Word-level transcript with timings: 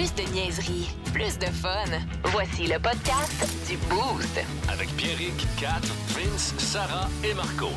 Plus 0.00 0.14
de 0.14 0.22
niaiserie, 0.32 0.88
plus 1.12 1.38
de 1.38 1.44
fun. 1.44 1.84
Voici 2.32 2.66
le 2.66 2.78
podcast 2.78 3.46
du 3.68 3.76
Boost. 3.90 4.40
Avec 4.66 4.88
Pierrick, 4.96 5.46
Kat, 5.58 5.82
Vince, 6.16 6.54
Sarah 6.56 7.06
et 7.22 7.34
Marco. 7.34 7.68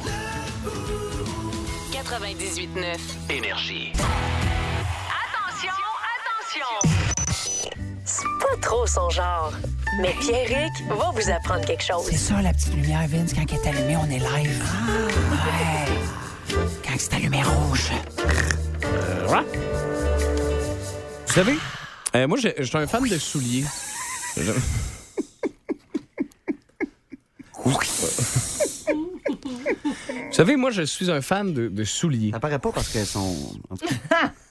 98.9. 1.91 2.97
Énergie. 3.29 3.91
Attention, 5.19 5.73
attention! 6.15 7.59
C'est 8.05 8.23
pas 8.39 8.55
trop 8.61 8.87
son 8.87 9.09
genre. 9.09 9.51
Mais 9.99 10.15
Pierrick 10.21 10.71
va 10.87 11.11
vous 11.13 11.29
apprendre 11.29 11.65
quelque 11.65 11.83
chose. 11.83 12.05
C'est 12.09 12.15
ça, 12.15 12.41
la 12.41 12.53
petite 12.53 12.73
lumière, 12.73 13.05
Vince, 13.09 13.33
quand 13.33 13.43
elle 13.51 13.59
est 13.59 13.67
allumée, 13.67 13.97
on 13.97 14.09
est 14.09 14.19
live. 14.19 14.63
Ouais. 15.29 16.57
Quand 16.87 16.95
c'est 16.97 17.15
allumé 17.15 17.43
rouge. 17.43 17.91
Vous 21.27 21.33
savez, 21.33 21.57
euh, 22.15 22.27
moi, 22.27 22.37
je 22.37 22.63
suis 22.63 22.77
un 22.77 22.87
fan 22.87 23.03
de 23.07 23.17
souliers. 23.17 23.63
Je- 24.37 24.51
Vous 29.45 30.33
savez, 30.33 30.55
moi, 30.55 30.71
je 30.71 30.81
suis 30.83 31.11
un 31.11 31.21
fan 31.21 31.53
de, 31.53 31.67
de 31.69 31.83
souliers. 31.83 32.31
Ça 32.31 32.39
paraît 32.39 32.59
pas 32.59 32.71
parce 32.71 32.89
qu'elles 32.89 33.05
sont. 33.05 33.35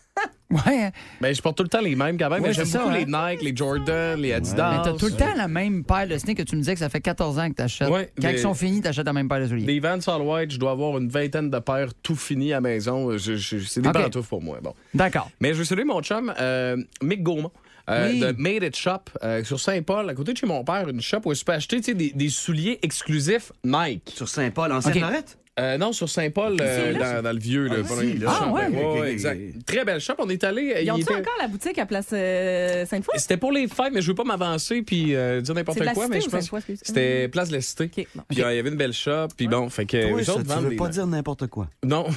Ouais. 0.52 0.90
Ben, 1.20 1.34
je 1.34 1.40
porte 1.42 1.56
tout 1.56 1.62
le 1.62 1.68
temps 1.68 1.80
les 1.80 1.94
mêmes 1.96 2.18
quand 2.18 2.28
même. 2.30 2.42
Ouais, 2.42 2.48
mais 2.48 2.54
J'aime 2.54 2.68
beaucoup 2.68 2.88
hein. 2.88 2.92
les 2.98 3.06
Nike, 3.06 3.42
les 3.42 3.56
Jordan, 3.56 4.20
les 4.20 4.32
Adidas. 4.32 4.70
Mais 4.76 4.82
t'as 4.84 4.96
tout 4.98 5.06
le 5.06 5.12
temps 5.16 5.34
la 5.36 5.48
même 5.48 5.82
paire 5.84 6.06
de 6.06 6.18
sneakers 6.18 6.44
que 6.44 6.50
tu 6.50 6.56
me 6.56 6.60
disais 6.60 6.74
que 6.74 6.80
ça 6.80 6.88
fait 6.88 7.00
14 7.00 7.38
ans 7.38 7.48
que 7.48 7.54
t'achètes. 7.54 7.88
Ouais, 7.88 8.10
Quand 8.20 8.28
des- 8.28 8.34
ils 8.34 8.38
sont 8.40 8.54
finis, 8.54 8.80
t'achètes 8.82 9.06
la 9.06 9.12
même 9.12 9.28
paire 9.28 9.40
de 9.40 9.46
souliers. 9.46 9.64
Des 9.64 9.80
Vans 9.80 9.98
All 10.06 10.20
White, 10.22 10.50
je 10.52 10.58
dois 10.58 10.72
avoir 10.72 10.98
une 10.98 11.08
vingtaine 11.08 11.50
de 11.50 11.58
paires 11.58 11.88
tout 12.02 12.16
finies 12.16 12.52
à 12.52 12.56
la 12.56 12.60
maison. 12.60 13.16
Je- 13.16 13.36
je- 13.36 13.58
c'est 13.58 13.80
des 13.80 13.88
Ok. 13.88 13.94
pantoufles 13.94 14.28
pour 14.28 14.42
moi. 14.42 14.58
Bon. 14.62 14.74
D'accord. 14.94 15.30
Mais 15.40 15.48
je 15.54 15.58
veux 15.58 15.64
saluer 15.64 15.84
mon 15.84 16.02
chum, 16.02 16.32
euh, 16.38 16.76
Mick 17.02 17.22
Gaumont. 17.22 17.50
euh, 17.90 18.10
Oui. 18.12 18.20
de 18.20 18.32
Made 18.38 18.62
It 18.62 18.76
Shop 18.76 18.98
euh, 19.24 19.42
sur 19.42 19.58
Saint-Paul, 19.58 20.08
à 20.08 20.14
côté 20.14 20.32
de 20.32 20.38
chez 20.38 20.46
mon 20.46 20.62
père, 20.62 20.88
une 20.88 21.00
shop 21.00 21.22
où 21.24 21.34
je 21.34 21.42
peux 21.42 21.50
acheter 21.52 21.80
des, 21.80 21.94
des 22.14 22.28
souliers 22.28 22.78
exclusifs 22.82 23.50
Nike. 23.64 24.12
Sur 24.14 24.28
Saint-Paul, 24.28 24.70
ancienne 24.70 24.94
Ok. 24.94 25.00
Lorette? 25.00 25.38
Euh, 25.60 25.76
non, 25.76 25.92
sur 25.92 26.08
Saint-Paul, 26.08 26.56
euh, 26.62 26.94
dans, 26.94 27.22
dans 27.24 27.32
le 27.32 27.38
vieux. 27.38 27.66
là, 27.66 27.74
Ah, 27.80 27.82
pas 27.86 27.96
si, 28.00 28.14
loin- 28.14 28.24
là. 28.24 28.32
shop, 28.38 28.44
Ah, 28.46 28.52
ouais. 28.52 28.66
ok, 28.68 28.96
ok. 29.00 29.04
exact. 29.06 29.40
Très 29.66 29.84
belle 29.84 30.00
shop. 30.00 30.14
On 30.18 30.28
est 30.30 30.42
allé. 30.44 30.76
Ils 30.80 30.84
il 30.86 30.90
ont-tu 30.92 31.02
était- 31.02 31.14
encore 31.16 31.34
la 31.38 31.46
boutique 31.48 31.78
à 31.78 31.84
Place 31.84 32.06
euh, 32.14 32.86
Sainte-Foy? 32.86 33.14
C'était 33.18 33.36
pour 33.36 33.52
les 33.52 33.68
fêtes, 33.68 33.92
mais 33.92 34.00
je 34.00 34.06
veux 34.08 34.14
pas 34.14 34.24
m'avancer 34.24 34.80
puis 34.80 35.14
euh, 35.14 35.42
dire 35.42 35.54
n'importe 35.54 35.76
quoi, 35.78 36.04
cité 36.04 36.06
mais 36.08 36.16
ou 36.16 36.20
je 36.20 36.24
pense 36.30 36.40
Sainte-Foy, 36.40 36.58
excuse? 36.60 36.80
c'était 36.82 37.28
Place 37.28 37.50
de 37.50 37.56
la 37.56 37.60
Cité. 37.60 37.90
Bon. 38.14 38.22
Puis 38.30 38.42
euh, 38.42 38.50
il 38.54 38.56
y 38.56 38.58
avait 38.60 38.70
une 38.70 38.76
belle 38.76 38.94
shop, 38.94 39.28
puis 39.36 39.46
bon, 39.46 39.68
fait 39.68 39.84
que 39.84 40.08
Toi, 40.10 40.24
ça, 40.24 40.32
tu 40.42 40.62
veux 40.64 40.70
des- 40.70 40.76
pas 40.76 40.88
dire 40.88 41.06
n'importe 41.06 41.46
quoi. 41.48 41.68
Non. 41.84 42.06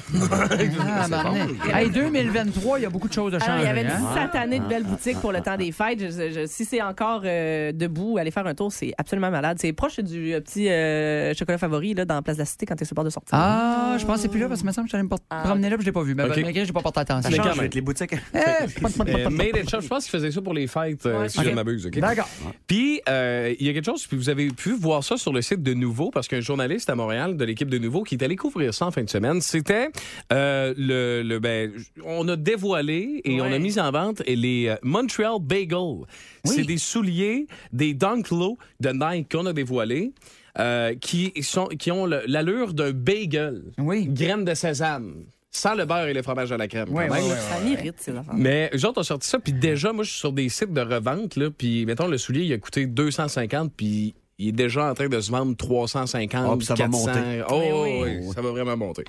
Ah, 0.80 1.08
maman. 1.08 1.34
Hey, 1.74 1.90
2023, 1.90 2.78
il 2.78 2.82
y 2.82 2.86
a 2.86 2.90
beaucoup 2.90 3.08
de 3.08 3.12
choses 3.12 3.34
à 3.34 3.38
changer. 3.38 3.62
il 3.62 3.66
y 3.66 3.68
avait 3.68 3.82
une 3.82 3.88
hein? 3.88 4.14
satanée 4.14 4.60
de 4.60 4.66
belles 4.66 4.84
boutiques 4.84 5.20
pour 5.20 5.32
le 5.32 5.40
temps 5.40 5.56
des 5.56 5.72
fêtes. 5.72 6.00
Je- 6.00 6.06
je- 6.10 6.30
je- 6.40 6.46
si 6.46 6.64
c'est 6.64 6.80
encore 6.80 7.22
euh, 7.24 7.72
debout, 7.72 8.16
allez 8.18 8.30
faire 8.30 8.46
un 8.46 8.54
tour, 8.54 8.72
c'est 8.72 8.92
absolument 8.98 9.30
malade. 9.30 9.58
C'est 9.60 9.72
proche 9.72 10.00
du 10.00 10.32
euh, 10.34 10.40
petit 10.40 10.68
euh, 10.68 11.34
chocolat 11.34 11.58
favori 11.58 11.92
là, 11.94 12.04
dans 12.04 12.14
la 12.14 12.22
place 12.22 12.36
de 12.36 12.42
la 12.42 12.46
Cité 12.46 12.64
quand 12.66 12.76
tu 12.76 12.82
es 12.82 12.86
sur 12.86 12.94
le 12.94 12.96
bord 12.96 13.04
de 13.04 13.10
sortir. 13.10 13.25
Ah, 13.32 13.96
je 13.98 14.04
pense 14.06 14.16
que 14.16 14.22
c'est 14.22 14.28
plus 14.28 14.38
là 14.40 14.48
parce 14.48 14.62
que 14.62 14.66
me 14.66 14.72
semble 14.72 14.86
que 14.86 14.92
j'allais 14.92 15.02
me 15.02 15.08
porter- 15.08 15.24
Ah. 15.30 15.42
promener 15.44 15.68
là 15.68 15.76
puis 15.76 15.84
je 15.84 15.88
l'ai 15.88 15.92
pas 15.92 16.02
vu. 16.02 16.14
Mais 16.14 16.24
Ok. 16.24 16.36
malgré, 16.42 16.64
j'ai 16.64 16.72
pas 16.72 16.80
porté 16.82 17.00
attention. 17.00 17.28
Mais 17.30 17.36
Ça 17.36 17.42
change 17.54 17.68
les 17.74 17.80
boutiques. 17.80 18.12
Eh, 18.34 18.38
Euh, 18.38 19.30
Made 19.30 19.56
It 19.56 19.68
Shop, 19.68 19.80
je 19.80 19.88
pense 19.88 20.04
qu'ils 20.04 20.12
faisaient 20.12 20.30
ça 20.30 20.40
pour 20.40 20.54
les 20.54 20.66
fêtes, 20.66 21.04
euh, 21.06 21.22
Ouais. 21.22 21.28
si 21.28 21.38
Ok. 21.38 21.44
je 21.44 21.50
ne 21.50 21.54
m'abuse. 21.54 21.86
OK? 21.86 21.98
D'accord. 21.98 22.28
Puis, 22.66 23.00
euh, 23.08 23.54
il 23.58 23.66
y 23.66 23.68
a 23.68 23.72
quelque 23.72 23.84
chose, 23.86 24.06
puis 24.06 24.16
vous 24.16 24.28
avez 24.28 24.48
pu 24.50 24.72
voir 24.74 25.02
ça 25.02 25.16
sur 25.16 25.32
le 25.32 25.42
site 25.42 25.62
de 25.62 25.74
Nouveau, 25.74 26.10
parce 26.10 26.28
qu'un 26.28 26.40
journaliste 26.40 26.88
à 26.88 26.94
Montréal 26.94 27.36
de 27.36 27.44
l'équipe 27.44 27.68
de 27.68 27.78
Nouveau 27.78 28.02
qui 28.04 28.14
est 28.14 28.22
allé 28.22 28.36
couvrir 28.36 28.72
ça 28.74 28.86
en 28.86 28.90
fin 28.90 29.02
de 29.02 29.10
semaine, 29.10 29.40
c'était 29.40 29.88
euh, 30.32 30.72
le, 30.76 31.22
le- 31.22 31.38
ben, 31.40 31.72
on 32.04 32.26
a 32.28 32.36
dévoilé 32.36 33.20
et 33.24 33.40
on 33.40 33.44
a 33.44 33.50
Ouais. 33.50 33.58
mis 33.58 33.78
en 33.80 33.90
vente 33.90 34.22
les 34.26 34.68
euh, 34.68 34.76
Montreal 34.82 35.38
Bagel. 35.40 36.04
C'est 36.44 36.62
des 36.64 36.78
souliers, 36.78 37.46
des 37.72 37.92
Dunk 37.94 38.30
Low 38.30 38.56
de 38.80 38.90
Nike 38.90 39.32
qu'on 39.32 39.46
a 39.46 39.52
dévoilés. 39.52 40.12
Euh, 40.58 40.94
qui, 40.94 41.32
sont, 41.42 41.66
qui 41.66 41.90
ont 41.90 42.06
l'allure 42.06 42.72
d'un 42.74 42.92
bagel. 42.92 43.62
Oui. 43.78 44.06
Graines 44.08 44.44
de 44.44 44.54
sésame. 44.54 45.24
Sans 45.50 45.74
le 45.74 45.86
beurre 45.86 46.08
et 46.08 46.12
le 46.12 46.22
fromage 46.22 46.52
à 46.52 46.58
la 46.58 46.68
crème. 46.68 46.90
Ouais, 46.94 47.08
quand 47.08 47.14
même, 47.14 47.22
ouais, 47.24 47.28
là. 47.30 47.34
ouais, 47.34 47.40
Ça 47.40 47.60
m'irrite, 47.60 47.94
ces 47.98 48.10
affaires. 48.14 48.34
Mais 48.34 48.70
eux 48.74 48.84
autres 48.86 49.00
ont 49.00 49.04
sorti 49.04 49.26
ça, 49.28 49.38
puis 49.38 49.54
déjà, 49.54 49.92
moi, 49.92 50.04
je 50.04 50.10
suis 50.10 50.18
sur 50.18 50.32
des 50.32 50.48
sites 50.50 50.72
de 50.72 50.80
revente, 50.82 51.36
là, 51.36 51.50
puis 51.50 51.86
mettons, 51.86 52.08
le 52.08 52.18
soulier, 52.18 52.42
il 52.44 52.52
a 52.52 52.58
coûté 52.58 52.84
250, 52.86 53.72
puis 53.74 54.14
il 54.38 54.48
est 54.48 54.52
déjà 54.52 54.90
en 54.90 54.94
train 54.94 55.08
de 55.08 55.18
se 55.18 55.30
vendre 55.30 55.56
350, 55.56 56.46
Ah, 56.52 56.56
puis 56.58 56.66
ça 56.66 56.74
va 56.74 56.84
400. 56.84 56.98
monter. 57.06 57.42
Oh, 57.48 57.62
Oui, 57.84 58.00
oui. 58.02 58.18
oui, 58.20 58.32
ça 58.34 58.42
va 58.42 58.50
vraiment 58.50 58.76
monter. 58.76 59.04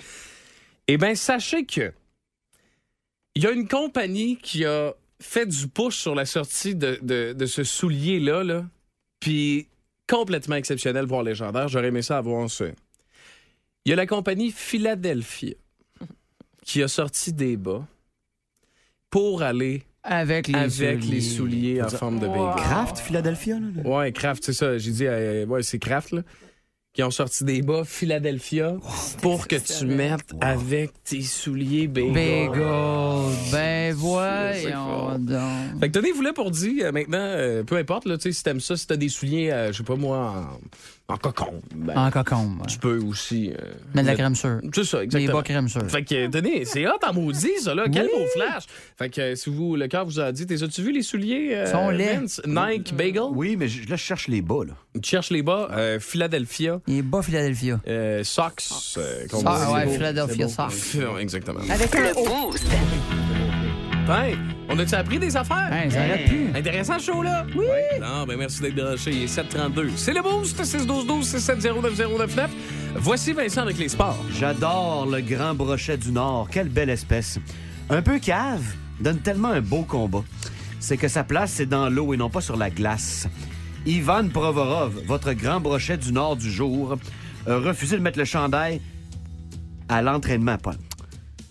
Eh 0.88 0.95
bien, 0.97 1.16
sachez 1.16 1.66
que 1.66 1.91
il 3.35 3.44
y 3.44 3.47
a 3.47 3.51
une 3.51 3.67
compagnie 3.67 4.38
qui 4.38 4.63
a 4.66 4.94
fait 5.21 5.45
du 5.45 5.67
pouce 5.67 5.95
sur 5.95 6.16
la 6.16 6.25
sortie 6.25 6.75
de, 6.75 6.97
de- 7.01 7.33
de 7.33 7.45
ce 7.45 7.63
soulier-là, 7.63 8.44
là, 8.44 8.66
puis 9.19 9.67
complètement 10.07 10.56
exceptionnel, 10.56 11.06
voire 11.06 11.23
légendaire. 11.23 11.68
J'aurais 11.68 11.88
aimé 11.88 12.01
ça 12.01 12.18
avoir 12.18 12.50
ça. 12.50 12.66
Il 13.85 13.90
y 13.90 13.94
a 13.94 13.95
la 13.95 14.06
compagnie 14.06 14.51
Philadelphia 14.51 15.53
qui 16.66 16.84
a 16.84 16.88
sorti 16.88 17.31
des 17.34 17.56
bas 17.57 17.85
pour 19.09 19.41
aller 19.41 19.84
Avec 20.03 20.47
les 20.47 20.56
avec 20.56 20.72
souliers. 21.01 21.16
les 21.16 21.22
souliers 21.22 21.81
en 21.81 21.90
forme 21.90 22.19
de 22.19 22.28
bagel. 22.28 22.63
Kraft, 22.63 23.00
Philadelphia, 23.00 23.59
là? 23.59 23.68
là? 23.84 23.90
Ouais, 23.90 24.12
Kraft, 24.12 24.44
c'est 24.44 24.53
ça. 24.53 24.78
J'ai 24.78 24.91
dit, 24.91 25.06
euh, 25.07 25.45
ouais, 25.45 25.63
c'est 25.63 25.79
Kraft, 25.79 26.12
là. 26.12 26.24
Qui 26.97 27.03
ont 27.03 27.11
sorti 27.11 27.43
des 27.43 27.61
bas 27.61 27.83
Philadelphia 27.85 28.75
pour 29.21 29.47
que 29.47 29.55
tu 29.55 29.85
mettes 29.85 30.33
avec 30.41 30.89
tes 31.03 31.21
souliers 31.21 31.85
bagel. 31.85 32.11
Bagel. 32.11 33.51
Ben 33.51 33.93
voyons 33.93 35.19
donc. 35.19 35.79
Fait 35.79 35.89
que 35.89 35.99
tenez-vous 35.99 36.23
là 36.23 36.33
pour 36.33 36.49
dire, 36.49 36.87
euh, 36.87 36.91
maintenant, 36.91 37.19
euh, 37.19 37.61
peu 37.61 37.75
importe, 37.77 38.05
là, 38.05 38.17
tu 38.17 38.23
sais, 38.23 38.31
si 38.31 38.43
t'aimes 38.43 38.61
ça, 38.61 38.75
si 38.75 38.87
t'as 38.87 38.95
des 38.95 39.09
souliers, 39.09 39.51
euh, 39.51 39.71
je 39.71 39.77
sais 39.77 39.83
pas 39.83 39.95
moi, 39.95 40.17
en, 40.17 40.59
en 41.09 41.16
cocon, 41.16 41.62
ben, 41.73 41.95
En 41.97 42.12
cocombe. 42.12 42.68
tu 42.68 42.78
peux 42.79 43.00
aussi. 43.00 43.51
euh, 43.53 43.73
Mais 43.95 44.01
de 44.01 44.07
la 44.07 44.16
crème 44.16 44.35
sûre. 44.35 44.59
C'est 44.75 44.84
ça, 44.84 44.97
Des 44.97 45.03
exactement. 45.06 45.34
bas 45.38 45.44
crème 45.44 45.69
sûre. 45.69 45.90
Fait 45.90 46.03
que, 46.03 46.28
tenez, 46.28 46.66
c'est 46.66 46.85
hot 46.85 47.00
en 47.07 47.13
maudit, 47.13 47.50
ça, 47.62 47.73
là. 47.73 47.85
Quel 47.91 48.03
Oui. 48.07 48.09
beau 48.13 48.25
flash. 48.35 48.63
Fait 48.97 49.09
que, 49.09 49.22
euh, 49.22 49.35
si 49.35 49.50
vous, 49.50 49.78
le 49.78 49.88
cœur 49.88 50.03
vous 50.06 50.19
a 50.19 50.34
dit, 50.34 50.45
t'es- 50.45 50.62
as-tu 50.62 50.81
vu 50.81 50.91
les 50.91 51.01
souliers? 51.03 51.51
euh, 51.56 51.72
Sont. 51.72 51.91
Vince? 51.95 52.41
Nike 52.45 52.94
Bagel? 52.94 53.22
Oui, 53.34 53.56
mais 53.57 53.69
je- 53.69 53.88
là, 53.90 53.95
je 53.95 54.01
cherche 54.03 54.28
les 54.28 54.41
bas, 54.41 54.66
là. 54.68 54.73
Tu 55.01 55.09
cherches 55.09 55.29
les 55.29 55.44
bas, 55.44 55.69
euh, 55.72 55.97
Philadelphia, 56.01 56.81
Il 56.88 56.97
est 56.97 57.01
bas 57.03 57.22
Philadelphia. 57.22 57.79
euh, 57.88 58.24
Socks. 58.25 58.63
euh, 58.97 59.28
qu'on 59.28 59.44
Ah 59.45 59.72
ouais. 59.75 59.88
Philadelphia. 59.88 60.47
Socks. 60.50 60.97
Exactement. 61.22 61.59
Avec 61.69 61.95
un 61.95 62.01
Le. 62.01 62.13
Boost. 62.16 62.66
On 64.69 64.79
a-tu 64.79 64.95
appris 64.95 65.19
des 65.19 65.35
affaires? 65.35 65.69
Hein, 65.69 65.90
ça 65.90 66.00
arrête 66.00 66.28
plus. 66.28 66.47
Intéressant 66.56 66.97
ce 66.97 67.12
show-là? 67.12 67.45
Oui. 67.56 67.66
Non, 68.00 68.25
ben 68.25 68.38
merci 68.38 68.62
d'être 68.62 68.75
branché. 68.75 69.12
Il 69.12 69.23
est 69.23 69.28
732. 69.28 69.91
C'est 69.97 70.13
le 70.13 70.22
boost, 70.22 70.62
612-12-670-9099. 70.62 72.47
Voici 72.95 73.34
Vincent 73.34 73.63
avec 73.63 73.78
les 73.78 73.90
sports. 73.90 74.23
J'adore 74.31 75.07
le 75.07 75.19
grand 75.19 75.53
brochet 75.56 75.97
du 75.97 76.12
Nord. 76.12 76.47
Quelle 76.50 76.69
belle 76.69 76.90
espèce. 76.90 77.38
Un 77.90 78.01
peu 78.01 78.19
cave, 78.19 78.63
donne 79.01 79.19
tellement 79.19 79.50
un 79.50 79.62
beau 79.62 79.84
combat. 79.84 80.24
C'est 80.79 80.97
que 80.97 81.09
sa 81.09 81.25
place, 81.25 81.51
c'est 81.51 81.66
dans 81.66 81.89
l'eau 81.89 82.13
et 82.13 82.18
non 82.18 82.29
pas 82.29 82.41
sur 82.41 82.56
la 82.56 82.69
glace. 82.69 83.28
Ivan 83.85 84.29
Provorov, 84.29 85.01
votre 85.06 85.34
grand 85.34 85.59
brochet 85.59 85.97
du 85.97 86.13
Nord 86.13 86.38
du 86.38 86.50
jour, 86.50 86.97
a 87.45 87.56
refusé 87.57 87.97
de 87.97 88.01
mettre 88.01 88.19
le 88.19 88.25
chandail 88.25 88.79
à 89.89 90.01
l'entraînement, 90.01 90.57
pas 90.57 90.75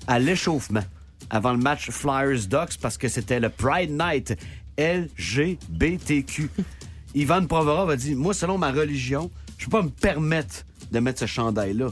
à 0.06 0.18
l'échauffement 0.18 0.84
avant 1.30 1.52
le 1.52 1.58
match 1.58 1.90
Flyers-Ducks 1.90 2.78
parce 2.80 2.98
que 2.98 3.08
c'était 3.08 3.40
le 3.40 3.48
Pride 3.48 3.90
Night 3.90 4.36
LGBTQ. 4.78 6.50
Ivan 7.14 7.46
Provorov 7.46 7.90
a 7.90 7.96
dit 7.96 8.14
Moi, 8.14 8.34
selon 8.34 8.58
ma 8.58 8.70
religion, 8.70 9.30
je 9.58 9.64
peux 9.64 9.70
pas 9.70 9.82
me 9.82 9.90
permettre 9.90 10.64
de 10.92 10.98
mettre 11.00 11.20
ce 11.20 11.26
chandail-là. 11.26 11.88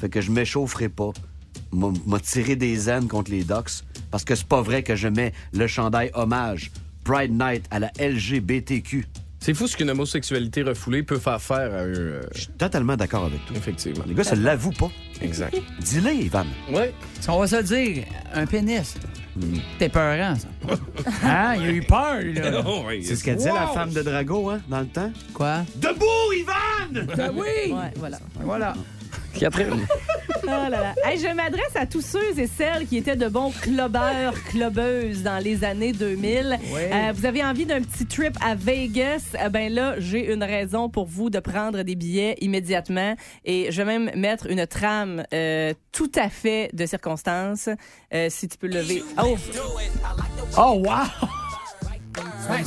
Fait 0.00 0.08
que 0.08 0.20
je 0.20 0.30
m'échaufferai 0.30 0.88
pas. 0.88 1.10
M'a 1.72 1.92
m'a 2.06 2.20
tiré 2.20 2.56
des 2.56 2.88
ailes 2.88 3.06
contre 3.06 3.30
les 3.30 3.44
Ducks 3.44 3.84
parce 4.10 4.24
que 4.24 4.34
c'est 4.34 4.46
pas 4.46 4.62
vrai 4.62 4.82
que 4.82 4.96
je 4.96 5.08
mets 5.08 5.32
le 5.52 5.66
chandail 5.66 6.10
hommage 6.14 6.70
Pride 7.04 7.32
Night 7.32 7.66
à 7.70 7.78
la 7.78 7.90
LGBTQ. 7.98 9.06
C'est 9.42 9.54
fou 9.54 9.66
ce 9.66 9.74
qu'une 9.76 9.88
homosexualité 9.90 10.62
refoulée 10.62 11.02
peut 11.02 11.18
faire 11.18 11.40
faire 11.40 11.72
à 11.74 11.78
un. 11.78 11.86
euh, 11.86 12.20
Je 12.34 12.40
suis 12.40 12.48
totalement 12.48 12.94
d'accord 12.96 13.24
avec 13.24 13.44
toi. 13.46 13.56
effectivement. 13.56 14.04
Les 14.06 14.14
gars, 14.14 14.22
ça 14.24 14.36
l'avoue 14.36 14.72
pas. 14.72 14.90
Exact. 15.22 15.56
Dis-le, 15.80 16.12
Ivan. 16.12 16.44
Ouais. 16.70 16.92
On 17.26 17.38
va 17.40 17.46
se 17.46 17.56
le 17.56 17.62
dire, 17.62 18.04
un 18.34 18.44
pénis. 18.46 18.94
Hmm. 19.36 19.54
T'es 19.78 19.88
peurant, 19.88 20.34
ça. 20.36 20.48
Hein? 21.24 21.54
Il 21.56 21.62
a 21.66 21.70
eu 21.70 21.80
peur, 21.82 22.18
là. 22.22 22.62
Oh, 22.66 22.82
oui. 22.86 23.02
C'est 23.02 23.16
ce 23.16 23.24
qu'elle 23.24 23.36
disait 23.36 23.52
la 23.52 23.68
femme 23.68 23.90
de 23.92 24.02
Drago, 24.02 24.50
hein, 24.50 24.60
dans 24.68 24.80
le 24.80 24.86
temps. 24.88 25.10
Quoi? 25.32 25.64
Debout, 25.76 26.04
Ivan! 26.38 27.06
Ben 27.16 27.30
oui! 27.34 27.72
Ouais, 27.72 27.92
voilà. 27.96 28.18
Voilà. 28.40 28.74
Catherine. 29.38 29.86
Oh 30.42 30.46
là 30.46 30.68
là. 30.68 30.94
Hey, 31.04 31.18
je 31.18 31.32
m'adresse 31.32 31.76
à 31.76 31.86
tous 31.86 32.00
ceux 32.00 32.38
et 32.38 32.46
celles 32.46 32.86
qui 32.86 32.96
étaient 32.96 33.16
de 33.16 33.28
bons 33.28 33.50
clubbeurs, 33.50 34.34
clubbeuses 34.44 35.22
dans 35.22 35.38
les 35.42 35.64
années 35.64 35.92
2000. 35.92 36.58
Euh, 36.74 37.12
vous 37.14 37.26
avez 37.26 37.44
envie 37.44 37.66
d'un 37.66 37.80
petit 37.80 38.06
trip 38.06 38.36
à 38.44 38.54
Vegas? 38.54 39.34
Eh 39.44 39.48
ben 39.48 39.72
là, 39.72 39.94
j'ai 39.98 40.32
une 40.32 40.42
raison 40.42 40.88
pour 40.88 41.06
vous 41.06 41.30
de 41.30 41.38
prendre 41.38 41.82
des 41.82 41.94
billets 41.94 42.36
immédiatement. 42.40 43.14
Et 43.44 43.70
je 43.70 43.82
vais 43.82 43.98
même 43.98 44.10
mettre 44.16 44.46
une 44.46 44.66
trame 44.66 45.24
euh, 45.32 45.72
tout 45.92 46.10
à 46.16 46.28
fait 46.28 46.70
de 46.72 46.86
circonstance. 46.86 47.68
Euh, 48.12 48.26
si 48.28 48.48
tu 48.48 48.58
peux 48.58 48.68
lever. 48.68 49.02
Oh! 49.22 49.36
Oh, 50.56 50.82
wow! 50.84 51.28
Right 52.48 52.66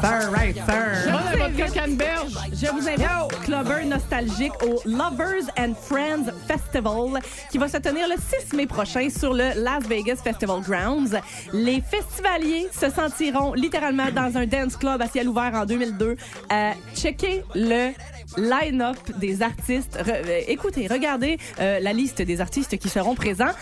there, 0.00 0.30
right 0.30 0.54
there. 0.66 1.04
Prenez 1.06 1.56
votre 1.56 1.72
canneberge. 1.72 2.32
Je 2.52 2.66
vous 2.66 2.88
invite, 2.88 3.40
clubber 3.44 3.84
nostalgique, 3.84 4.52
au 4.62 4.80
Lovers 4.84 5.48
and 5.58 5.74
Friends 5.74 6.30
Festival 6.46 7.20
qui 7.50 7.58
va 7.58 7.68
se 7.68 7.76
tenir 7.78 8.08
le 8.08 8.14
6 8.16 8.56
mai 8.56 8.66
prochain 8.66 9.08
sur 9.08 9.32
le 9.32 9.62
Las 9.62 9.84
Vegas 9.86 10.16
Festival 10.22 10.60
Grounds. 10.62 11.16
Les 11.52 11.80
festivaliers 11.80 12.68
se 12.72 12.90
sentiront 12.90 13.54
littéralement 13.54 14.10
dans 14.10 14.36
un 14.36 14.46
dance 14.46 14.76
club 14.76 15.00
à 15.00 15.06
ciel 15.08 15.28
ouvert 15.28 15.52
en 15.54 15.64
2002. 15.64 16.16
Euh, 16.52 16.70
checkez 16.94 17.44
le 17.54 17.92
line-up 18.36 18.96
des 19.18 19.42
artistes. 19.42 19.96
Re- 19.96 20.22
euh, 20.26 20.40
écoutez, 20.48 20.86
regardez 20.88 21.38
euh, 21.60 21.78
la 21.80 21.92
liste 21.92 22.20
des 22.22 22.40
artistes 22.40 22.76
qui 22.78 22.88
seront 22.88 23.14
présents. 23.14 23.52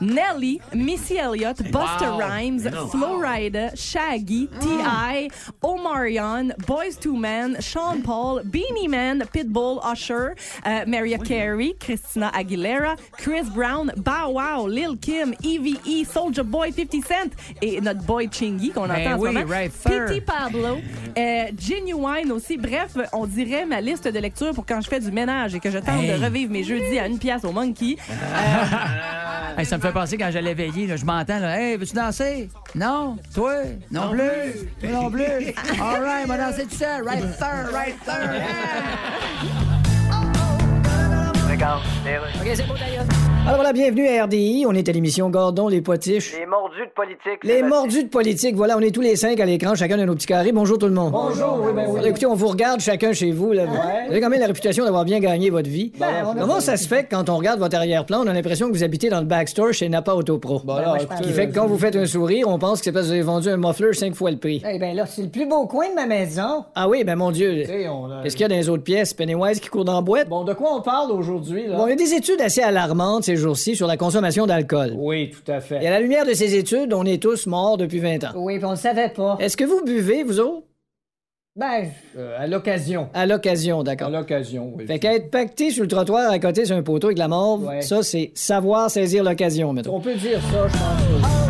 Nelly, 0.00 0.60
Missy 0.74 1.18
Elliott, 1.18 1.56
Buster 1.70 2.10
Rhymes, 2.12 2.62
Flo 2.90 3.18
Rida, 3.20 3.76
Shaggy, 3.76 4.46
T.I., 4.60 5.28
Omarion, 5.62 6.52
Boys 6.66 6.96
to 6.96 7.16
Men, 7.16 7.56
Sean 7.60 8.02
Paul, 8.02 8.40
Beanie 8.44 8.88
Man, 8.88 9.22
Pitbull, 9.32 9.80
Usher, 9.84 10.34
euh, 10.66 10.84
Mariah 10.86 11.18
Carey, 11.18 11.74
Christina 11.80 12.30
Aguilera, 12.34 12.96
Chris 13.16 13.44
Brown, 13.54 13.92
Bow 13.96 14.32
Wow, 14.32 14.66
Lil 14.68 14.96
Kim, 15.00 15.34
EVE, 15.42 16.04
Soulja 16.06 16.42
Boy, 16.44 16.72
50 16.72 17.04
Cent 17.04 17.30
et 17.62 17.80
notre 17.80 18.02
boy 18.02 18.28
Chingy 18.30 18.70
qu'on 18.70 18.86
Ben 18.86 19.00
entend 19.06 19.14
en 19.14 19.18
oui, 19.18 19.28
ce 19.30 19.34
moment. 19.34 19.46
right 19.50 20.24
Pablo, 20.24 20.78
euh, 21.16 21.44
Genuine 21.58 22.32
aussi. 22.32 22.56
Bref, 22.56 22.96
on 23.12 23.26
dirait 23.26 23.66
ma 23.66 23.80
liste 23.80 24.06
de 24.08 24.18
lecture 24.18 24.52
pour 24.54 24.64
quand 24.66 24.80
je 24.80 24.88
fais 24.88 25.00
du 25.00 25.10
ménage 25.10 25.54
et 25.54 25.60
que 25.60 25.70
je 25.70 25.78
tente 25.78 25.88
Hey. 25.98 26.18
de 26.18 26.24
revivre 26.24 26.52
mes 26.52 26.62
jeudis 26.62 26.98
à 26.98 27.06
une 27.06 27.18
pièce 27.18 27.44
au 27.44 27.52
Monkey. 27.52 27.96
Hey, 29.56 29.66
ça 29.66 29.76
me 29.76 29.82
fait 29.82 29.87
penser 29.92 30.16
quand 30.18 30.30
j'allais 30.30 30.54
veiller, 30.54 30.86
là, 30.86 30.96
je 30.96 31.04
m'entends, 31.04 31.38
là. 31.38 31.60
Hey, 31.60 31.76
veux-tu 31.76 31.94
danser? 31.94 32.50
Non? 32.74 33.16
Toi? 33.34 33.54
Non, 33.90 34.10
plus? 34.10 34.68
Toi 34.80 34.90
non 34.90 35.10
plus? 35.10 35.54
All 35.80 36.02
right, 36.02 36.24
on 36.24 36.28
va 36.28 36.38
danser 36.38 36.64
tout 36.64 36.76
seul. 36.76 37.04
Right 37.04 37.22
there, 37.38 37.68
right 37.72 37.96
there. 38.04 38.42
OK, 42.40 42.48
c'est 42.54 42.66
beau, 42.66 42.74
d'ailleurs. 42.78 43.37
Alors 43.48 43.60
voilà, 43.60 43.72
bienvenue 43.72 44.06
à 44.06 44.24
RDI. 44.24 44.66
On 44.68 44.72
est 44.72 44.90
à 44.90 44.92
l'émission 44.92 45.30
Gordon, 45.30 45.68
les 45.68 45.80
potiches. 45.80 46.34
Les 46.38 46.44
mordus 46.44 46.84
de 46.84 46.90
politique. 46.90 47.44
Les 47.44 47.62
mordus 47.62 48.04
de 48.04 48.08
politique. 48.10 48.54
Voilà, 48.54 48.76
on 48.76 48.80
est 48.80 48.90
tous 48.90 49.00
les 49.00 49.16
cinq 49.16 49.40
à 49.40 49.46
l'écran, 49.46 49.74
chacun 49.74 49.96
de 49.96 50.04
nos 50.04 50.14
petits 50.14 50.26
carrés. 50.26 50.52
Bonjour 50.52 50.76
tout 50.76 50.84
le 50.84 50.92
monde. 50.92 51.12
Bonjour, 51.12 51.58
oui, 51.64 51.72
ben 51.74 51.86
oui. 51.88 52.00
Écoutez, 52.04 52.26
on 52.26 52.34
vous 52.34 52.48
regarde 52.48 52.80
chacun 52.80 53.14
chez 53.14 53.32
vous. 53.32 53.52
Là. 53.52 53.64
Vous 53.64 54.10
avez 54.10 54.20
quand 54.20 54.28
même 54.28 54.40
la 54.40 54.48
réputation 54.48 54.84
d'avoir 54.84 55.06
bien 55.06 55.18
gagné 55.18 55.48
votre 55.48 55.70
vie. 55.70 55.92
Comment 56.38 56.60
ça 56.60 56.76
se 56.76 56.86
fait 56.86 57.04
que 57.04 57.16
quand 57.16 57.30
on 57.30 57.38
regarde 57.38 57.58
votre 57.58 57.74
arrière-plan, 57.74 58.20
on 58.22 58.26
a 58.26 58.34
l'impression 58.34 58.68
que 58.68 58.74
vous 58.74 58.84
habitez 58.84 59.08
dans 59.08 59.20
le 59.20 59.24
backstore 59.24 59.72
chez 59.72 59.88
Napa 59.88 60.12
Autopro? 60.12 60.60
Ce 60.60 61.22
qui 61.22 61.32
fait 61.32 61.48
que 61.48 61.54
quand 61.54 61.66
vous 61.66 61.78
faites 61.78 61.96
un 61.96 62.04
sourire, 62.04 62.48
on 62.48 62.58
pense 62.58 62.80
que 62.80 62.84
c'est 62.84 62.92
parce 62.92 63.06
que 63.06 63.08
vous 63.08 63.14
avez 63.14 63.22
vendu 63.22 63.48
un 63.48 63.56
muffler 63.56 63.94
cinq 63.94 64.14
fois 64.14 64.30
le 64.30 64.36
prix. 64.36 64.62
Eh 64.70 64.78
ben 64.78 64.94
là, 64.94 65.06
c'est 65.06 65.22
le 65.22 65.30
plus 65.30 65.46
beau 65.46 65.66
coin 65.66 65.88
de 65.88 65.94
ma 65.94 66.04
maison. 66.04 66.66
Ah 66.74 66.86
oui, 66.86 67.02
ben 67.02 67.16
mon 67.16 67.30
Dieu. 67.30 67.64
on 67.90 68.22
Qu'est-ce 68.22 68.36
qu'il 68.36 68.42
y 68.42 68.44
a 68.44 68.48
dans 68.48 68.56
les 68.56 68.68
autres 68.68 68.84
pièces? 68.84 69.14
Pennywise 69.14 69.58
qui 69.58 69.70
court 69.70 69.86
dans 69.86 69.94
la 69.94 70.02
boîte? 70.02 70.28
Bon, 70.28 70.44
de 70.44 70.52
quoi 70.52 70.74
on 70.76 70.82
parle 70.82 71.12
aujourd'hui, 71.12 71.66
là? 71.66 71.78
Bon, 71.78 71.86
il 71.86 71.90
y 71.90 71.92
a 71.94 71.96
des 71.96 72.12
études 72.12 72.42
assez 72.42 72.60
alarmantes 72.60 73.24
ces 73.24 73.37
jours-ci 73.38 73.74
sur 73.76 73.86
la 73.86 73.96
consommation 73.96 74.46
d'alcool. 74.46 74.92
Oui, 74.96 75.30
tout 75.30 75.50
à 75.50 75.60
fait. 75.60 75.82
Et 75.82 75.86
à 75.88 75.90
la 75.90 76.00
lumière 76.00 76.26
de 76.26 76.32
ces 76.34 76.54
études, 76.54 76.92
on 76.92 77.04
est 77.04 77.22
tous 77.22 77.46
morts 77.46 77.76
depuis 77.76 77.98
20 78.00 78.24
ans. 78.24 78.32
Oui, 78.36 78.56
puis 78.58 78.64
on 78.66 78.70
le 78.72 78.76
savait 78.76 79.08
pas. 79.08 79.36
Est-ce 79.40 79.56
que 79.56 79.64
vous 79.64 79.82
buvez, 79.84 80.22
vous 80.24 80.38
autres? 80.40 80.64
Ben, 81.56 81.86
euh, 82.16 82.36
à 82.38 82.46
l'occasion. 82.46 83.08
À 83.14 83.26
l'occasion, 83.26 83.80
À 83.80 83.84
d'accord. 83.84 84.10
l'occasion, 84.10 84.72
oui. 84.76 84.86
Fait 84.86 85.00
qu'être 85.00 85.30
pacté 85.30 85.70
sur 85.72 85.82
le 85.82 85.88
trottoir 85.88 86.30
à 86.30 86.38
côté 86.38 86.64
sur 86.64 86.76
un 86.76 86.82
poteau 86.82 87.08
avec 87.08 87.18
la 87.18 87.26
morve, 87.26 87.64
Ouais. 87.66 87.80
ça, 87.82 88.02
c'est 88.04 88.30
savoir 88.34 88.90
saisir 88.90 89.24
l'occasion, 89.24 89.72
mettons. 89.72 89.96
On 89.96 90.00
peut 90.00 90.14
dire 90.14 90.40
ça, 90.52 90.68
je 90.68 90.72
pense. 90.72 91.47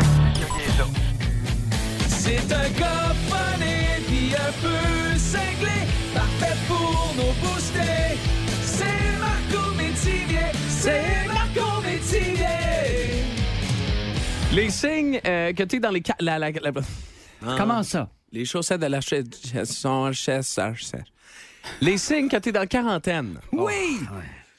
Les 14.59 14.69
signes 14.71 15.21
euh, 15.25 15.53
que 15.53 15.63
tu 15.63 15.77
es 15.77 15.79
dans 15.79 15.89
les. 15.89 16.01
ca- 16.05 16.15
La, 16.19 16.37
la- 16.37 16.51
la- 16.51 16.71
Ah. 17.41 17.55
Comment 17.57 17.81
ça? 17.83 18.09
Les 18.33 18.43
chaussettes 18.43 18.81
de 18.81 18.87
la 18.87 18.99
chaise 18.99 19.29
sont 19.63 20.11
chaise, 20.11 20.59
Les 21.79 21.97
signes 21.97 22.27
que 22.27 22.35
tu 22.35 22.49
es 22.49 22.51
dans 22.51 22.59
la 22.59 22.67
quarantaine. 22.67 23.39
Oui! 23.53 24.01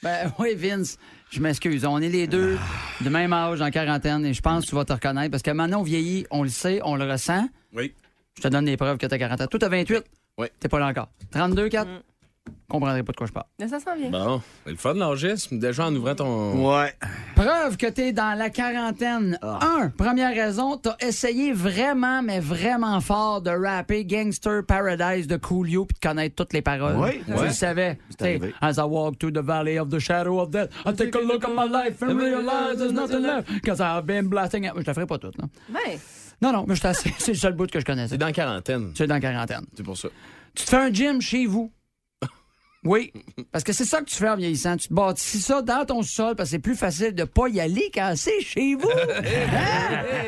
Ben 0.01 0.33
oui, 0.39 0.55
Vince, 0.55 0.97
je 1.29 1.39
m'excuse. 1.39 1.85
On 1.85 1.99
est 1.99 2.09
les 2.09 2.25
deux 2.25 2.57
de 3.01 3.09
même 3.09 3.31
âge, 3.31 3.61
en 3.61 3.69
quarantaine, 3.69 4.25
et 4.25 4.33
je 4.33 4.41
pense 4.41 4.63
que 4.65 4.69
tu 4.71 4.75
vas 4.75 4.85
te 4.85 4.93
reconnaître 4.93 5.29
parce 5.29 5.43
que 5.43 5.51
maintenant, 5.51 5.81
on 5.81 5.83
vieillit, 5.83 6.25
on 6.31 6.41
le 6.41 6.49
sait, 6.49 6.79
on 6.83 6.95
le 6.95 7.09
ressent. 7.09 7.47
Oui. 7.71 7.93
Je 8.37 8.41
te 8.41 8.47
donne 8.47 8.65
des 8.65 8.77
preuves 8.77 8.97
que 8.97 9.05
t'as 9.05 9.19
40 9.19 9.41
ans. 9.41 9.45
Toi, 9.47 9.59
t'as 9.59 9.69
28? 9.69 10.03
Oui. 10.39 10.47
T'es 10.59 10.67
pas 10.67 10.79
là 10.79 10.87
encore. 10.87 11.09
32, 11.31 11.69
4? 11.69 11.87
Comprendrais 12.69 13.03
pas 13.03 13.11
de 13.11 13.17
quoi 13.17 13.27
je 13.27 13.31
parle. 13.31 13.45
Mais 13.59 13.67
ça 13.67 13.79
sent 13.79 13.97
bien. 13.97 14.09
Bon, 14.09 14.41
c'est 14.65 14.71
le 14.71 14.77
fun 14.77 14.93
de 14.93 14.99
l'âgisme, 14.99 15.59
déjà 15.59 15.87
en 15.87 15.95
ouvrant 15.95 16.15
ton. 16.15 16.69
Ouais. 16.69 16.93
Preuve 17.35 17.77
que 17.77 17.87
t'es 17.87 18.11
dans 18.13 18.37
la 18.37 18.49
quarantaine. 18.49 19.37
Un, 19.41 19.89
première 19.89 20.33
raison, 20.33 20.77
t'as 20.77 20.95
essayé 20.99 21.51
vraiment, 21.53 22.21
mais 22.21 22.39
vraiment 22.39 22.99
fort 23.01 23.41
de 23.41 23.51
rapper 23.51 24.05
Gangster 24.05 24.63
Paradise 24.65 25.27
de 25.27 25.37
Coolio 25.37 25.85
puis 25.85 25.97
de 26.01 26.07
connaître 26.07 26.35
toutes 26.35 26.53
les 26.53 26.61
paroles. 26.61 26.95
Oui, 26.97 27.21
Tu 27.25 27.33
ouais. 27.33 27.47
le 27.47 27.53
savais. 27.53 27.97
As 28.61 28.77
I 28.77 28.81
walk 28.81 29.19
through 29.19 29.33
the 29.33 29.43
valley 29.43 29.77
of 29.79 29.89
the 29.89 29.99
shadow 29.99 30.39
of 30.39 30.49
death, 30.51 30.69
I 30.85 30.93
take 30.93 31.15
a 31.15 31.21
look 31.21 31.43
at 31.43 31.49
my 31.53 31.67
life 31.69 32.01
and 32.01 32.17
realize 32.17 32.77
there's 32.77 32.93
nothing 32.93 33.21
left. 33.21 33.49
Cause 33.65 33.79
I've 33.81 34.05
been 34.05 34.27
blasting. 34.27 34.69
Je 34.75 34.81
te 34.83 34.93
ferai 34.93 35.05
pas 35.05 35.17
tout, 35.17 35.31
là. 35.37 35.45
Ouais. 35.73 35.99
Non, 36.41 36.51
non, 36.51 36.65
mais 36.67 36.75
c'est 37.19 37.27
le 37.31 37.37
seul 37.37 37.53
bout 37.53 37.69
que 37.69 37.79
je 37.79 37.85
connaissais. 37.85 38.09
C'est 38.09 38.17
dans 38.17 38.25
la 38.27 38.31
quarantaine. 38.33 38.93
Tu 38.93 39.03
es 39.03 39.07
dans 39.07 39.15
la 39.15 39.21
quarantaine. 39.21 39.65
C'est 39.75 39.83
pour 39.83 39.97
ça. 39.97 40.09
Tu 40.55 40.65
te 40.65 40.69
fais 40.69 40.77
un 40.77 40.91
gym 40.91 41.21
chez 41.21 41.45
vous. 41.45 41.71
Oui, 42.83 43.13
parce 43.51 43.63
que 43.63 43.73
c'est 43.73 43.85
ça 43.85 43.99
que 43.99 44.05
tu 44.05 44.15
fais 44.15 44.29
en 44.29 44.35
vieillissant. 44.35 44.75
Tu 44.75 44.87
te 44.87 44.93
bâtis 44.93 45.39
ça 45.39 45.61
dans 45.61 45.85
ton 45.85 46.01
sol 46.01 46.35
parce 46.35 46.49
que 46.49 46.55
c'est 46.55 46.59
plus 46.59 46.75
facile 46.75 47.13
de 47.13 47.25
pas 47.25 47.47
y 47.47 47.59
aller 47.59 47.91
quand 47.93 48.13
c'est 48.15 48.41
chez 48.41 48.75
vous. 48.75 48.89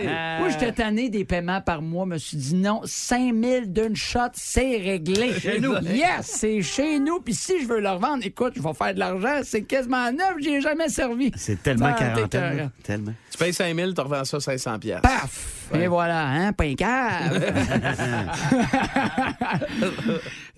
Hein? 0.06 0.40
Moi, 0.40 0.50
j'étais 0.50 0.72
tanné 0.72 1.10
des 1.10 1.26
paiements 1.26 1.62
par 1.62 1.82
mois. 1.82 2.06
Je 2.06 2.10
me 2.10 2.18
suis 2.18 2.38
dit 2.38 2.56
non, 2.56 2.82
5000 2.84 3.72
d'une 3.72 3.96
shot, 3.96 4.20
c'est 4.34 4.78
réglé. 4.78 5.34
Chez 5.40 5.60
nous. 5.60 5.74
Yes, 5.82 6.26
c'est 6.26 6.62
chez 6.62 7.00
nous. 7.00 7.20
Puis 7.20 7.34
si 7.34 7.62
je 7.62 7.68
veux 7.68 7.80
le 7.80 7.90
revendre, 7.90 8.24
écoute, 8.26 8.54
je 8.56 8.62
vais 8.62 8.74
faire 8.74 8.94
de 8.94 9.00
l'argent. 9.00 9.42
C'est 9.44 9.64
quasiment 9.64 10.12
neuf, 10.12 10.36
j'y 10.40 10.50
ai 10.56 10.62
jamais 10.62 10.90
servi. 10.90 11.32
C'est 11.36 11.62
tellement 11.64 11.94
quarantaine. 11.94 12.72
Tellement. 12.84 13.14
Tu 13.34 13.40
payes 13.40 13.52
5 13.52 13.76
000, 13.76 13.94
tu 13.94 14.02
revends 14.02 14.24
ça 14.26 14.40
500 14.40 14.78
pièces. 14.78 15.02
Paf! 15.02 15.72
Et 15.74 15.88
voilà, 15.88 16.28
hein, 16.28 16.54
pas 16.54 16.66
un 16.66 16.76
cave. 16.76 17.44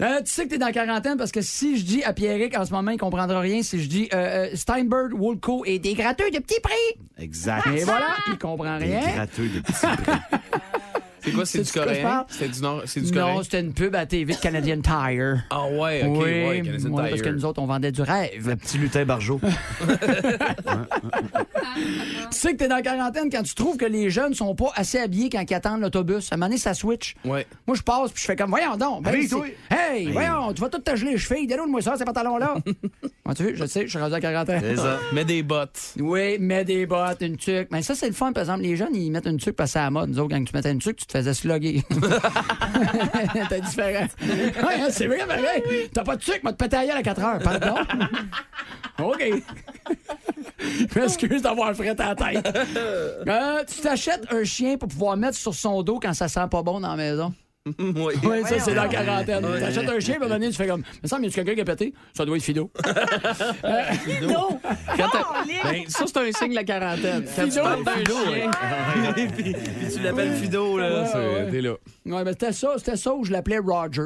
Euh, 0.01 0.20
tu 0.25 0.29
sais 0.29 0.44
que 0.44 0.50
t'es 0.50 0.58
dans 0.58 0.65
la 0.65 0.74
quarantaine 0.74 1.17
parce 1.17 1.32
que 1.32 1.39
si 1.39 1.77
je 1.77 1.86
dis 1.86 2.03
à 2.03 2.12
Pierrick 2.12 2.58
en 2.58 2.65
ce 2.65 2.74
moment, 2.74 2.91
il 2.91 2.98
comprendra 2.98 3.39
rien 3.39 3.63
si 3.63 3.82
je 3.82 3.88
dis 3.88 4.10
euh, 4.13 4.48
euh, 4.48 4.50
Steinberg, 4.53 5.13
Woolco 5.13 5.63
et 5.65 5.79
des 5.79 5.94
gratteux 5.94 6.29
de 6.32 6.39
petits 6.39 6.60
prix. 6.60 7.01
Exact. 7.17 7.65
Et 7.67 7.86
voilà, 7.86 8.08
il 8.27 8.38
comprend 8.38 8.77
Des 8.77 8.86
rien. 8.88 9.00
gratteux 9.15 9.48
de 9.48 9.60
petits 9.62 9.74
prix. 10.03 10.13
C'est 11.25 11.32
quoi, 11.32 11.46
c'est 11.46 11.62
du 11.63 11.72
coréen? 11.72 12.25
C'est 12.29 12.50
du 12.50 12.62
nord, 12.62 12.84
c'est 12.86 13.01
du 13.01 13.12
Non, 13.12 13.22
coréen? 13.22 13.44
c'était 13.44 13.60
une 13.62 13.74
pub 13.74 13.96
à 13.96 14.05
TV 14.05 14.34
de 14.34 14.39
Canadian 14.39 14.79
Tire. 14.82 15.44
Ah 15.50 15.65
ouais, 15.67 16.03
ok, 16.05 16.17
oui, 16.17 16.24
ouais, 16.24 16.62
Canadian 16.63 16.89
ouais, 16.91 17.10
parce 17.10 17.13
Tire. 17.22 17.24
que 17.24 17.29
nous 17.36 17.46
autres, 17.46 17.62
on 17.62 17.65
vendait 17.65 17.91
du 17.91 18.01
rêve. 18.01 18.48
Le 18.48 18.55
petit 18.55 18.77
lutin 18.77 19.05
barjot. 19.05 19.39
Tu 22.32 22.38
sais 22.38 22.51
que 22.53 22.58
t'es 22.58 22.67
dans 22.67 22.75
la 22.75 22.82
quarantaine 22.82 23.29
quand 23.29 23.44
tu 23.44 23.53
trouves 23.55 23.77
que 23.77 23.86
les 23.86 24.10
jeunes 24.10 24.34
sont 24.34 24.55
pas 24.55 24.72
assez 24.75 24.98
habillés 24.98 25.29
quand 25.29 25.44
ils 25.50 25.53
attendent 25.53 25.82
l'autobus. 25.82 26.32
À 26.32 26.36
un 26.36 26.38
moment 26.38 26.48
donné, 26.48 26.58
ça 26.58 26.74
switch. 26.74 27.15
Ouais. 27.25 27.46
Moi, 27.67 27.75
je 27.75 27.82
passe 27.82 28.12
puis 28.12 28.22
je 28.22 28.27
fais 28.27 28.36
comme, 28.36 28.50
voyons 28.50 28.77
donc. 28.77 29.03
ben, 29.03 29.27
toi. 29.27 29.46
hey, 29.72 30.12
voyons, 30.12 30.53
tu 30.53 30.62
vas 30.62 30.70
tout 30.70 30.79
te 30.79 30.96
geler 30.96 31.12
les 31.13 31.17
chevilles. 31.17 31.48
Donne-moi 31.48 31.82
ça, 31.82 31.96
ces 31.98 32.05
pantalons-là. 32.05 32.55
Ah, 33.27 33.34
tu 33.34 33.41
veux, 33.41 33.55
je 33.55 33.65
sais, 33.65 33.86
je 33.86 33.88
suis 33.88 33.98
rendu 33.98 34.13
à 34.13 34.20
la 34.20 34.22
quarantaine. 34.22 34.62
C'est 34.62 34.75
ça. 34.75 35.00
Mets 35.12 35.25
des 35.25 35.41
bottes. 35.41 35.96
Oui, 36.00 36.38
mets 36.38 36.63
des 36.63 36.86
bottes, 36.86 37.22
une 37.22 37.38
tuque. 37.38 37.70
Mais 37.72 37.82
ça, 37.82 37.96
c'est 37.96 38.05
le 38.05 38.13
fun, 38.13 38.32
par 38.34 38.44
exemple. 38.44 38.62
Les 38.62 38.75
jeunes, 38.75 38.94
ils 38.96 39.10
mettent 39.10 39.25
une 39.25 39.38
tuque 39.38 39.55
parce 39.55 39.72
que 39.72 39.74
c'est 39.74 39.79
à 39.79 39.86
la 39.86 39.89
mode. 39.89 40.10
Nous 40.12 40.20
autres, 40.20 40.29
quand 40.29 40.44
tu 40.44 40.55
mettais 40.55 40.72
une 40.72 40.77
tuque, 40.77 40.98
tu 40.98 41.08
te 41.08 41.14
faisais 41.17 41.34
slugger. 41.34 41.84
T'es 43.50 43.62
différent. 43.62 44.07
Ouais, 44.22 44.81
hein, 44.81 44.88
c'est 44.89 45.07
vrai, 45.07 45.25
pareil. 45.27 45.89
T'as 45.93 46.03
pas 46.03 46.15
de 46.15 46.22
tuque, 46.22 46.41
mais 46.43 46.51
te 46.51 46.57
péter 46.57 46.77
à 46.77 46.86
gueule 46.86 46.98
à 46.98 47.03
4 47.03 47.24
heures. 47.24 47.39
Pardon? 47.39 47.75
OK. 49.03 49.24
Je 50.60 51.00
m'excuse 51.00 51.41
d'avoir 51.41 51.74
fret 51.75 52.00
à 52.00 52.13
la 52.13 52.15
tête. 52.15 52.57
Euh, 53.27 53.63
tu 53.65 53.81
t'achètes 53.81 54.31
un 54.31 54.43
chien 54.43 54.77
pour 54.77 54.89
pouvoir 54.89 55.17
mettre 55.17 55.38
sur 55.38 55.53
son 55.53 55.81
dos 55.81 56.00
quand 56.00 56.13
ça 56.13 56.27
sent 56.27 56.48
pas 56.50 56.62
bon 56.62 56.79
dans 56.79 56.89
la 56.89 56.95
maison? 56.95 57.34
oui. 57.79 58.13
Oui, 58.24 58.38
ça, 58.45 58.60
c'est 58.60 58.75
dans 58.75 58.84
la 58.84 58.89
quarantaine. 58.89 59.43
T'achètes 59.60 59.89
un 59.89 60.00
chien, 60.00 60.13
à 60.13 60.17
un 60.17 60.19
moment 60.19 60.36
donné, 60.36 60.50
tu 60.50 60.55
fais 60.55 60.67
comme. 60.67 60.84
Mais 61.01 61.10
ça, 61.10 61.17
mais 61.17 61.27
y 61.27 61.29
a 61.31 61.34
quelqu'un 61.34 61.55
qui 61.55 61.62
a 61.62 61.65
pété? 61.65 61.93
Ça 62.13 62.24
doit 62.25 62.38
être 62.38 62.43
Fido. 62.43 62.69
Quand 64.98 65.10
t'as- 65.12 65.43
ben, 65.72 65.84
ça, 65.88 66.05
c'est 66.05 66.17
un 66.17 66.31
signe 66.31 66.50
de 66.51 66.55
la 66.55 66.63
quarantaine. 66.63 67.25
Quand 67.36 67.43
tu 67.45 67.50
Fido. 67.51 67.62
parles 67.63 68.03
chien, 68.07 68.51
Puis 69.36 69.55
tu 69.93 70.00
l'appelles 70.03 70.34
Fido, 70.34 70.77
là. 70.77 71.05
c'est- 71.07 71.51
t'es 71.51 71.62
là. 71.62 71.74
Ouais, 72.05 72.24
mais 72.24 72.31
c'était 72.34 72.51
ça, 72.53 72.74
c'était 72.77 72.98
ça 72.98 73.13
où 73.15 73.24
je 73.25 73.31
l'appelais 73.31 73.57
Rogers. 73.57 74.01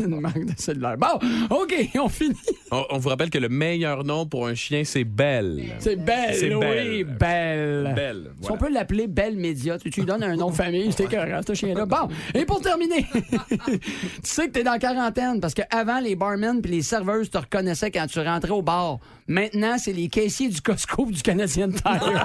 Une 0.00 0.20
marque 0.20 0.44
de 0.44 0.52
cellulaire. 0.56 0.96
Bon, 0.96 1.18
OK, 1.50 1.74
on 2.00 2.08
finit. 2.08 2.36
On, 2.70 2.84
on 2.90 2.98
vous 2.98 3.08
rappelle 3.08 3.30
que 3.30 3.38
le 3.38 3.48
meilleur 3.48 4.04
nom 4.04 4.24
pour 4.26 4.46
un 4.46 4.54
chien, 4.54 4.84
c'est 4.84 5.02
Belle. 5.04 5.64
C'est 5.80 5.96
belle, 5.96 6.34
C'est 6.34 6.54
oui, 6.54 7.02
Belle. 7.04 7.16
belle. 7.18 7.92
Belle, 7.96 8.30
Si 8.40 8.50
on 8.52 8.56
peut 8.56 8.70
l'appeler 8.72 9.06
Belle 9.08 9.36
Média, 9.36 9.78
tu, 9.78 9.90
tu 9.90 10.00
lui 10.00 10.06
donnes 10.06 10.22
un 10.22 10.36
nom 10.36 10.50
de 10.50 10.54
famille, 10.54 10.92
c'est 10.96 11.04
écœurant, 11.04 11.40
ce 11.46 11.54
chien-là. 11.54 11.86
Bon, 11.86 12.03
et 12.34 12.44
pour 12.44 12.60
terminer, 12.60 13.06
tu 13.12 13.80
sais 14.22 14.46
que 14.46 14.52
t'es 14.52 14.62
dans 14.62 14.72
la 14.72 14.78
quarantaine 14.78 15.40
parce 15.40 15.54
qu'avant, 15.54 16.00
les 16.00 16.16
barmen 16.16 16.60
puis 16.62 16.72
les 16.72 16.82
serveuses 16.82 17.30
te 17.30 17.38
reconnaissaient 17.38 17.90
quand 17.90 18.06
tu 18.06 18.20
rentrais 18.20 18.50
au 18.50 18.62
bar. 18.62 18.98
Maintenant, 19.26 19.76
c'est 19.78 19.92
les 19.92 20.08
caissiers 20.08 20.48
du 20.48 20.60
Costco 20.60 21.06
du 21.06 21.22
Canadien 21.22 21.68
Tire. 21.70 22.24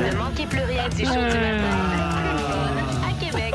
Ne 0.00 0.16
manquez 0.16 0.46
plus 0.46 0.60
rien 0.62 0.88
du 0.88 1.04
show 1.04 1.12
du 1.12 1.18
matin. 1.18 1.64
À 3.08 3.24
Québec. 3.24 3.54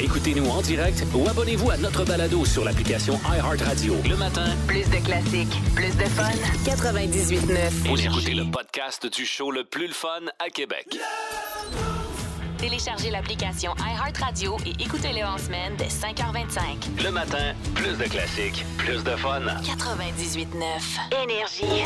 Écoutez-nous 0.00 0.46
en 0.48 0.60
direct 0.60 1.04
ou 1.14 1.26
abonnez-vous 1.28 1.70
à 1.70 1.76
notre 1.78 2.04
balado 2.04 2.44
sur 2.44 2.64
l'application 2.64 3.18
iHeartRadio. 3.32 3.94
Le 4.08 4.16
matin, 4.16 4.44
Plus 4.66 4.84
de 4.90 4.96
classiques, 5.04 5.56
plus 5.74 5.96
de 5.96 6.04
fun. 6.04 6.30
98.9. 6.64 7.88
vous 7.88 8.00
écoutez 8.04 8.34
le 8.34 8.50
podcast 8.50 9.06
du 9.10 9.24
show 9.24 9.50
le 9.50 9.64
plus 9.64 9.86
le 9.86 9.94
fun 9.94 10.20
à 10.44 10.50
Québec. 10.50 10.98
Téléchargez 12.64 13.10
l'application 13.10 13.74
iHeartRadio 13.78 14.56
et 14.64 14.82
écoutez-le 14.82 15.22
en 15.22 15.36
semaine 15.36 15.74
dès 15.76 15.88
5h25. 15.88 17.04
Le 17.04 17.10
matin, 17.10 17.52
plus 17.74 17.98
de 17.98 18.04
classiques, 18.04 18.64
plus 18.78 19.04
de 19.04 19.10
fun. 19.10 19.40
98.9. 19.40 20.46
Énergie. 21.22 21.84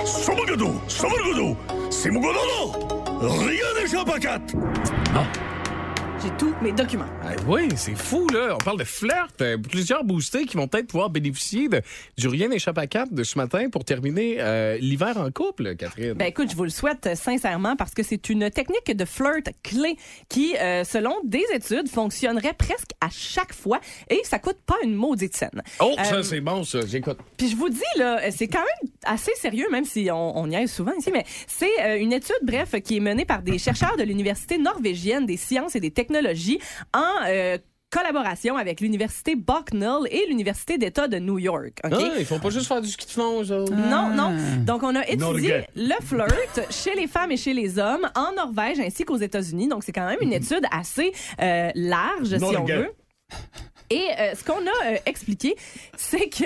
J'ai 6.20 6.30
tous 6.36 6.52
mes 6.62 6.72
documents. 6.72 7.06
Ah 7.22 7.30
oui, 7.46 7.68
c'est 7.76 7.94
fou, 7.96 8.26
là. 8.32 8.56
On 8.56 8.58
parle 8.58 8.78
de 8.80 8.84
flirt. 8.84 9.40
Euh, 9.40 9.56
plusieurs 9.56 10.02
boostés 10.02 10.46
qui 10.46 10.56
vont 10.56 10.66
peut-être 10.66 10.88
pouvoir 10.88 11.10
bénéficier 11.10 11.68
de, 11.68 11.80
du 12.16 12.26
rien 12.26 12.48
n'échappe 12.48 12.76
à 12.78 12.88
quatre 12.88 13.12
de 13.14 13.22
ce 13.22 13.38
matin 13.38 13.70
pour 13.70 13.84
terminer 13.84 14.36
euh, 14.40 14.78
l'hiver 14.78 15.16
en 15.16 15.30
couple, 15.30 15.76
Catherine. 15.76 16.14
Ben 16.14 16.24
écoute, 16.26 16.50
je 16.50 16.56
vous 16.56 16.64
le 16.64 16.70
souhaite 16.70 17.06
euh, 17.06 17.14
sincèrement 17.14 17.76
parce 17.76 17.94
que 17.94 18.02
c'est 18.02 18.30
une 18.30 18.50
technique 18.50 18.90
de 18.96 19.04
flirt 19.04 19.48
clé 19.62 19.96
qui, 20.28 20.56
euh, 20.56 20.82
selon 20.82 21.14
des 21.22 21.44
études, 21.54 21.88
fonctionnerait 21.88 22.54
presque 22.54 22.90
à 23.00 23.10
chaque 23.10 23.54
fois 23.54 23.78
et 24.10 24.20
ça 24.24 24.40
coûte 24.40 24.58
pas 24.66 24.76
une 24.82 24.94
maudite 24.96 25.36
scène. 25.36 25.62
oh, 25.78 25.94
euh, 26.00 26.02
ça, 26.02 26.22
c'est 26.24 26.40
bon, 26.40 26.64
ça. 26.64 26.80
J'écoute. 26.84 27.18
Puis 27.36 27.48
je 27.48 27.56
vous 27.56 27.68
dis, 27.68 27.80
là, 27.96 28.28
c'est 28.32 28.48
quand 28.48 28.58
même 28.58 28.90
assez 29.04 29.32
sérieux, 29.36 29.66
même 29.70 29.84
si 29.84 30.08
on, 30.10 30.36
on 30.36 30.50
y 30.50 30.56
aille 30.56 30.66
souvent 30.68 30.92
ici, 30.98 31.10
mais 31.12 31.24
c'est 31.46 32.00
une 32.00 32.12
étude, 32.12 32.34
bref, 32.42 32.74
qui 32.82 32.96
est 32.96 33.00
menée 33.00 33.24
par 33.24 33.42
des 33.42 33.58
chercheurs 33.58 33.96
de 33.96 34.02
l'Université 34.02 34.58
norvégienne 34.58 35.24
des 35.24 35.36
sciences 35.36 35.76
et 35.76 35.80
des 35.80 35.92
en 36.94 37.26
euh, 37.26 37.58
collaboration 37.90 38.56
avec 38.56 38.80
l'Université 38.80 39.34
Bucknell 39.34 40.00
et 40.10 40.26
l'Université 40.28 40.78
d'État 40.78 41.08
de 41.08 41.18
New 41.18 41.38
York. 41.38 41.80
OK? 41.84 41.92
Ah, 41.92 42.16
ils 42.18 42.26
font 42.26 42.38
pas 42.38 42.50
juste 42.50 42.66
faire 42.66 42.80
du 42.80 42.88
ski 42.88 43.06
de 43.06 43.10
fond, 43.10 43.42
eux 43.42 43.52
autres. 43.52 43.72
Non, 43.72 44.08
non. 44.10 44.36
Donc, 44.64 44.82
on 44.82 44.94
a 44.94 45.06
étudié 45.06 45.64
le 45.74 45.94
flirt 46.02 46.70
chez 46.70 46.94
les 46.94 47.06
femmes 47.06 47.32
et 47.32 47.36
chez 47.36 47.54
les 47.54 47.78
hommes 47.78 48.08
en 48.14 48.32
Norvège 48.32 48.80
ainsi 48.80 49.04
qu'aux 49.04 49.16
États-Unis. 49.16 49.68
Donc, 49.68 49.84
c'est 49.84 49.92
quand 49.92 50.06
même 50.06 50.18
une 50.20 50.32
étude 50.32 50.64
assez 50.70 51.12
euh, 51.40 51.70
large, 51.74 52.36
si 52.36 52.44
on 52.44 52.64
veut. 52.64 52.92
Et 53.90 54.06
euh, 54.18 54.34
ce 54.34 54.44
qu'on 54.44 54.66
a 54.66 54.86
euh, 54.86 54.96
expliqué, 55.06 55.56
c'est 55.96 56.28
que 56.28 56.44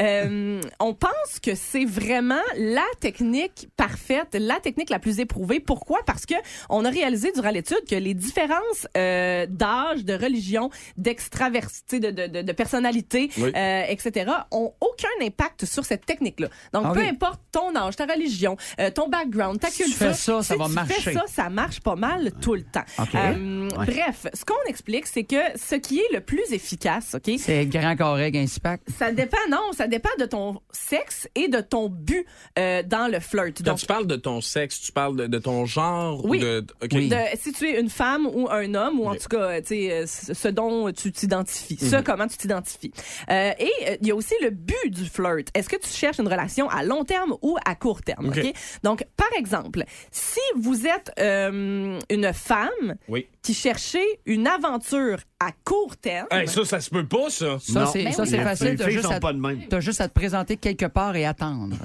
euh, 0.00 0.60
on 0.80 0.94
pense 0.94 1.40
que 1.42 1.54
c'est 1.54 1.84
vraiment 1.84 2.40
la 2.56 2.84
technique 3.00 3.68
parfaite, 3.76 4.28
la 4.38 4.60
technique 4.60 4.90
la 4.90 4.98
plus 4.98 5.18
éprouvée. 5.20 5.60
Pourquoi? 5.60 6.00
Parce 6.06 6.26
que 6.26 6.34
on 6.70 6.84
a 6.84 6.90
réalisé 6.90 7.32
durant 7.32 7.50
l'étude 7.50 7.82
que 7.88 7.96
les 7.96 8.14
différences 8.14 8.86
euh, 8.96 9.46
d'âge, 9.48 10.04
de 10.04 10.14
religion, 10.14 10.70
d'extraversité, 10.96 11.98
de, 12.00 12.10
de, 12.10 12.26
de, 12.26 12.42
de 12.42 12.52
personnalité, 12.52 13.30
Oui. 13.38 13.50
euh, 13.56 13.82
etc., 13.88 14.30
ont 14.50 14.72
aucun 14.80 15.08
impact 15.26 15.64
sur 15.64 15.84
cette 15.84 16.06
technique-là. 16.06 16.48
Donc, 16.72 16.84
Ah 16.86 16.92
peu 16.92 17.00
oui. 17.00 17.08
importe 17.08 17.40
ton 17.52 17.74
âge, 17.74 17.96
ta 17.96 18.06
religion, 18.06 18.56
euh, 18.80 18.90
ton 18.90 19.08
background, 19.08 19.58
ta 19.60 19.68
Si 19.70 19.78
tu 19.78 19.84
culture, 19.84 20.06
fais 20.08 20.14
ça, 20.14 20.42
ça 20.42 20.54
si 20.54 20.58
va 20.60 20.66
tu 20.66 20.72
marcher. 20.72 21.00
Fais 21.00 21.12
ça, 21.14 21.24
ça 21.26 21.48
marche 21.50 21.80
pas 21.80 21.96
mal 21.96 22.32
tout 22.40 22.54
le 22.54 22.62
temps. 22.62 22.84
OK. 22.98 23.08
Euh, 23.14 23.68
Bref, 23.74 24.26
ce 24.34 24.44
qu'on 24.44 24.54
explique, 24.68 25.06
c'est 25.06 25.24
que 25.24 25.36
ce 25.56 25.74
qui 25.74 25.98
est 25.98 26.12
le 26.12 26.20
plus 26.20 26.42
efficace, 26.52 26.75
OK? 27.14 27.30
C'est 27.38 27.66
grand 27.66 27.96
carré, 27.96 28.30
un 28.34 28.44
pack. 28.62 28.80
Ça 28.98 29.12
dépend, 29.12 29.36
non, 29.50 29.72
ça 29.72 29.86
dépend 29.86 30.10
de 30.18 30.24
ton 30.26 30.60
sexe 30.72 31.28
et 31.34 31.48
de 31.48 31.60
ton 31.60 31.88
but 31.88 32.26
euh, 32.58 32.82
dans 32.82 33.10
le 33.10 33.20
flirt. 33.20 33.58
Quand 33.58 33.64
Donc, 33.70 33.78
tu 33.78 33.86
parles 33.86 34.06
de 34.06 34.16
ton 34.16 34.40
sexe, 34.40 34.80
tu 34.80 34.92
parles 34.92 35.16
de, 35.16 35.26
de 35.26 35.38
ton 35.38 35.66
genre 35.66 36.24
Oui. 36.24 36.38
ou 36.38 36.40
de. 36.42 36.66
OK. 36.82 36.90
Oui. 36.92 37.08
de, 37.08 37.16
si 37.40 37.52
tu 37.52 37.66
es 37.68 37.80
une 37.80 37.90
femme 37.90 38.26
ou 38.26 38.48
un 38.50 38.74
homme, 38.74 39.00
ou 39.00 39.08
en 39.08 39.14
tout 39.14 39.28
cas, 39.28 39.60
tu 39.60 39.68
sais, 39.68 39.92
euh, 39.92 40.06
ce 40.06 40.48
dont 40.48 40.90
tu 40.92 41.12
t'identifies, 41.12 41.78
Mhm. 41.82 41.90
ce 41.90 41.96
comment 42.02 42.26
tu 42.26 42.36
t'identifies. 42.36 42.92
Euh, 43.30 43.52
et 43.58 43.70
euh, 43.88 43.96
il 44.00 44.06
y 44.08 44.10
a 44.10 44.14
aussi 44.14 44.34
le 44.42 44.50
but 44.50 44.90
du 44.90 45.04
flirt. 45.06 45.48
Est-ce 45.54 45.68
que 45.68 45.76
tu 45.76 45.88
cherches 45.88 46.18
une 46.18 46.28
relation 46.28 46.68
à 46.68 46.82
long 46.84 47.04
terme 47.04 47.34
ou 47.42 47.56
à 47.64 47.74
court 47.74 48.02
terme? 48.02 48.32
Donc, 48.82 49.04
par 49.16 49.28
exemple, 49.38 49.84
si 50.10 50.40
vous 50.56 50.86
êtes 50.86 51.12
euh, 51.18 51.98
une 52.10 52.32
femme 52.32 52.96
Oui. 53.08 53.26
qui 53.42 53.54
cherchez 53.54 54.04
une 54.26 54.46
aventure 54.46 55.18
à 55.38 55.50
court 55.64 55.96
terme, 55.98 56.26
Hey, 56.30 56.48
ça, 56.48 56.64
ça 56.64 56.80
se 56.80 56.88
peut 56.88 57.04
pas, 57.06 57.28
ça. 57.28 57.58
Ça, 57.60 57.80
Non. 57.80 57.86
c'est 57.92 58.10
ça, 58.12 58.24
c'est 58.24 58.38
Les 58.38 58.42
facile. 58.42 58.76
T'as 58.78 58.88
juste, 58.88 59.04
sont 59.04 59.12
à, 59.12 59.20
pas 59.20 59.32
de 59.34 59.38
même. 59.38 59.60
t'as 59.68 59.80
juste 59.80 60.00
à 60.00 60.08
te 60.08 60.14
présenter 60.14 60.56
quelque 60.56 60.86
part 60.86 61.14
et 61.14 61.26
attendre. 61.26 61.76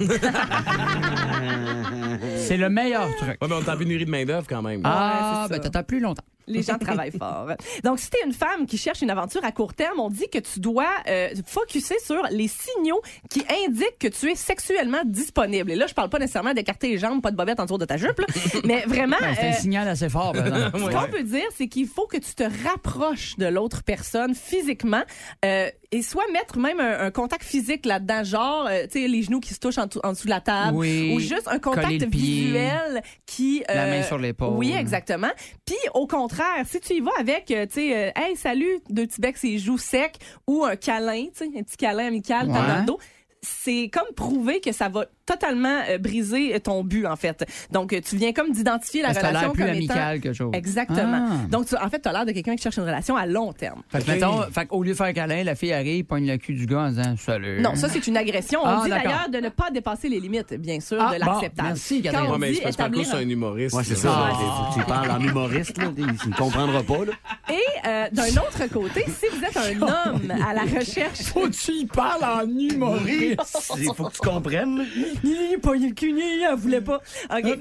c'est 2.36 2.56
le 2.56 2.68
meilleur 2.70 3.08
truc. 3.16 3.30
Ouais, 3.42 3.48
mais 3.48 3.54
on 3.54 3.60
est 3.62 3.68
en 3.68 3.76
pénurie 3.76 4.04
de 4.06 4.10
main-d'œuvre 4.10 4.46
quand 4.48 4.62
même. 4.62 4.80
Ah, 4.84 5.44
c'est 5.48 5.54
ben 5.54 5.60
t'attends 5.60 5.82
plus 5.84 6.00
longtemps. 6.00 6.24
Les 6.46 6.62
gens 6.62 6.78
travaillent 6.78 7.16
fort. 7.16 7.48
Donc, 7.84 7.98
si 7.98 8.10
tu 8.10 8.16
es 8.18 8.26
une 8.26 8.32
femme 8.32 8.66
qui 8.66 8.78
cherche 8.78 9.02
une 9.02 9.10
aventure 9.10 9.44
à 9.44 9.52
court 9.52 9.74
terme, 9.74 10.00
on 10.00 10.10
dit 10.10 10.28
que 10.32 10.38
tu 10.38 10.60
dois 10.60 10.90
euh, 11.08 11.30
focuser 11.46 11.98
sur 12.04 12.22
les 12.30 12.48
signaux 12.48 13.00
qui 13.30 13.44
indiquent 13.66 13.98
que 13.98 14.08
tu 14.08 14.30
es 14.30 14.34
sexuellement 14.34 15.02
disponible. 15.04 15.70
Et 15.70 15.76
là, 15.76 15.86
je 15.86 15.94
parle 15.94 16.08
pas 16.08 16.18
nécessairement 16.18 16.54
d'écarter 16.54 16.88
les 16.88 16.98
jambes, 16.98 17.22
pas 17.22 17.30
de 17.30 17.36
bobette 17.36 17.60
en 17.60 17.64
dessous 17.64 17.78
de 17.78 17.84
ta 17.84 17.96
jupe, 17.96 18.18
là, 18.18 18.26
mais 18.64 18.82
vraiment... 18.86 19.16
Ben, 19.20 19.34
c'est 19.34 19.46
un 19.46 19.50
euh, 19.50 19.54
signal 19.54 19.88
assez 19.88 20.08
fort. 20.08 20.36
exemple. 20.36 20.78
ce 20.78 20.90
qu'on 20.90 21.10
peut 21.10 21.22
dire, 21.22 21.46
c'est 21.56 21.68
qu'il 21.68 21.86
faut 21.86 22.06
que 22.06 22.18
tu 22.18 22.34
te 22.34 22.44
rapproches 22.68 23.36
de 23.36 23.46
l'autre 23.46 23.82
personne 23.82 24.34
physiquement 24.34 25.02
euh, 25.44 25.68
et 25.92 26.02
soit 26.02 26.24
mettre 26.32 26.58
même 26.58 26.80
un, 26.80 27.00
un 27.00 27.10
contact 27.10 27.44
physique 27.44 27.84
là-dedans, 27.86 28.24
genre, 28.24 28.66
euh, 28.66 28.84
tu 28.90 29.02
sais, 29.02 29.08
les 29.08 29.22
genoux 29.22 29.40
qui 29.40 29.52
se 29.54 29.60
touchent 29.60 29.78
en, 29.78 29.86
dessous- 29.86 30.00
en 30.02 30.12
dessous 30.12 30.24
de 30.24 30.30
la 30.30 30.40
table 30.40 30.76
Oui, 30.76 31.12
ou 31.14 31.20
juste 31.20 31.46
un 31.46 31.58
contact 31.58 32.02
visuel 32.04 33.02
qui... 33.26 33.62
la 33.68 33.84
euh, 33.84 33.90
main 33.90 34.02
sur 34.02 34.18
l'épaule. 34.18 34.54
Oui, 34.56 34.72
exactement. 34.72 35.30
Puis 35.66 35.76
au 35.94 36.06
contraire, 36.06 36.64
si 36.66 36.80
tu 36.80 36.94
y 36.94 37.00
vas 37.00 37.12
avec, 37.18 37.50
euh, 37.50 37.66
tu 37.66 37.74
sais, 37.74 37.96
euh, 37.96 38.10
hey, 38.16 38.36
salut, 38.36 38.80
deux 38.90 39.06
petits 39.06 39.20
becs, 39.20 39.36
ses 39.36 39.58
joues 39.58 39.78
secs 39.78 40.16
ou 40.46 40.64
un 40.64 40.76
câlin, 40.76 41.26
tu 41.26 41.44
sais, 41.44 41.58
un 41.58 41.62
petit 41.62 41.76
câlin 41.76 42.06
amical 42.08 42.48
Ouais. 42.48 42.54
dans 42.54 42.80
le 42.80 42.86
dos, 42.86 42.98
c'est 43.42 43.90
comme 43.92 44.06
prouver 44.14 44.60
que 44.60 44.72
ça 44.72 44.88
va 44.88 45.06
totalement 45.36 45.80
euh, 45.88 45.98
briser 45.98 46.58
ton 46.60 46.84
but, 46.84 47.06
en 47.06 47.16
fait. 47.16 47.44
Donc, 47.70 47.92
euh, 47.92 48.00
tu 48.06 48.16
viens 48.16 48.32
comme 48.32 48.52
d'identifier 48.52 49.02
la 49.02 49.08
Parce 49.08 49.18
relation 49.18 49.40
l'air 49.40 49.52
plus 49.52 49.62
comme 49.64 49.74
étant... 49.74 49.94
amical 49.94 50.20
que 50.20 50.32
chose. 50.32 50.50
Exactement. 50.54 51.28
Ah. 51.30 51.36
Donc, 51.50 51.66
tu- 51.66 51.76
en 51.76 51.88
fait, 51.88 52.00
tu 52.00 52.08
as 52.08 52.12
l'air 52.12 52.26
de 52.26 52.32
quelqu'un 52.32 52.56
qui 52.56 52.62
cherche 52.62 52.76
une 52.76 52.84
relation 52.84 53.16
à 53.16 53.26
long 53.26 53.52
terme. 53.52 53.82
Fait 53.88 54.02
que, 54.04 54.10
mettons, 54.10 54.42
fait 54.52 54.66
qu'au 54.66 54.82
lieu 54.82 54.90
de 54.92 54.96
faire 54.96 55.06
un 55.06 55.12
câlin, 55.12 55.44
la 55.44 55.54
fille 55.54 55.72
arrive, 55.72 56.04
pogne 56.04 56.26
le 56.30 56.36
cul 56.38 56.54
du 56.54 56.66
gars 56.66 56.80
en 56.80 56.88
disant 56.90 57.14
Salut. 57.18 57.60
Non, 57.60 57.74
ça, 57.74 57.88
c'est 57.88 58.06
une 58.06 58.16
agression. 58.16 58.60
On 58.62 58.66
Ah, 58.66 58.80
dit 58.84 58.90
d'ailleurs 58.90 59.28
de 59.30 59.38
ne 59.38 59.48
pas 59.48 59.70
dépasser 59.70 60.08
les 60.08 60.20
limites, 60.20 60.54
bien 60.54 60.80
sûr, 60.80 60.98
Ah, 61.00 61.14
de 61.14 61.20
bon, 61.20 61.26
l'acceptable. 61.32 61.68
merci, 61.68 62.02
Quand 62.02 62.26
on 62.26 62.32
Ouais, 62.32 62.38
mais 62.38 62.50
dit 62.50 62.56
c'est 62.56 62.62
parce 62.62 62.76
que 62.76 62.82
Marco, 62.82 62.94
établir 63.00 63.06
c'est 63.18 63.24
un- 63.24 63.28
humoriste. 63.28 63.74
Ouais, 63.76 63.84
c'est 63.84 63.94
ça. 63.96 64.10
Ah. 64.14 64.32
Faut 64.34 64.74
que 64.74 64.80
tu 64.80 64.86
parles 64.86 65.10
en 65.10 65.20
humoriste, 65.20 65.78
là. 65.78 65.84
Il 65.96 66.04
il 66.24 66.30
ne 66.30 66.34
comprendra 66.36 66.82
pas, 66.82 67.04
là. 67.04 67.12
Et 67.50 67.88
euh, 67.88 68.06
d'un 68.12 68.28
autre 68.40 68.66
côté, 68.72 69.04
si 69.06 69.26
vous 69.34 69.44
êtes 69.44 69.56
un 69.56 69.82
homme 70.10 70.30
à 70.46 70.54
la 70.54 70.62
recherche 70.62 71.22
Faut 71.22 71.42
que 71.42 71.50
tu 71.50 71.72
y 71.72 71.86
parles 71.86 72.22
en 72.24 72.48
humoriste. 72.48 73.40
Il 73.78 73.84
faut 73.94 74.04
que 74.04 74.12
tu 74.12 74.20
comprennes, 74.20 74.84
là. 75.24 75.30
Ni, 75.30 75.56
pas 75.58 75.74
le 75.74 75.92
cul, 75.94 76.12
ni, 76.12 76.42
elle 76.42 76.54
voulait 76.56 76.80
pas. 76.80 77.00
OK. 77.30 77.44
euh, 77.44 77.58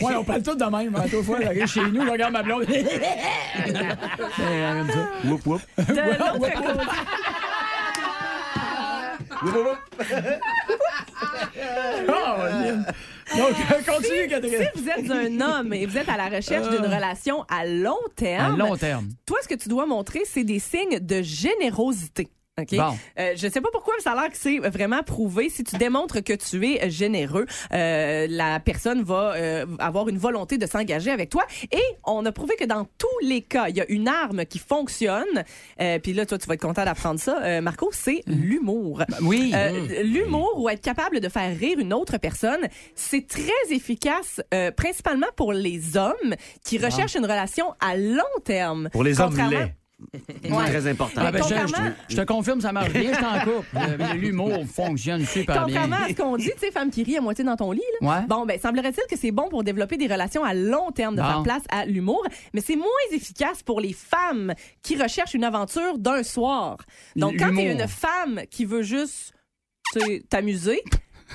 ouais, 0.00 0.14
on 0.16 0.24
parle 0.24 0.42
tout 0.42 0.54
de 0.54 0.64
même. 0.64 0.96
Deux 1.10 1.22
fois, 1.22 1.38
j'arrive 1.40 1.66
chez 1.66 1.80
nous, 1.82 2.04
je 2.04 2.10
regarde 2.10 2.32
ma 2.32 2.42
blonde. 2.42 2.66
Whoop, 5.24 5.46
whoop. 5.46 5.60
de 5.78 5.94
l'autre 5.94 6.38
côté, 6.38 6.52
Oh, 12.08 12.42
Lynn. 12.62 12.86
Donc, 13.36 13.52
euh, 13.70 13.82
continue, 13.92 14.28
Catherine. 14.28 14.68
si 14.74 14.82
vous 14.82 14.88
êtes 14.88 15.10
un 15.10 15.40
homme 15.40 15.72
et 15.72 15.86
vous 15.86 15.96
êtes 15.96 16.08
à 16.08 16.16
la 16.16 16.28
recherche 16.28 16.68
d'une 16.68 16.84
relation 16.84 17.44
à 17.48 17.64
long 17.64 17.96
À 18.06 18.10
terme, 18.14 18.58
long 18.58 18.76
terme. 18.76 19.08
toi, 19.26 19.38
ce 19.42 19.48
que 19.48 19.54
tu 19.54 19.68
dois 19.68 19.86
montrer, 19.86 20.22
c'est 20.26 20.44
des 20.44 20.58
signes 20.58 20.98
de 21.00 21.22
générosité. 21.22 22.28
OK? 22.60 22.76
Bon. 22.76 22.94
Euh, 23.18 23.32
je 23.34 23.48
sais 23.48 23.62
pas 23.62 23.70
pourquoi, 23.72 23.94
mais 23.96 24.02
ça 24.02 24.12
a 24.12 24.14
l'air 24.14 24.30
que 24.30 24.36
c'est 24.36 24.58
vraiment 24.58 25.02
prouvé. 25.02 25.48
Si 25.48 25.64
tu 25.64 25.76
démontres 25.78 26.22
que 26.22 26.34
tu 26.34 26.66
es 26.66 26.90
généreux, 26.90 27.46
euh, 27.72 28.26
la 28.28 28.60
personne 28.60 29.02
va 29.02 29.32
euh, 29.36 29.64
avoir 29.78 30.08
une 30.10 30.18
volonté 30.18 30.58
de 30.58 30.66
s'engager 30.66 31.10
avec 31.10 31.30
toi. 31.30 31.44
Et 31.72 31.80
on 32.04 32.26
a 32.26 32.32
prouvé 32.32 32.54
que 32.56 32.64
dans 32.64 32.84
tous 32.98 33.08
les 33.22 33.40
cas, 33.40 33.68
il 33.70 33.76
y 33.76 33.80
a 33.80 33.90
une 33.90 34.06
arme 34.06 34.44
qui 34.44 34.58
fonctionne. 34.58 35.44
Euh, 35.80 35.98
Puis 35.98 36.12
là, 36.12 36.26
toi, 36.26 36.36
tu 36.36 36.46
vas 36.46 36.52
être 36.52 36.60
content 36.60 36.84
d'apprendre 36.84 37.18
ça, 37.18 37.42
euh, 37.42 37.62
Marco, 37.62 37.88
c'est 37.90 38.20
l'humour. 38.26 39.02
Oui. 39.22 39.52
Euh, 39.54 40.02
L'humour 40.02 40.52
ou 40.56 40.68
être 40.68 40.82
capable 40.82 41.20
de 41.20 41.28
faire 41.30 41.56
rire 41.56 41.78
une 41.78 41.94
autre 41.94 42.18
personne, 42.18 42.68
c'est 42.94 43.26
très 43.26 43.74
efficace, 43.74 44.42
euh, 44.52 44.70
principalement 44.70 45.28
pour 45.36 45.54
les 45.54 45.96
hommes 45.96 46.34
qui 46.64 46.76
recherchent 46.76 47.14
une 47.14 47.24
relation 47.24 47.72
à 47.80 47.96
long 47.96 48.22
terme. 48.44 48.90
Pour 48.90 49.04
les 49.04 49.18
hommes 49.20 49.36
laids. 49.50 49.74
Ouais. 50.44 50.64
Très 50.66 50.86
important. 50.88 51.22
Ah, 51.24 51.30
ben, 51.32 51.42
je, 51.42 51.48
je- 51.48 51.54
contrairement- 51.60 51.94
je 52.08 52.16
te 52.16 52.20
confirme, 52.22 52.60
ça 52.60 52.72
marche 52.72 52.92
bien, 52.92 53.12
je 53.14 53.20
t'en 53.20 53.40
coupe. 53.44 53.66
Euh, 53.76 54.14
L'humour 54.14 54.64
fonctionne 54.72 55.24
super 55.26 55.66
bien. 55.66 55.80
Contrairement 55.82 56.04
à 56.04 56.08
ce 56.08 56.14
qu'on 56.14 56.36
dit, 56.36 56.50
tu 56.54 56.58
sais, 56.66 56.70
femme 56.70 56.90
qui 56.90 57.02
rit 57.02 57.16
à 57.16 57.20
moitié 57.20 57.44
dans 57.44 57.56
ton 57.56 57.72
lit. 57.72 57.80
là. 58.00 58.08
Ouais. 58.20 58.26
Bon, 58.28 58.44
ben, 58.46 58.58
semblerait-il 58.60 59.02
que 59.10 59.18
c'est 59.18 59.30
bon 59.32 59.48
pour 59.48 59.64
développer 59.64 59.96
des 59.96 60.06
relations 60.06 60.44
à 60.44 60.54
long 60.54 60.90
terme, 60.90 61.16
de 61.16 61.20
Bon. 61.22 61.26
faire 61.28 61.42
place 61.42 61.62
à 61.70 61.84
l'humour, 61.86 62.22
mais 62.54 62.60
c'est 62.60 62.76
moins 62.76 62.86
efficace 63.12 63.62
pour 63.62 63.80
les 63.80 63.92
femmes 63.92 64.54
qui 64.82 65.00
recherchent 65.00 65.34
une 65.34 65.44
aventure 65.44 65.98
d'un 65.98 66.22
soir. 66.22 66.78
Donc, 67.16 67.36
quand 67.38 67.54
t'es 67.54 67.72
une 67.72 67.88
femme 67.88 68.40
qui 68.50 68.64
veut 68.64 68.82
juste 68.82 69.32
t'amuser, 70.28 70.80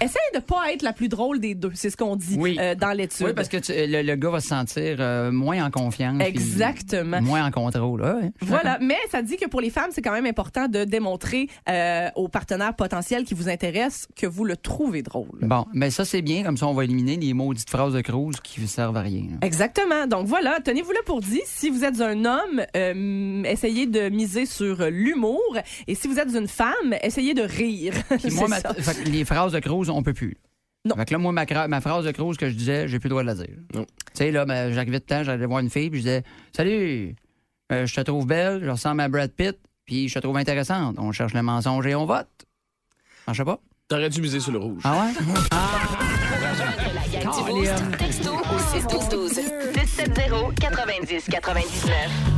essaye 0.02 0.22
de 0.36 0.40
pas 0.40 0.72
être 0.74 0.82
la 0.82 0.94
plus 0.94 1.10
drôle 1.10 1.40
des 1.40 1.56
deux. 1.56 1.72
C'est 1.74 1.90
ce 1.90 1.98
qu'on 1.98 2.16
dit 2.16 2.36
Oui. 2.38 2.58
euh, 2.60 2.76
dans 2.76 2.92
l'étude. 2.92 3.26
Oui, 3.28 3.34
parce 3.36 3.48
que 3.50 3.58
tu- 3.58 3.74
le, 3.76 4.02
le 4.02 4.16
gars 4.16 4.30
va 4.30 4.40
se 4.40 4.48
sentir 4.50 4.98
euh, 5.00 5.32
moins 5.32 5.64
en 5.66 5.72
confiance. 5.72 6.22
Exactement. 6.22 7.22
Moins 7.22 7.46
en 7.46 7.52
contrôle. 7.52 8.02
Ouais, 8.02 8.22
suis 8.38 8.48
Voilà, 8.48 8.78
mais 8.82 8.98
ça 9.12 9.22
dit 9.22 9.38
que 9.38 9.48
pour 9.48 9.62
les 9.62 9.70
femmes, 9.70 9.90
c'est 9.92 10.02
quand 10.02 10.12
même 10.12 10.26
important 10.26 10.68
de 10.68 10.84
démontrer 10.84 11.48
euh, 11.70 12.10
aux 12.16 12.28
partenaires 12.28 12.76
potentiels 12.76 13.24
qui 13.24 13.34
vous 13.34 13.50
intéressent 13.50 14.08
que 14.16 14.28
vous 14.28 14.44
le 14.46 14.58
trouvez 14.58 15.02
drôle. 15.02 15.28
Bon, 15.42 15.66
mais 15.74 15.90
ça, 15.90 16.06
c'est 16.06 16.22
bien. 16.22 16.44
Comme 16.44 16.58
ça, 16.58 16.68
on 16.68 16.74
va 16.74 16.84
éliminer 16.84 17.18
les 17.18 17.34
maudites 17.34 17.70
phrases 17.70 17.94
de 17.94 18.02
Cruz 18.02 18.34
qui 18.44 18.62
ne 18.62 18.68
servent 18.68 18.98
à 18.98 19.02
rien. 19.02 19.24
là. 19.32 19.38
Exactement. 19.48 20.08
Donc 20.08 20.28
voilà, 20.28 20.60
tenez-vous 20.64 20.92
là 20.92 21.00
pour 21.06 21.22
dit. 21.22 21.42
Si 21.46 21.70
vous 21.70 21.84
êtes 21.84 22.00
un 22.02 22.26
homme, 22.26 22.62
euh, 22.76 23.44
essayez 23.44 23.86
de 23.88 24.10
miser 24.10 24.46
sur 24.46 24.86
l'humour. 24.90 25.42
Et 25.88 25.96
si 25.96 26.08
vous 26.08 26.20
êtes 26.20 26.34
une 26.36 26.48
femme, 26.48 26.94
essayez 27.04 27.34
de 27.34 27.42
rire. 27.42 27.94
Moi, 28.10 28.20
C'est 28.20 28.48
ma- 28.48 28.60
ça. 28.60 28.74
fait 28.74 29.04
que 29.04 29.10
les 29.10 29.26
phrases 29.26 29.52
de 29.54 29.60
Cruz, 29.60 29.87
on 29.96 30.04
peut 30.04 30.14
plus. 30.14 30.38
Non. 30.86 30.96
Fait 30.96 31.06
que 31.06 31.14
là, 31.14 31.18
moi, 31.18 31.32
ma, 31.32 31.82
phrase 31.82 32.06
de 32.06 32.12
Cruz 32.12 32.38
que 32.38 32.50
je 32.50 32.56
disais, 32.56 32.88
j'ai 32.88 33.00
plus 33.00 33.08
le 33.08 33.12
droit 33.12 33.24
de 33.24 33.28
la 33.28 33.36
dire. 33.36 33.56
Non. 33.74 33.86
Tu 33.86 33.92
sais, 34.14 34.32
là, 34.32 34.46
ben, 34.46 34.72
j'arrivais 34.72 35.00
de 35.00 35.06
temps, 35.06 35.24
j'allais 35.24 35.46
voir 35.46 35.60
une 35.60 35.70
fille, 35.70 35.90
puis 35.90 36.00
je 36.00 36.06
disais 36.06 36.24
Salut, 36.56 37.16
euh, 37.72 37.86
je 37.86 37.96
te 37.96 38.02
trouve 38.02 38.26
belle, 38.26 38.64
je 38.64 38.70
ressemble 38.70 39.02
à 39.02 39.10
Brad 39.10 39.32
Pitt, 39.32 39.58
puis 39.86 40.08
je 40.08 40.14
te 40.14 40.20
trouve 40.20 40.38
intéressante. 40.38 40.96
On 40.98 41.12
cherche 41.12 41.34
le 41.34 41.42
mensonge 41.42 41.86
et 41.88 41.96
on 41.96 42.06
vote. 42.06 42.30
Marche 43.26 43.44
pas? 43.44 43.60
T'aurais 43.88 44.10
dû 44.10 44.22
miser 44.22 44.40
sur 44.40 44.52
le 44.52 44.60
rouge. 44.60 44.82
Ah 44.84 45.06
ouais? 45.06 45.14
La 46.94 47.08
gang 47.20 47.36
du 47.36 47.44
Boost. 47.52 47.98
Texto 47.98 48.34
au 48.34 48.60
61212. 48.74 49.42
670 49.74 50.56
90 50.60 51.26
99. 51.30 52.38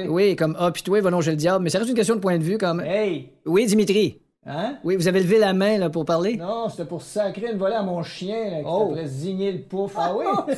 Oui, 0.09 0.35
comme 0.35 0.55
hôpitaux, 0.59 0.99
va 1.01 1.09
non 1.11 1.21
chez 1.21 1.31
le 1.31 1.37
diable, 1.37 1.63
mais 1.63 1.69
ça 1.69 1.77
reste 1.79 1.89
une 1.89 1.95
question 1.95 2.15
de 2.15 2.19
point 2.21 2.37
de 2.37 2.43
vue 2.43 2.57
comme. 2.57 2.79
Hey! 2.81 3.29
Oui, 3.45 3.65
Dimitri. 3.65 4.17
Hein? 4.45 4.77
Oui, 4.83 4.95
vous 4.95 5.07
avez 5.07 5.19
levé 5.19 5.37
la 5.37 5.53
main 5.53 5.77
là, 5.77 5.89
pour 5.89 6.03
parler? 6.05 6.35
Non, 6.37 6.67
c'était 6.69 6.85
pour 6.85 7.01
sacrer 7.03 7.51
une 7.51 7.57
volée 7.59 7.75
à 7.75 7.83
mon 7.83 8.01
chien, 8.01 8.49
là, 8.49 8.57
qui 8.59 8.65
Oh. 8.67 8.95
zigner 9.05 9.51
le 9.51 9.61
pouf. 9.61 9.93
Ah 9.97 10.13
oui? 10.15 10.25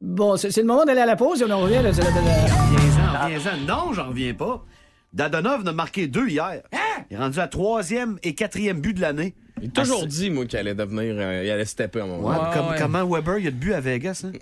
Bon, 0.00 0.36
c'est 0.36 0.54
le 0.56 0.64
moment 0.64 0.84
d'aller 0.84 1.00
à 1.00 1.06
la 1.06 1.16
pause 1.16 1.40
et 1.40 1.44
on 1.46 1.50
en 1.50 1.60
revient. 1.60 1.76
Là, 1.76 1.84
la- 1.84 1.90
Viens-en, 1.92 3.28
viens-en. 3.28 3.56
Non, 3.66 3.92
j'en 3.94 4.08
reviens 4.08 4.34
pas. 4.34 4.62
Dadonov 5.14 5.62
en 5.62 5.66
a 5.68 5.72
marqué 5.72 6.06
deux 6.08 6.28
hier. 6.28 6.60
Il 7.10 7.16
est 7.16 7.18
rendu 7.18 7.38
à 7.40 7.48
troisième 7.48 8.18
et 8.22 8.34
quatrième 8.34 8.80
but 8.80 8.92
de 8.94 9.00
l'année. 9.00 9.34
Il 9.64 9.70
a 9.70 9.82
toujours 9.82 10.06
dit, 10.06 10.30
moi, 10.30 10.44
qu'il 10.46 10.58
allait 10.58 10.74
devenir. 10.74 11.14
euh, 11.18 11.42
il 11.44 11.50
allait 11.50 11.64
stepper 11.64 12.00
à 12.00 12.04
un 12.04 12.06
moment. 12.06 12.28
Ouais, 12.28 12.36
Ouais, 12.36 12.54
comme, 12.54 12.68
ouais. 12.68 12.76
Comment 12.78 13.06
Weber, 13.06 13.38
il 13.38 13.46
a 13.48 13.50
de 13.50 13.56
but 13.56 13.72
à 13.72 13.80
Vegas, 13.80 14.24
hein? 14.24 14.32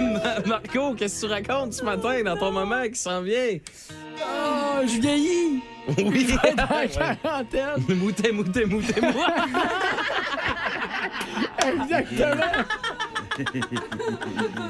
Ma- 0.00 0.40
Marco, 0.46 0.94
qu'est-ce 0.94 1.22
que 1.22 1.26
tu 1.26 1.32
racontes 1.32 1.72
ce 1.74 1.84
matin 1.84 2.22
dans 2.24 2.36
ton 2.36 2.52
moment 2.52 2.82
qui 2.84 2.96
s'en 2.98 3.22
vient? 3.22 3.58
Oh, 4.22 4.80
je 4.86 5.00
vieillis. 5.00 5.62
Oui. 5.98 6.26
Dans 6.56 6.68
la 6.76 6.86
quarantaine. 6.86 7.84
Moutet, 7.96 8.32
moutet, 8.32 8.66
moutet, 8.66 9.00
moi. 9.00 9.12
Exactement. 11.66 12.64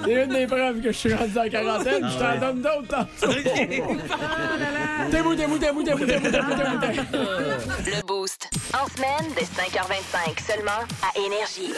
C'est 0.04 0.24
une 0.24 0.28
des 0.32 0.46
preuves 0.46 0.80
que 0.80 0.92
je 0.92 0.96
suis 0.96 1.14
rendu 1.14 1.38
en 1.38 1.48
quarantaine. 1.48 2.08
Je 2.08 2.18
t'en 2.18 2.38
donne 2.38 2.62
d'autres 2.62 2.88
tantôt. 2.88 3.32
T'es 5.10 5.22
mou, 5.22 5.34
t'es 5.34 5.46
mou, 5.46 5.58
t'es 5.58 5.72
mou, 5.72 5.82
t'es 5.82 5.94
mou, 5.94 6.06
t'es 6.06 6.18
mou, 6.18 6.30
t'es 6.30 6.42
mou, 6.42 6.54
t'es 6.54 6.70
mou, 6.70 6.78
t'es 6.80 7.18
mou. 7.18 7.24
Le 7.86 8.06
Boost. 8.06 8.48
En 8.74 8.86
semaine, 8.88 9.32
dès 9.34 9.42
5h25, 9.44 10.40
seulement 10.46 10.84
à 11.02 11.18
Énergie. 11.18 11.72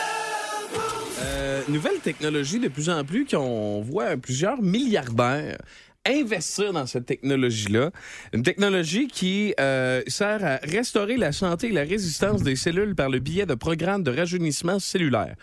Euh, 1.20 1.62
nouvelle 1.68 1.98
technologie 2.00 2.58
de 2.58 2.68
plus 2.68 2.90
en 2.90 3.04
plus 3.04 3.24
qu'on 3.26 3.80
voit 3.82 4.16
plusieurs 4.16 4.60
milliardaires 4.60 5.58
investir 6.06 6.72
dans 6.72 6.86
cette 6.86 7.06
technologie-là. 7.06 7.90
Une 8.32 8.42
technologie 8.42 9.08
qui 9.08 9.54
euh, 9.60 10.02
sert 10.06 10.44
à 10.44 10.56
restaurer 10.56 11.16
la 11.16 11.32
santé 11.32 11.68
et 11.68 11.72
la 11.72 11.84
résistance 11.84 12.42
des 12.42 12.56
cellules 12.56 12.94
par 12.94 13.08
le 13.08 13.18
biais 13.18 13.46
de 13.46 13.54
programmes 13.54 14.02
de 14.02 14.10
rajeunissement 14.10 14.78
cellulaire. 14.78 15.36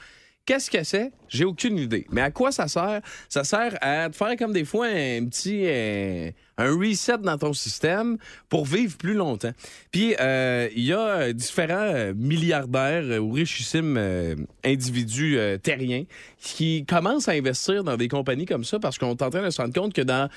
Qu'est-ce 0.46 0.72
que 0.72 0.84
c'est? 0.84 1.12
J'ai 1.28 1.46
aucune 1.46 1.78
idée. 1.78 2.08
Mais 2.12 2.22
à 2.22 2.32
quoi 2.32 2.52
ça 2.52 2.68
sert? 2.68 3.02
Ça 3.28 3.44
sert 3.44 3.78
à 3.82 4.12
faire 4.12 4.36
comme 4.36 4.52
des 4.52 4.66
fois 4.66 4.88
un 4.88 5.26
petit 5.26 5.62
euh, 5.66 6.32
un 6.60 6.78
reset 6.78 7.18
dans 7.20 7.38
ton 7.38 7.54
système 7.54 8.18
pour 8.50 8.66
vivre 8.66 8.98
plus 8.98 9.14
longtemps. 9.14 9.54
Puis 9.92 10.16
euh, 10.20 10.68
il 10.76 10.84
y 10.84 10.94
a 10.94 11.34
différents 11.34 12.14
milliardaires 12.16 13.24
ou 13.24 13.32
richissimes 13.32 13.96
euh, 13.98 14.36
individus 14.64 15.38
euh, 15.38 15.58
terriens 15.58 16.04
qui 16.38 16.86
commencent 16.86 17.30
à 17.30 17.32
investir 17.32 17.84
dans 17.84 17.98
des 17.98 18.10
compagnies 18.10 18.46
comme 18.46 18.66
ça 18.66 18.78
parce 18.80 18.98
qu'on 18.98 19.12
est 19.12 19.22
en 19.22 19.30
train 19.30 19.44
de 19.44 19.50
se 19.50 19.62
rendre 19.62 19.74
compte 19.74 19.94
que 19.94 20.02
dans 20.02 20.30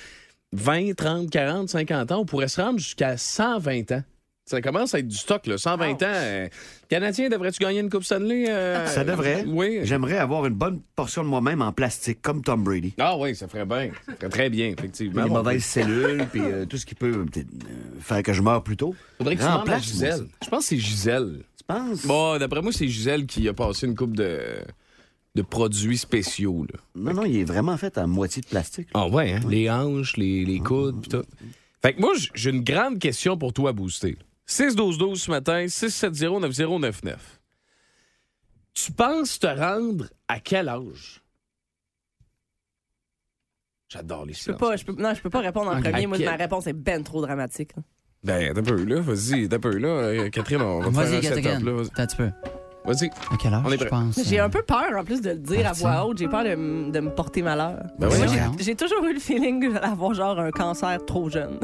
20, 0.52 0.94
30, 0.94 1.30
40, 1.30 1.68
50 1.68 2.12
ans, 2.12 2.20
on 2.20 2.24
pourrait 2.24 2.48
se 2.48 2.60
rendre 2.60 2.78
jusqu'à 2.78 3.16
120 3.16 3.92
ans. 3.92 4.02
Ça 4.52 4.60
commence 4.60 4.94
à 4.94 4.98
être 4.98 5.08
du 5.08 5.16
stock, 5.16 5.46
là. 5.46 5.56
120 5.58 5.92
ans. 5.94 5.96
euh, 6.06 6.48
Canadien, 6.88 7.28
devrais-tu 7.30 7.58
gagner 7.58 7.80
une 7.80 7.88
Coupe 7.88 8.04
Stanley? 8.04 8.44
euh, 8.50 8.86
Ça 8.86 9.02
devrait. 9.02 9.44
Oui. 9.46 9.80
J'aimerais 9.84 10.18
avoir 10.18 10.44
une 10.46 10.52
bonne 10.54 10.80
portion 10.94 11.22
de 11.24 11.28
moi-même 11.28 11.62
en 11.62 11.72
plastique, 11.72 12.20
comme 12.20 12.42
Tom 12.42 12.62
Brady. 12.62 12.92
Ah 12.98 13.16
oui, 13.16 13.34
ça 13.34 13.48
ferait 13.48 13.64
bien. 13.64 13.90
Ça 14.06 14.14
ferait 14.16 14.28
très 14.28 14.50
bien, 14.50 14.68
effectivement. 14.68 15.24
Les 15.24 15.30
mauvaises 15.30 15.64
cellules, 15.64 16.26
puis 16.30 16.42
euh, 16.42 16.66
tout 16.66 16.76
ce 16.76 16.84
qui 16.86 16.94
peut 16.94 17.24
peut-être, 17.24 17.46
euh, 17.48 18.00
faire 18.00 18.22
que 18.22 18.32
je 18.34 18.42
meure 18.42 18.62
plus 18.62 18.76
tôt. 18.76 18.94
Faudrait 19.18 19.36
que 19.36 19.40
tu 19.40 19.46
demandes 19.46 19.56
à 19.56 19.60
Remplace-moi 19.76 19.82
Gisèle. 20.10 20.18
ça. 20.18 20.36
Je 20.44 20.48
pense 20.50 20.58
que 20.60 20.64
c'est 20.66 20.78
Gisèle. 20.78 21.38
Tu 21.56 21.64
penses? 21.66 22.06
Bon, 22.06 22.38
d'après 22.38 22.60
moi, 22.60 22.72
c'est 22.72 22.88
Gisèle 22.88 23.24
qui 23.26 23.48
a 23.48 23.54
passé 23.54 23.86
une 23.86 23.94
coupe 23.94 24.14
de, 24.16 24.40
de 25.34 25.42
produits 25.42 25.96
spéciaux. 25.96 26.66
Là. 26.70 26.78
Non, 26.94 27.14
non, 27.14 27.24
il 27.24 27.38
est 27.38 27.44
vraiment 27.44 27.78
fait 27.78 27.96
à 27.96 28.06
moitié 28.06 28.42
de 28.42 28.46
plastique. 28.48 28.88
Ah 28.92 29.08
ouais, 29.08 29.32
hein? 29.32 29.40
Les 29.48 29.70
hanches, 29.70 30.18
les, 30.18 30.44
les 30.44 30.58
coudes, 30.60 31.00
pis 31.00 31.08
tout. 31.08 31.22
Fait 31.80 31.94
que 31.94 32.00
moi, 32.00 32.12
j- 32.14 32.30
j'ai 32.34 32.50
une 32.50 32.62
grande 32.62 32.98
question 33.00 33.36
pour 33.36 33.52
toi 33.52 33.70
à 33.70 33.72
booster. 33.72 34.16
6-12-12 34.48 35.16
ce 35.16 35.30
matin, 35.30 35.64
670-9099. 35.66 37.16
Tu 38.74 38.92
penses 38.92 39.38
te 39.38 39.46
rendre 39.46 40.06
à 40.28 40.40
quel 40.40 40.68
âge? 40.68 41.22
J'adore 43.88 44.24
les 44.24 44.32
Je 44.32 44.44
peux 44.46 44.56
pas, 44.56 44.76
je 44.76 44.84
peux, 44.84 44.94
non, 44.94 45.12
je 45.14 45.20
peux 45.20 45.28
pas 45.30 45.40
répondre 45.40 45.70
en 45.70 45.80
premier. 45.80 46.06
Moi, 46.06 46.16
quel- 46.16 46.26
ma 46.26 46.36
réponse 46.36 46.66
est 46.66 46.72
ben 46.72 47.02
trop 47.04 47.20
dramatique. 47.20 47.76
là. 47.76 47.82
Ben, 48.24 48.54
t'as 48.54 48.62
peu, 48.62 48.82
là. 48.84 49.00
Vas-y, 49.00 49.48
t'as 49.48 49.58
peu, 49.58 49.76
là. 49.76 49.88
Euh, 49.88 50.30
Catherine, 50.30 50.62
on 50.62 50.80
va 50.80 50.88
te 50.88 51.06
faire 51.06 51.18
un 51.18 51.22
setup, 51.22 51.64
là. 51.66 51.72
Vas-y. 51.72 51.88
Un 52.00 52.06
petit 52.06 52.16
peu. 52.16 52.30
Vas-y. 52.84 53.06
À 53.30 53.36
quel 53.40 53.54
âge, 53.54 53.62
On 53.64 53.68
est 53.70 53.72
je 53.72 53.76
prêt. 53.78 53.88
pense? 53.90 54.18
J'ai 54.24 54.40
euh, 54.40 54.44
un 54.46 54.50
peu 54.50 54.62
peur, 54.62 54.84
en 54.98 55.04
plus, 55.04 55.20
de 55.20 55.30
le 55.30 55.36
dire 55.36 55.68
à 55.68 55.72
voix 55.72 56.04
haute. 56.04 56.18
J'ai 56.18 56.26
peur 56.28 56.42
de, 56.42 56.48
m- 56.50 56.90
de 56.90 56.98
me 57.00 57.10
porter 57.10 57.40
malheur. 57.42 57.78
Ben 57.98 58.08
Moi, 58.08 58.16
oui. 58.16 58.22
j'ai- 58.28 58.38
voyons. 58.38 58.52
j'ai 58.58 58.74
toujours 58.74 59.04
eu 59.04 59.14
le 59.14 59.20
feeling 59.20 59.60
que 59.60 59.72
j'allais 59.72 59.86
avoir 59.86 60.12
genre 60.14 60.38
un 60.40 60.50
cancer 60.50 60.98
trop 61.06 61.30
jeune. 61.30 61.60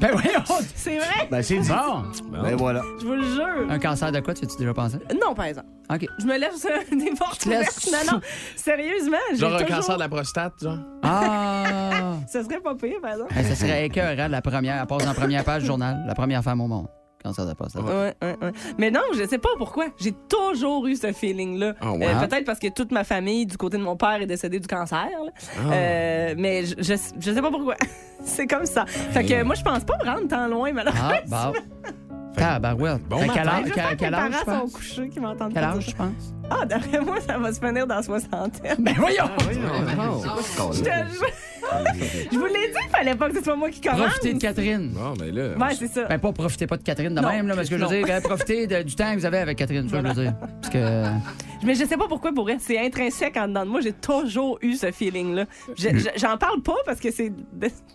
Ben 0.00 0.10
voyons! 0.12 0.42
C'est 0.74 0.96
vrai, 0.98 1.28
Ben, 1.30 1.42
c'est 1.42 1.58
dit. 1.58 1.68
Bon! 1.70 2.02
Ben 2.42 2.54
voilà. 2.56 2.82
je 3.00 3.06
vous 3.06 3.14
le 3.14 3.22
jure. 3.22 3.70
Un 3.70 3.78
cancer 3.78 4.12
de 4.12 4.20
quoi, 4.20 4.34
tu 4.34 4.44
as-tu 4.44 4.56
déjà 4.58 4.74
pensé? 4.74 4.98
Non, 5.24 5.34
par 5.34 5.46
exemple. 5.46 5.68
OK. 5.90 6.06
Je 6.18 6.26
me 6.26 6.36
laisse 6.38 6.66
euh, 6.66 6.96
des 6.96 7.10
portes 7.12 7.40
te 7.40 7.48
laisses- 7.48 7.86
ouvertes. 7.86 8.06
Non, 8.06 8.12
non, 8.16 8.20
sérieusement, 8.56 9.16
j'ai 9.30 9.38
Genre 9.38 9.54
un 9.54 9.58
toujours... 9.60 9.76
cancer 9.76 9.94
de 9.94 10.00
la 10.00 10.08
prostate, 10.08 10.52
genre. 10.62 10.78
Ah! 11.02 12.14
Ce 12.30 12.42
serait 12.42 12.60
pas 12.60 12.74
pire, 12.74 13.00
par 13.00 13.12
exemple. 13.12 13.32
Hey, 13.36 13.44
ça 13.44 13.54
serait 13.54 13.86
écœurant, 13.86 14.28
la 14.28 14.42
première. 14.42 14.80
Elle 14.82 14.86
passe 14.86 15.06
en 15.06 15.14
première 15.14 15.44
page 15.44 15.62
du 15.62 15.66
journal. 15.66 16.04
La 16.06 16.14
première 16.14 16.42
femme 16.44 16.60
au 16.60 16.66
monde. 16.66 16.88
Cancer 17.22 17.44
de 17.44 17.48
la 17.50 17.54
prostate. 17.56 17.82
Ouais, 17.82 18.14
ouais, 18.22 18.36
ouais. 18.40 18.52
Mais 18.78 18.90
non, 18.90 19.00
je 19.14 19.26
sais 19.26 19.38
pas 19.38 19.48
pourquoi. 19.58 19.86
J'ai 19.98 20.12
toujours 20.28 20.86
eu 20.86 20.94
ce 20.94 21.12
feeling-là. 21.12 21.74
Ah? 21.80 21.92
Euh, 22.00 22.26
Peut-être 22.26 22.44
parce 22.44 22.60
que 22.60 22.68
toute 22.68 22.92
ma 22.92 23.02
famille, 23.04 23.44
du 23.44 23.56
côté 23.56 23.76
de 23.76 23.82
mon 23.82 23.96
père, 23.96 24.22
est 24.22 24.26
décédée 24.26 24.60
du 24.60 24.68
cancer. 24.68 25.08
là. 25.24 25.32
Ah. 25.58 25.72
Euh, 25.72 26.34
mais 26.38 26.64
je, 26.64 26.74
je, 26.78 26.94
je 27.18 27.32
sais 27.32 27.42
pas 27.42 27.50
pourquoi. 27.50 27.74
C'est 28.24 28.46
comme 28.46 28.66
ça. 28.66 28.84
Fait 28.86 29.24
que 29.24 29.42
moi, 29.42 29.54
je 29.56 29.62
pense 29.62 29.84
pas 29.84 29.96
me 30.04 30.08
rendre 30.10 30.28
tant 30.28 30.46
loin, 30.46 30.72
malheureusement. 30.72 31.08
Ah, 31.32 31.52
bah. 31.52 31.52
Tabarouette. 32.38 33.02
Bon 33.08 33.16
À 33.16 33.20
matin. 33.26 33.32
quel 33.34 33.48
âge, 33.48 33.64
J'espère 33.66 33.88
quel, 33.88 33.96
que 33.96 34.00
quel 34.04 34.10
mes 34.10 34.16
âge, 34.16 34.32
je 34.40 34.44
parents 34.44 34.60
pense? 34.60 34.70
sont 34.72 34.76
couchés 34.78 35.08
qui 35.08 35.20
m'entendent 35.20 35.52
Quel 35.54 35.62
pas 35.62 35.68
âge, 35.70 35.78
dire 35.84 35.88
je 35.90 35.96
pense? 35.96 36.34
Ah, 36.50 36.64
d'après 36.64 37.00
moi, 37.00 37.20
ça 37.20 37.38
va 37.38 37.52
se 37.52 37.60
finir 37.60 37.86
dans 37.86 37.96
la 37.96 38.02
soixantaine. 38.02 38.76
Ben 38.78 38.94
voyons! 38.96 39.24
Je 40.72 40.78
te 40.80 40.84
jure. 40.84 41.26
Je 42.32 42.38
vous 42.38 42.46
l'ai 42.46 42.68
dit, 42.68 42.78
il 42.84 42.90
fallait 42.90 43.14
pas 43.14 43.28
que 43.28 43.36
ce 43.36 43.44
soit 43.44 43.56
moi 43.56 43.68
qui 43.70 43.80
commence. 43.80 44.00
Profitez 44.00 44.32
de 44.32 44.38
Catherine. 44.38 44.90
Bon, 44.94 45.12
mais 45.20 45.30
là. 45.30 45.56
Ouais, 45.58 45.74
c'est 45.78 45.88
ça. 45.88 46.04
Ben, 46.04 46.18
pas 46.18 46.32
profitez 46.32 46.66
pas 46.66 46.78
de 46.78 46.82
Catherine 46.82 47.14
de 47.14 47.20
Non, 47.20 47.28
même, 47.28 47.46
là, 47.48 47.54
parce 47.54 47.68
que 47.68 47.76
je 47.76 47.84
veux 47.84 47.88
dire, 47.94 48.06
ben, 48.06 48.22
profitez 48.22 48.66
de- 48.66 48.82
du 48.82 48.94
temps 48.94 49.12
que 49.12 49.18
vous 49.18 49.26
avez 49.26 49.38
avec 49.38 49.58
Catherine, 49.58 49.86
ça, 49.88 50.00
je 50.02 50.06
veux 50.06 50.22
dire. 50.22 50.34
Parce 50.62 50.72
que. 50.72 51.04
Mais 51.64 51.74
je 51.74 51.84
sais 51.84 51.96
pas 51.98 52.06
pourquoi, 52.08 52.32
pour. 52.32 52.48
C'est 52.60 52.78
intrinsèque 52.78 53.36
en 53.36 53.48
dedans 53.48 53.64
de 53.66 53.70
moi. 53.70 53.80
J'ai 53.82 53.92
toujours 53.92 54.58
eu 54.62 54.74
ce 54.74 54.90
feeling-là. 54.90 55.44
Je- 55.76 55.88
je- 55.98 56.08
J'en 56.16 56.38
parle 56.38 56.62
pas 56.62 56.76
parce 56.86 57.00
que 57.00 57.10
c'est. 57.10 57.30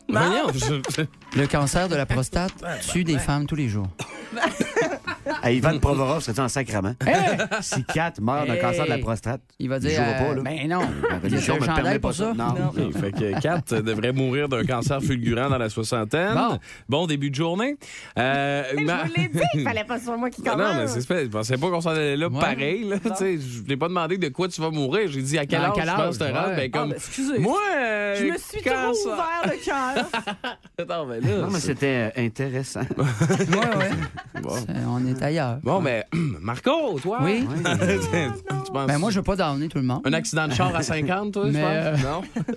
Non. 0.08 0.20
Voyons, 0.20 0.48
je- 0.54 1.40
Le 1.40 1.48
cancer 1.48 1.88
de 1.90 1.96
la 1.96 2.06
prostate 2.06 2.54
tue 2.92 3.04
des 3.04 3.18
femmes 3.18 3.48
tous 3.48 3.56
les 3.56 3.70
jours. 3.70 3.88
that. 4.36 5.00
À 5.44 5.52
Ivan 5.52 5.80
Provorov, 5.80 6.22
serait 6.22 6.40
en 6.42 6.48
sacrament? 6.48 6.96
Si 7.62 7.84
Kat 7.86 8.14
meurt 8.22 8.48
d'un 8.48 8.54
Hey. 8.54 8.62
cancer 8.62 8.86
de 8.86 8.90
la 8.90 8.98
prostate, 8.98 9.42
Il 9.60 9.70
va 9.70 9.78
il 9.78 9.82
dire. 9.82 9.92
jouera 9.92 10.14
pas, 10.14 10.24
euh, 10.24 10.36
là. 10.36 10.42
ben 10.42 10.68
non. 10.70 10.80
La 11.10 11.16
Il 11.16 11.24
religion 11.24 11.56
chandail 11.60 11.76
permet 11.84 12.00
pas 12.00 12.14
ça. 12.14 12.24
ça. 12.26 12.34
Non. 12.34 12.54
Non. 12.54 12.68
OK, 12.88 12.98
fait 13.00 13.12
que 13.12 13.40
Kat 13.42 13.82
devrait 13.82 14.12
mourir 14.14 14.48
d'un 14.50 14.64
cancer 14.64 15.02
fulgurant 15.02 15.50
dans 15.50 15.58
la 15.58 15.70
soixantaine. 15.70 16.38
Bon. 16.90 17.08
début 17.08 17.30
de 17.30 17.36
journée. 17.36 17.78
Euh, 18.18 18.64
Je 18.78 18.84
ma- 18.84 19.04
vous 19.04 19.12
l'ai 19.18 19.28
dit, 19.28 19.40
il 19.56 19.64
fallait 19.64 19.84
pas 19.84 19.96
que 19.96 20.00
ce 20.02 20.06
soit 20.08 20.18
moi 20.18 20.30
qui 20.30 20.42
commence. 20.44 20.58
non, 20.58 20.74
mais 20.78 20.88
c'est 20.88 21.02
spécial. 21.02 21.26
Je 21.26 21.32
pensais 21.32 21.58
pas 21.58 21.70
qu'on 21.70 21.82
s'en 21.82 21.90
allait 21.92 22.16
là 22.18 22.28
Ouais. 22.30 22.40
pareil. 22.40 22.84
Là, 22.86 22.98
tu 23.00 23.10
sais. 23.16 23.38
je 23.40 23.62
t'ai 23.64 23.78
pas 23.78 23.88
demandé 23.88 24.18
de 24.18 24.30
quoi 24.30 24.48
tu 24.48 24.62
vas 24.62 24.70
mourir. 24.70 25.10
J'ai 25.10 25.22
dit 25.22 25.38
à 25.38 25.46
quel 25.46 25.62
âge 25.62 25.74
tu 25.76 25.82
penses 25.86 26.18
te 26.18 26.24
rendre? 26.24 26.56
Ben, 26.56 26.70
Ah, 26.74 26.78
comme, 26.78 26.90
ben, 26.90 26.96
excusez. 26.96 27.40
moi, 27.40 27.60
euh, 27.78 28.16
Je 28.20 28.26
me 28.26 28.38
suis 28.38 28.62
trop 28.62 28.70
cancer- 28.74 29.14
ouvert 29.14 29.44
le 29.46 29.66
cœur. 29.66 31.38
Non, 31.42 31.50
mais 31.52 31.60
c'était 31.60 32.12
euh, 32.18 32.22
intéressant. 32.26 32.82
Ouais, 32.98 33.78
ouais. 33.78 34.42
Bon. 34.42 34.56
On 34.88 35.06
est 35.08 35.13
ailleurs. 35.22 35.60
Bon, 35.64 35.82
mais 35.82 36.06
Marco, 36.42 37.00
toi? 37.02 37.20
Oui. 37.22 37.46
tu 37.56 38.44
penses 38.72 38.88
Ben 38.88 38.98
moi, 38.98 39.12
je 39.12 39.18
veux 39.18 39.24
pas 39.24 39.36
downer 39.36 39.68
tout 39.70 39.78
le 39.78 39.84
monde. 39.84 40.02
un 40.06 40.14
accident 40.14 40.48
de 40.48 40.54
char 40.54 40.76
à 40.76 40.82
50, 40.82 41.34
toi, 41.34 41.46
Mais, 41.52 41.60
je 41.60 41.66
euh, 41.66 41.92
pense? 41.92 42.04
Non? 42.04 42.22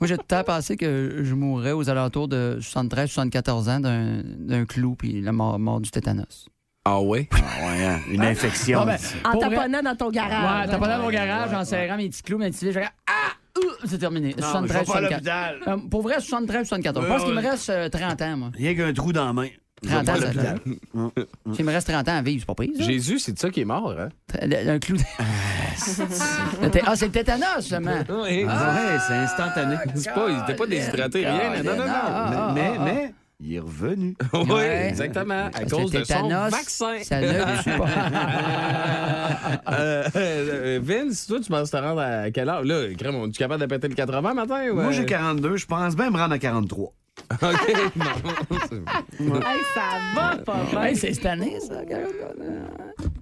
Moi, 0.00 0.08
j'ai 0.08 0.16
tout 0.16 0.24
le 0.28 0.36
temps 0.36 0.44
pensé 0.44 0.76
que 0.76 1.20
je 1.22 1.34
mourrais 1.34 1.72
aux 1.72 1.88
alentours 1.88 2.26
de 2.28 2.58
73-74 2.60 3.70
ans 3.70 3.80
d'un 3.80 4.22
d'un 4.24 4.66
clou 4.66 4.96
puis 4.96 5.20
la 5.22 5.32
mort, 5.32 5.58
mort 5.58 5.80
du 5.80 5.90
tétanos. 5.90 6.48
Ah 6.84 7.00
ouais? 7.00 7.28
Ah 7.32 7.66
ouais, 7.66 7.84
hein, 7.84 8.00
une 8.10 8.22
infection. 8.22 8.80
Ah, 8.82 8.84
ben, 8.84 8.98
En 9.24 9.38
taponnant 9.38 9.82
dans 9.82 9.96
ton 9.96 10.10
garage. 10.10 10.66
Ouais, 10.66 10.70
t'as 10.70 10.78
pas 10.78 10.88
dans 10.88 11.02
mon 11.02 11.10
garage 11.10 11.54
en 11.54 11.64
serrant 11.64 11.96
mes 11.96 12.10
petits 12.10 12.22
clous, 12.22 12.36
mes 12.36 12.50
petits 12.50 12.70
je 12.70 12.78
regarde, 12.78 12.92
ah, 13.06 13.58
ouh, 13.58 13.86
c'est 13.86 13.98
terminé. 13.98 14.34
Non, 14.38 14.60
mais 14.60 14.68
je 14.68 14.72
vais 14.74 14.84
73, 14.84 14.86
pas 14.86 14.98
à 14.98 15.00
74. 15.00 15.12
l'hôpital. 15.12 15.60
Euh, 15.66 15.88
pour 15.88 16.02
vrai, 16.02 16.14
73, 16.20 16.68
74. 16.68 17.06
Je 17.06 17.10
pense 17.10 17.24
qu'il 17.24 17.34
me 17.34 17.40
reste 17.40 17.70
euh, 17.70 17.88
30 17.88 18.20
ans, 18.22 18.36
moi. 18.36 18.50
Rien 18.54 18.74
qu'un 18.74 18.92
trou 18.92 19.12
dans 19.14 19.24
la 19.24 19.32
main. 19.32 19.48
Je 19.82 19.88
vais 19.88 19.94
30 20.02 20.06
pas 20.06 20.12
ans, 20.12 20.32
ça. 20.34 21.54
S'il 21.54 21.64
me 21.66 21.70
reste 21.72 21.88
30 21.88 22.08
ans 22.08 22.16
à 22.16 22.22
vivre, 22.22 22.40
c'est 22.46 22.54
pas 22.54 22.62
pire, 22.62 22.72
ça. 22.78 22.84
Jésus, 22.84 23.18
c'est 23.18 23.32
de 23.32 23.38
ça 23.38 23.50
qui 23.50 23.60
est 23.60 23.64
mort, 23.66 23.94
hein? 23.98 24.08
Le- 24.42 24.70
Un 24.70 24.78
clou. 24.78 24.96
Le 26.62 26.68
té- 26.70 26.80
ah, 26.86 26.94
c'est 26.96 27.06
le 27.06 27.12
tétanos, 27.12 27.60
seulement. 27.60 27.96
Oui. 28.08 28.46
Ah 28.48 28.74
ouais, 28.74 28.98
c'est 29.06 29.14
instantané. 29.14 29.76
C'est 29.94 30.12
pas, 30.14 30.28
il 30.30 30.38
était 30.42 30.54
pas 30.56 30.66
déshydraté, 30.66 31.26
rien. 31.26 31.62
Non, 31.62 31.72
non, 31.72 31.84
non. 31.84 31.92
Ah, 31.92 32.52
mais, 32.54 32.60
ah, 32.72 32.76
ah. 32.78 32.82
mais, 32.84 33.14
il 33.40 33.54
est 33.56 33.58
revenu. 33.58 34.16
Oui, 34.32 34.40
Ouais. 34.52 34.86
exactement. 34.90 35.46
À 35.46 35.50
Parce 35.50 35.70
cause 35.72 35.90
de 35.90 35.98
son 35.98 36.04
tétanos, 36.04 36.50
vaccin. 36.50 36.96
Ça 37.02 37.20
ne 37.20 37.62
tue 37.62 37.78
pas. 37.78 39.72
Euh, 39.72 40.08
euh, 40.16 40.80
Vince, 40.82 41.26
toi, 41.26 41.40
tu 41.40 41.50
penses 41.50 41.70
te 41.70 41.76
rendre 41.76 42.00
à 42.00 42.30
quelle 42.30 42.48
heure? 42.48 42.64
Là, 42.64 42.86
crème, 42.96 43.16
on 43.16 43.26
est 43.28 43.36
capable 43.36 43.60
de 43.62 43.66
péter 43.66 43.88
le 43.88 43.94
80 43.94 44.34
matin? 44.34 44.62
Ou 44.70 44.74
Moi, 44.76 44.84
euh? 44.84 44.92
j'ai 44.92 45.04
42, 45.04 45.56
je 45.56 45.66
pense 45.66 45.96
bien 45.96 46.10
me 46.10 46.16
rendre 46.16 46.32
à 46.34 46.38
43. 46.38 46.92
OK, 47.30 47.92
non. 47.96 49.40
Hey, 49.40 49.60
ça 49.74 49.98
va 50.14 50.36
pas 50.38 50.64
bien. 50.70 50.82
Hey, 50.82 50.96
c'est 50.96 51.14
cette 51.14 51.26
année, 51.26 51.58
ça. 51.60 51.74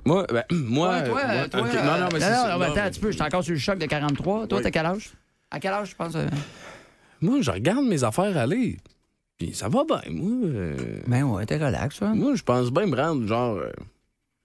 moi, 0.04 0.26
ben, 0.32 0.44
moi, 0.50 0.88
Ouais, 0.98 1.04
toi, 1.08 1.20
toi, 1.50 1.60
ok, 1.60 1.66
euh, 1.74 1.82
non, 1.84 2.00
non, 2.00 2.08
mais 2.12 2.20
c'est 2.20 2.30
non, 2.30 2.36
ça. 2.36 2.52
non, 2.52 2.58
mais 2.58 2.66
Non, 2.68 2.72
attends 2.72 2.84
un 2.86 2.90
petit 2.90 3.00
peu, 3.00 3.10
je 3.10 3.16
suis 3.16 3.22
encore 3.22 3.44
sur 3.44 3.52
le 3.52 3.58
choc 3.58 3.78
de 3.78 3.86
43. 3.86 4.46
Toi, 4.46 4.58
Oui. 4.58 4.64
t'as 4.64 4.70
quel 4.70 4.86
âge? 4.86 5.10
À 5.50 5.60
quel 5.60 5.72
âge, 5.72 5.90
je 5.90 5.94
pense? 5.96 6.14
euh? 6.16 6.26
Moi, 7.20 7.38
je 7.42 7.50
regarde 7.50 7.84
mes 7.84 8.02
affaires 8.02 8.36
aller. 8.36 8.78
Puis 9.38 9.54
ça 9.54 9.68
va 9.68 9.84
bien. 9.84 10.00
Moi, 10.10 10.46
euh, 10.48 10.76
Ben 11.06 11.22
ouais, 11.24 11.46
t'es 11.46 11.56
relax, 11.58 11.96
ça. 11.98 12.06
moi 12.14 12.34
je 12.34 12.42
pense 12.42 12.70
bien 12.72 12.86
me 12.86 12.96
rendre, 12.96 13.26
genre. 13.26 13.56
euh, 13.56 13.70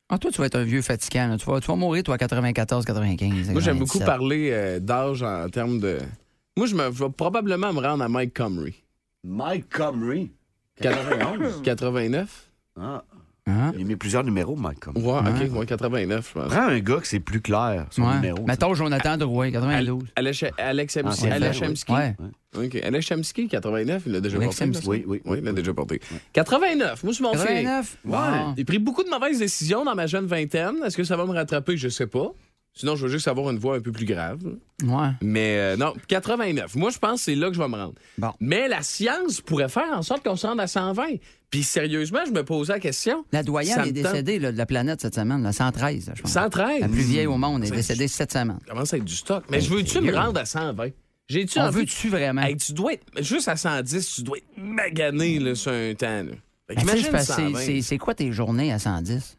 Ah, 0.09 0.17
toi, 0.17 0.31
tu 0.31 0.39
vas 0.39 0.47
être 0.47 0.55
un 0.57 0.63
vieux 0.63 0.81
fatigant. 0.81 1.27
là. 1.27 1.37
Tu, 1.37 1.45
vas, 1.45 1.59
tu 1.59 1.67
vas 1.67 1.75
mourir, 1.75 2.03
toi, 2.03 2.15
à 2.15 2.17
94, 2.17 2.85
95. 2.85 3.51
moi, 3.51 3.61
j'aime 3.61 3.79
beaucoup 3.79 3.97
97. 3.99 4.05
parler 4.05 4.49
euh, 4.51 4.79
d'âge 4.79 5.23
en 5.23 5.47
termes 5.49 5.79
de. 5.79 5.97
Moi, 6.55 6.67
je, 6.67 6.75
me, 6.75 6.91
je 6.91 7.03
vais 7.03 7.09
probablement 7.09 7.73
me 7.73 7.79
rendre 7.81 8.03
à 8.03 8.09
Mike 8.09 8.35
Comrie. 8.35 8.83
Mike 9.27 9.69
Comrie. 9.69 10.31
91? 10.81 11.61
89? 11.63 12.43
Ah, 12.79 13.03
Hein? 13.49 13.71
il 13.79 13.85
met 13.85 13.95
plusieurs 13.95 14.23
numéros, 14.25 14.55
Mike 14.57 14.81
Comrie. 14.81 15.01
Ouais, 15.01 15.19
ok, 15.49 15.57
ouais, 15.57 15.65
89, 15.65 16.27
je 16.35 16.39
pense. 16.39 16.51
Prends 16.51 16.67
un 16.67 16.79
gars 16.79 16.97
que 16.97 17.07
c'est 17.07 17.21
plus 17.21 17.39
clair, 17.41 17.87
son 17.91 18.03
Ouais. 18.03 18.15
numéro. 18.15 18.45
Mettons 18.45 18.73
Jonathan 18.75 19.15
Drouin, 19.17 19.49
92. 19.51 20.03
Alex, 20.17 20.43
Alex, 20.57 20.97
Ah, 20.97 21.09
Alex 21.31 21.57
Chemsky. 21.57 21.91
Ouais. 21.93 22.15
OK. 22.57 22.75
Alex 22.75 23.05
Chemsky, 23.07 23.47
89, 23.47 24.03
il 24.05 24.11
l'a 24.11 24.19
déjà 24.19 24.35
Alex 24.37 24.49
porté. 24.59 24.65
Chemsky. 24.73 24.87
Oui, 24.89 25.03
oui, 25.07 25.21
Oui, 25.25 25.37
il 25.39 25.43
l'a 25.45 25.51
oui. 25.51 25.55
déjà 25.55 25.73
porté. 25.73 26.01
89, 26.33 27.03
moi, 27.03 27.13
c'est 27.13 27.23
mon 27.23 27.33
feeling. 27.33 27.63
89? 27.65 27.97
Ouais. 28.05 28.53
J'ai 28.57 28.65
pris 28.65 28.79
beaucoup 28.79 29.03
de 29.05 29.09
mauvaises 29.09 29.39
décisions 29.39 29.85
dans 29.85 29.95
ma 29.95 30.07
jeune 30.07 30.25
vingtaine. 30.27 30.75
Est-ce 30.85 30.97
que 30.97 31.03
ça 31.05 31.15
va 31.15 31.25
me 31.25 31.31
rattraper? 31.31 31.77
Je 31.77 31.87
sais 31.89 32.07
pas. 32.07 32.33
Sinon, 32.77 32.95
je 32.95 33.05
veux 33.07 33.11
juste 33.11 33.27
avoir 33.27 33.49
une 33.49 33.57
voix 33.57 33.75
un 33.75 33.79
peu 33.79 33.91
plus 33.91 34.05
grave. 34.05 34.39
Ouais. 34.83 35.09
Mais 35.21 35.57
euh, 35.57 35.77
non, 35.77 35.93
89. 36.07 36.75
Moi, 36.75 36.91
je 36.91 36.99
pense 36.99 37.19
que 37.21 37.25
c'est 37.25 37.35
là 37.35 37.47
que 37.49 37.55
je 37.55 37.59
vais 37.61 37.67
me 37.67 37.75
rendre. 37.75 37.95
Bon. 38.17 38.31
Mais 38.39 38.67
la 38.67 38.83
science 38.83 39.41
pourrait 39.41 39.69
faire 39.69 39.91
en 39.93 40.03
sorte 40.03 40.23
qu'on 40.23 40.35
se 40.35 40.45
rende 40.45 40.59
à 40.59 40.67
120. 40.67 41.03
Puis 41.49 41.63
sérieusement, 41.63 42.19
je 42.27 42.31
me 42.31 42.43
posais 42.43 42.73
la 42.73 42.79
question. 42.79 43.25
La 43.31 43.41
doyenne 43.41 43.75
Ça 43.75 43.87
est 43.87 43.91
décédée 43.91 44.37
là, 44.37 44.51
de 44.51 44.57
la 44.57 44.65
planète 44.65 45.01
cette 45.01 45.15
semaine, 45.15 45.41
la 45.43 45.53
113, 45.53 46.11
je 46.15 46.21
pense. 46.21 46.31
113. 46.31 46.81
La 46.81 46.87
plus 46.89 47.01
vieille 47.01 47.25
au 47.27 47.37
monde 47.37 47.63
est 47.63 47.71
décédée 47.71 48.07
cette 48.07 48.31
semaine. 48.33 48.59
commence 48.67 48.93
à 48.93 48.97
être 48.97 49.05
du 49.05 49.15
stock. 49.15 49.43
Mais 49.49 49.59
je 49.61 49.69
veux-tu 49.73 49.99
me 50.01 50.13
rendre 50.15 50.39
à 50.39 50.45
120? 50.45 50.89
J'ai-tu 51.29 51.59
On 51.59 51.69
veut-tu 51.69 52.09
vraiment? 52.09 52.41
Hey, 52.43 52.55
tu 52.57 52.71
dois 52.73 52.93
être... 52.93 53.03
Juste 53.21 53.47
à 53.47 53.55
110, 53.57 54.15
tu 54.15 54.21
dois 54.23 54.37
être 54.37 54.47
magané 54.57 55.39
là, 55.39 55.55
sur 55.55 55.71
un 55.71 55.93
temps. 55.93 56.05
Là. 56.23 56.31
Ben, 56.69 56.75
tu 56.75 56.75
sais, 56.75 56.79
qu'imagine 56.81 57.03
c'est 57.05 57.11
parce 57.11 57.27
que 57.27 57.33
120. 57.33 57.59
c'est- 57.59 57.65
c'est- 57.65 57.81
C'est 57.81 57.97
quoi 57.97 58.13
tes 58.13 58.31
journées 58.31 58.71
à 58.71 58.79
110? 58.79 59.37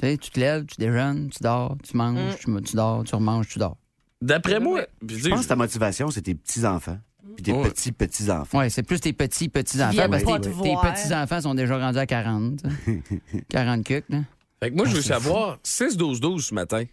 Tu 0.00 0.06
sais, 0.08 0.16
tu 0.18 0.30
te 0.30 0.40
lèves, 0.40 0.64
tu 0.66 0.76
déjeunes, 0.78 1.30
tu 1.30 1.38
dors, 1.42 1.76
tu 1.88 1.96
manges, 1.96 2.36
tu, 2.38 2.62
tu 2.64 2.76
dors, 2.76 3.04
tu 3.04 3.14
remanges, 3.14 3.48
tu 3.48 3.58
dors. 3.58 3.76
D'après 4.20 4.58
moi... 4.58 4.82
Je 5.06 5.28
pense 5.28 5.42
que 5.42 5.48
ta 5.48 5.56
motivation, 5.56 6.10
c'est 6.10 6.22
tes 6.22 6.34
petits-enfants. 6.34 6.98
Puis 7.36 7.44
tes 7.44 7.52
Ouais. 7.52 7.68
petits-petits-enfants. 7.70 8.58
Ouais, 8.58 8.70
c'est 8.70 8.82
plus 8.82 9.00
tes 9.00 9.12
petits, 9.12 9.48
petits-enfants. 9.48 9.90
viennent 9.92 10.10
Parce 10.10 10.22
que 10.24 10.38
tes, 10.38 10.50
petits-enfants 10.50 11.40
sont 11.40 11.54
déjà 11.54 11.78
rendus 11.78 11.98
à 11.98 12.06
40. 12.06 12.62
tu 12.62 13.02
sais. 13.32 13.44
40 13.48 13.84
cucs, 13.84 14.04
là. 14.08 14.18
Fait 14.60 14.70
que 14.70 14.76
moi, 14.76 14.84
Ah, 14.86 14.90
je 14.90 14.96
veux 14.96 15.02
savoir 15.02 15.58
6-12-12 15.62 16.40
ce 16.46 16.54
matin. 16.54 16.84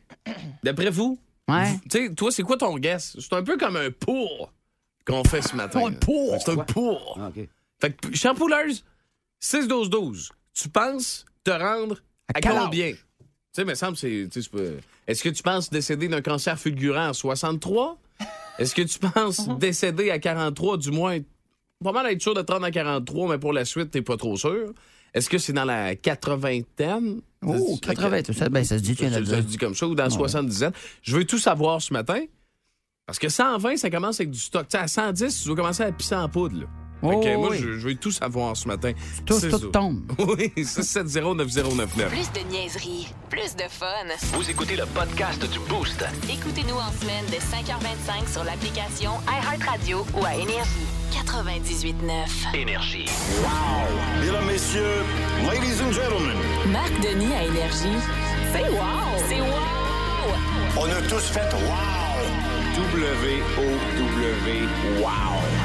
D'après 0.63 0.89
vous, 0.89 1.19
Ouais. 1.47 1.73
tu 1.89 2.07
sais, 2.07 2.13
toi, 2.13 2.31
c'est 2.31 2.43
quoi 2.43 2.57
ton 2.57 2.77
guess? 2.77 3.15
C'est 3.19 3.33
un 3.33 3.43
peu 3.43 3.57
comme 3.57 3.75
un 3.77 3.91
pour 3.91 4.51
qu'on 5.05 5.23
fait 5.23 5.41
ce 5.41 5.55
matin. 5.55 5.85
Un 5.85 5.91
pour? 5.93 6.35
C'est 6.43 6.51
un 6.51 6.57
pour. 6.63 7.17
Ah, 7.19 7.27
OK. 7.29 7.47
Fait 7.79 7.91
que, 7.91 8.15
shampooleuse, 8.15 8.83
6-12-12, 9.41 10.29
tu 10.53 10.69
penses 10.69 11.25
te 11.43 11.51
rendre 11.51 11.97
à, 12.33 12.41
combien? 12.41 12.91
Tu 12.91 12.97
sais, 13.53 13.65
me 13.65 13.75
semble, 13.75 13.97
c'est. 13.97 14.27
Est-ce 15.07 15.23
que 15.23 15.29
tu 15.29 15.43
penses 15.43 15.69
décéder 15.69 16.07
d'un 16.07 16.21
cancer 16.21 16.57
fulgurant 16.57 17.09
à 17.09 17.13
63? 17.13 17.97
Est-ce 18.59 18.75
que 18.75 18.81
tu 18.81 18.99
penses 18.99 19.47
décéder 19.59 20.11
à 20.11 20.19
43, 20.19 20.77
du 20.77 20.91
moins? 20.91 21.19
Pas 21.83 21.91
mal 21.91 22.11
être 22.11 22.21
sûr 22.21 22.33
de 22.33 22.41
te 22.41 22.51
rendre 22.51 22.65
à 22.65 22.71
43, 22.71 23.29
mais 23.29 23.39
pour 23.39 23.53
la 23.53 23.65
suite, 23.65 23.91
t'es 23.91 24.01
pas 24.01 24.17
trop 24.17 24.37
sûr. 24.37 24.73
Est-ce 25.13 25.29
que 25.29 25.37
c'est 25.37 25.53
dans 25.53 25.65
la 25.65 25.95
80 25.95 26.61
Oh, 27.43 27.77
80, 27.81 28.33
ça, 28.33 28.49
ben, 28.49 28.63
ça 28.63 28.77
se 28.77 28.83
dit, 28.83 28.95
le 29.01 29.25
ça 29.25 29.37
se 29.37 29.41
dit 29.41 29.57
comme 29.57 29.73
ça, 29.73 29.87
ou 29.87 29.95
dans 29.95 30.09
77. 30.09 30.73
Je 31.01 31.17
veux 31.17 31.25
tout 31.25 31.39
savoir 31.39 31.81
ce 31.81 31.91
matin. 31.91 32.23
Parce 33.07 33.17
que 33.17 33.29
120, 33.29 33.77
ça 33.77 33.89
commence 33.89 34.19
avec 34.19 34.29
du 34.29 34.39
stock. 34.39 34.67
Tu 34.67 34.77
sais, 34.77 34.83
à 34.83 34.87
110, 34.87 35.41
tu 35.41 35.47
dois 35.47 35.55
commencer 35.55 35.83
à 35.83 35.91
pisser 35.91 36.15
en 36.15 36.29
poudre. 36.29 36.61
Là. 36.61 36.67
Oh, 37.03 37.19
que, 37.19 37.35
moi, 37.35 37.49
oui. 37.51 37.57
je, 37.59 37.79
je 37.79 37.87
veux 37.87 37.95
tout 37.95 38.11
savoir 38.11 38.55
ce 38.55 38.67
matin. 38.67 38.91
Tout, 39.25 39.39
tout 39.39 39.57
tombe. 39.67 40.01
Oui, 40.19 40.51
670-9099. 40.57 42.07
Plus 42.07 42.31
de 42.31 42.47
niaiserie, 42.51 43.07
plus 43.29 43.55
de 43.55 43.63
fun. 43.69 43.87
Vous 44.33 44.49
écoutez 44.49 44.75
le 44.75 44.85
podcast 44.85 45.41
du 45.51 45.59
Boost. 45.67 46.03
Écoutez-nous 46.29 46.75
en 46.75 46.91
semaine 47.01 47.25
de 47.27 47.35
5h25 47.37 48.31
sur 48.31 48.43
l'application 48.43 49.11
iHeartRadio 49.27 50.05
ou 50.15 50.25
à 50.25 50.35
Énergie. 50.35 50.87
98.9. 51.11 52.55
Énergie. 52.55 53.05
Mesdames, 54.21 54.45
Messieurs, 54.45 55.03
Ladies 55.45 55.81
and 55.81 55.91
Gentlemen, 55.91 56.37
Marc 56.71 56.93
Denis 57.01 57.33
à 57.33 57.43
Énergie. 57.45 57.99
C'est 58.53 58.69
wow! 58.69 59.17
C'est 59.27 59.41
wow! 59.41 59.47
on 60.77 60.85
a 60.89 61.01
tous 61.09 61.25
fait 61.29 61.49
Wow! 61.53 62.01
W-O-W, 62.75 64.67
Wow! 65.01 65.60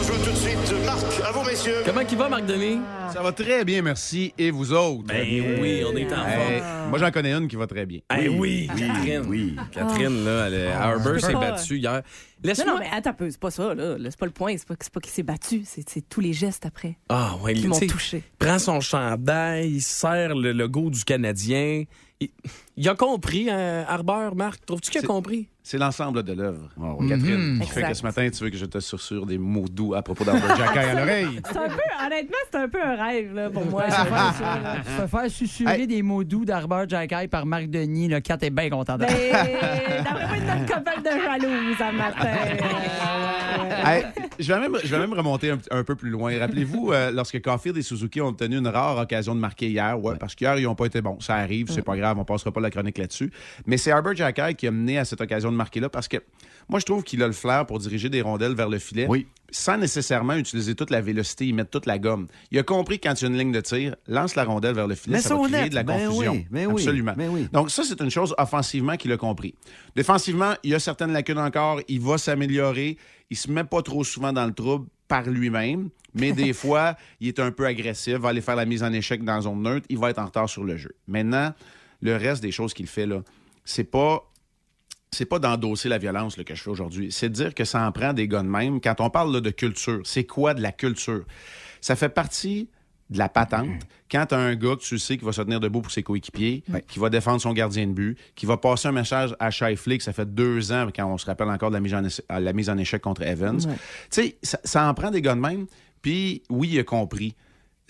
On 0.00 0.02
joue 0.02 0.14
tout 0.24 0.30
de 0.30 0.36
suite. 0.36 0.84
Marc, 0.86 1.04
à 1.26 1.30
vous, 1.32 1.44
messieurs. 1.44 1.74
Comment 1.84 2.00
il 2.00 2.16
va, 2.16 2.28
Marc 2.30 2.46
Denis? 2.46 2.78
Ça 3.12 3.20
va 3.22 3.32
très 3.32 3.64
bien, 3.66 3.82
merci. 3.82 4.32
Et 4.38 4.50
vous 4.50 4.72
autres? 4.72 5.02
Ben 5.04 5.26
oui, 5.60 5.82
on 5.86 5.94
est 5.94 6.10
en 6.10 6.26
Hey, 6.26 6.60
forme. 6.60 6.88
moi, 6.88 6.98
j'en 6.98 7.10
connais 7.10 7.32
une 7.32 7.48
qui 7.48 7.56
va 7.56 7.66
très 7.66 7.84
bien. 7.84 8.00
Hey, 8.08 8.28
oui, 8.28 8.68
Catherine. 8.68 9.24
oui. 9.28 9.56
Catherine, 9.72 10.24
là, 10.24 10.46
elle, 10.46 10.54
est- 10.54 10.68
Harbour 10.72 11.20
s'est 11.20 11.34
Ah. 11.34 11.38
battue 11.40 11.76
hier. 11.78 12.02
Non, 12.42 12.52
non, 12.66 12.78
mais 12.78 12.86
attends 12.90 13.10
un 13.10 13.14
peu, 13.14 13.30
c'est 13.30 13.38
pas 13.40 13.50
ça, 13.50 13.74
là. 13.74 13.96
C'est 14.04 14.18
pas 14.18 14.24
le 14.26 14.32
point, 14.32 14.54
c'est 14.56 14.66
pas, 14.66 14.74
c'est 14.80 14.92
pas 14.92 15.00
qu'il 15.00 15.12
s'est 15.12 15.22
battu, 15.22 15.64
c'est 15.66 16.08
tous 16.08 16.20
les 16.22 16.32
gestes 16.32 16.64
après 16.64 16.96
Ah, 17.10 17.36
ouais, 17.42 17.52
qui 17.52 17.66
m'ont 17.68 17.78
touché. 17.78 18.22
prend 18.38 18.58
son 18.58 18.80
chandail, 18.80 19.68
il 19.70 19.82
serre 19.82 20.34
le 20.34 20.52
logo 20.52 20.88
du 20.88 21.04
Canadien. 21.04 21.84
Il, 22.20 22.28
il 22.76 22.88
a 22.88 22.94
compris, 22.94 23.48
hein, 23.50 23.84
Harbour, 23.88 24.34
Marc. 24.36 24.64
Trouves-tu 24.66 24.90
qu'il 24.90 25.02
a 25.02 25.06
compris? 25.06 25.48
C'est 25.62 25.78
l'ensemble 25.78 26.22
de 26.22 26.32
l'œuvre. 26.32 26.68
Ah 26.80 26.94
oui. 26.98 27.08
Catherine, 27.08 27.60
qui 27.62 27.68
fait 27.70 27.82
que 27.82 27.94
ce 27.94 28.02
matin, 28.02 28.28
tu 28.30 28.42
veux 28.42 28.50
que 28.50 28.56
je 28.56 28.64
te 28.66 28.78
susurre 28.80 29.24
des 29.26 29.38
mots 29.38 29.68
doux 29.70 29.94
à 29.94 30.02
propos 30.02 30.24
d'Arbor 30.24 30.56
Jackay 30.56 30.78
à 30.80 30.94
l'oreille. 30.94 31.40
C'est 31.46 31.56
un 31.56 31.68
peu, 31.68 32.06
honnêtement, 32.06 32.36
c'est 32.50 32.58
un 32.58 32.68
peu 32.68 32.82
un 32.82 32.96
rêve, 32.96 33.34
là, 33.34 33.50
pour 33.50 33.64
moi. 33.70 33.86
là. 33.86 34.76
Se 34.98 35.06
faire 35.06 35.30
susurrer 35.30 35.80
Hey. 35.82 35.86
des 35.86 36.02
mots 36.02 36.24
doux 36.24 36.44
d'Arbor 36.44 36.88
Jacky 36.88 37.28
par 37.28 37.44
Marc 37.46 37.68
Denis, 37.68 38.08
le 38.08 38.20
4 38.20 38.42
est 38.44 38.50
bien 38.50 38.68
content 38.70 38.96
Ben, 38.98 39.06
d'après 40.04 40.40
moi, 40.40 40.54
couple 40.66 41.02
de 41.02 41.10
jalouses 41.22 41.80
un 41.80 41.92
matin. 41.92 42.28
Euh, 42.28 42.56
Hey, 43.82 44.04
je, 44.38 44.52
vais 44.52 44.60
même, 44.60 44.76
je 44.84 44.88
vais 44.94 44.98
même 44.98 45.12
remonter 45.14 45.50
un, 45.52 45.58
un 45.70 45.84
peu 45.84 45.94
plus 45.96 46.10
loin. 46.10 46.38
Rappelez-vous, 46.38 46.92
euh, 46.92 47.10
lorsque 47.10 47.40
Caulfield 47.40 47.76
et 47.78 47.82
Suzuki 47.82 48.20
ont 48.20 48.28
obtenu 48.28 48.58
une 48.58 48.66
rare 48.68 48.98
occasion 48.98 49.34
de 49.34 49.40
marquer 49.40 49.68
hier, 49.70 49.98
ouais, 50.02 50.16
parce 50.18 50.34
qu'hier, 50.34 50.58
ils 50.58 50.64
n'ont 50.64 50.74
pas 50.74 50.84
été 50.86 51.00
bons. 51.00 51.18
Ça 51.20 51.36
arrive, 51.36 51.70
c'est 51.70 51.82
pas 51.82 51.96
grave, 51.96 52.09
on 52.18 52.24
passera 52.24 52.52
pas 52.52 52.60
la 52.60 52.70
chronique 52.70 52.98
là-dessus. 52.98 53.30
Mais 53.66 53.76
c'est 53.76 53.90
Arbor 53.90 54.14
Jackay 54.14 54.54
qui 54.54 54.66
a 54.66 54.70
mené 54.70 54.98
à 54.98 55.04
cette 55.04 55.20
occasion 55.20 55.50
de 55.52 55.56
marquer-là 55.56 55.88
parce 55.88 56.08
que 56.08 56.18
moi, 56.68 56.78
je 56.78 56.84
trouve 56.84 57.02
qu'il 57.02 57.22
a 57.22 57.26
le 57.26 57.32
flair 57.32 57.66
pour 57.66 57.78
diriger 57.80 58.08
des 58.08 58.22
rondelles 58.22 58.54
vers 58.54 58.68
le 58.68 58.78
filet. 58.78 59.06
Oui. 59.08 59.26
Sans 59.50 59.76
nécessairement 59.76 60.34
utiliser 60.34 60.76
toute 60.76 60.90
la 60.90 61.00
vélocité, 61.00 61.44
y 61.46 61.52
mettre 61.52 61.70
toute 61.70 61.86
la 61.86 61.98
gomme. 61.98 62.28
Il 62.52 62.58
a 62.60 62.62
compris 62.62 63.00
que 63.00 63.08
quand 63.08 63.20
il 63.20 63.24
y 63.24 63.26
a 63.26 63.30
une 63.30 63.38
ligne 63.38 63.50
de 63.50 63.60
tir, 63.60 63.96
lance 64.06 64.36
la 64.36 64.44
rondelle 64.44 64.74
vers 64.76 64.86
le 64.86 64.94
filet, 64.94 65.16
Mais 65.16 65.22
ça 65.22 65.34
va 65.34 65.48
créer 65.48 65.68
de 65.68 65.74
la 65.74 65.82
Ben 65.82 66.06
confusion. 66.08 66.32
oui, 66.32 66.46
ben 66.50 66.66
oui, 66.68 66.72
Absolument. 66.74 67.14
ben 67.16 67.28
oui. 67.30 67.48
Donc, 67.52 67.70
ça, 67.72 67.82
c'est 67.82 68.00
une 68.00 68.10
chose 68.10 68.32
offensivement 68.38 68.96
qu'il 68.96 69.10
a 69.10 69.16
compris. 69.16 69.56
Défensivement, 69.96 70.52
il 70.62 70.70
y 70.70 70.74
a 70.74 70.78
certaines 70.78 71.12
lacunes 71.12 71.38
encore. 71.38 71.80
Il 71.88 72.00
va 72.00 72.16
s'améliorer. 72.18 72.96
Il 73.30 73.36
se 73.36 73.50
met 73.50 73.64
pas 73.64 73.82
trop 73.82 74.04
souvent 74.04 74.32
dans 74.32 74.46
le 74.46 74.52
trouble 74.52 74.86
par 75.08 75.24
lui-même. 75.28 75.88
Mais 76.14 76.30
des 76.32 76.52
fois, 76.52 76.94
il 77.20 77.26
est 77.28 77.40
un 77.40 77.50
peu 77.50 77.66
agressif, 77.66 78.14
va 78.18 78.28
aller 78.28 78.40
faire 78.40 78.56
la 78.56 78.64
mise 78.66 78.84
en 78.84 78.92
échec 78.92 79.24
dans 79.24 79.34
la 79.34 79.40
zone 79.40 79.62
neutre. 79.62 79.86
Il 79.88 79.98
va 79.98 80.10
être 80.10 80.20
en 80.20 80.26
retard 80.26 80.48
sur 80.48 80.62
le 80.62 80.76
jeu. 80.76 80.94
Maintenant, 81.08 81.52
le 82.00 82.16
reste 82.16 82.42
des 82.42 82.52
choses 82.52 82.74
qu'il 82.74 82.86
fait, 82.86 83.06
là, 83.06 83.22
c'est 83.64 83.84
pas 83.84 84.26
c'est 85.12 85.24
pas 85.24 85.40
d'endosser 85.40 85.88
la 85.88 85.98
violence 85.98 86.36
là, 86.36 86.44
que 86.44 86.54
je 86.54 86.62
fais 86.62 86.70
aujourd'hui. 86.70 87.10
C'est 87.10 87.28
de 87.28 87.34
dire 87.34 87.52
que 87.52 87.64
ça 87.64 87.84
en 87.84 87.90
prend 87.90 88.12
des 88.12 88.28
gars 88.28 88.42
de 88.42 88.48
même. 88.48 88.80
Quand 88.80 89.00
on 89.00 89.10
parle 89.10 89.32
là, 89.32 89.40
de 89.40 89.50
culture, 89.50 90.00
c'est 90.04 90.22
quoi 90.24 90.54
de 90.54 90.62
la 90.62 90.70
culture? 90.70 91.24
Ça 91.80 91.96
fait 91.96 92.08
partie 92.10 92.68
de 93.10 93.18
la 93.18 93.28
patente. 93.28 93.66
Quand 94.08 94.26
tu 94.26 94.34
as 94.36 94.38
un 94.38 94.54
gars 94.54 94.76
que 94.76 94.82
tu 94.82 95.00
sais 95.00 95.18
qui 95.18 95.24
va 95.24 95.32
se 95.32 95.42
tenir 95.42 95.58
debout 95.58 95.80
pour 95.82 95.90
ses 95.90 96.04
coéquipiers, 96.04 96.62
qui 96.86 97.00
va 97.00 97.10
défendre 97.10 97.40
son 97.40 97.52
gardien 97.52 97.88
de 97.88 97.92
but, 97.92 98.16
qui 98.36 98.46
va 98.46 98.56
passer 98.56 98.86
un 98.86 98.92
message 98.92 99.34
à 99.40 99.50
Shifley, 99.50 99.98
que 99.98 100.04
ça 100.04 100.12
fait 100.12 100.32
deux 100.32 100.70
ans, 100.70 100.86
quand 100.94 101.06
on 101.12 101.18
se 101.18 101.26
rappelle 101.26 101.48
encore 101.48 101.70
de 101.70 101.74
la 101.74 101.80
mise 101.80 101.94
en, 101.94 102.04
éche- 102.04 102.20
la 102.28 102.52
mise 102.52 102.70
en 102.70 102.78
échec 102.78 103.02
contre 103.02 103.22
Evans. 103.22 103.58
Tu 103.58 103.68
sais, 104.10 104.36
ça, 104.44 104.60
ça 104.62 104.88
en 104.88 104.94
prend 104.94 105.10
des 105.10 105.22
gars 105.22 105.34
de 105.34 105.40
même. 105.40 105.66
Puis 106.02 106.44
oui, 106.50 106.68
il 106.72 106.78
a 106.78 106.84
compris. 106.84 107.34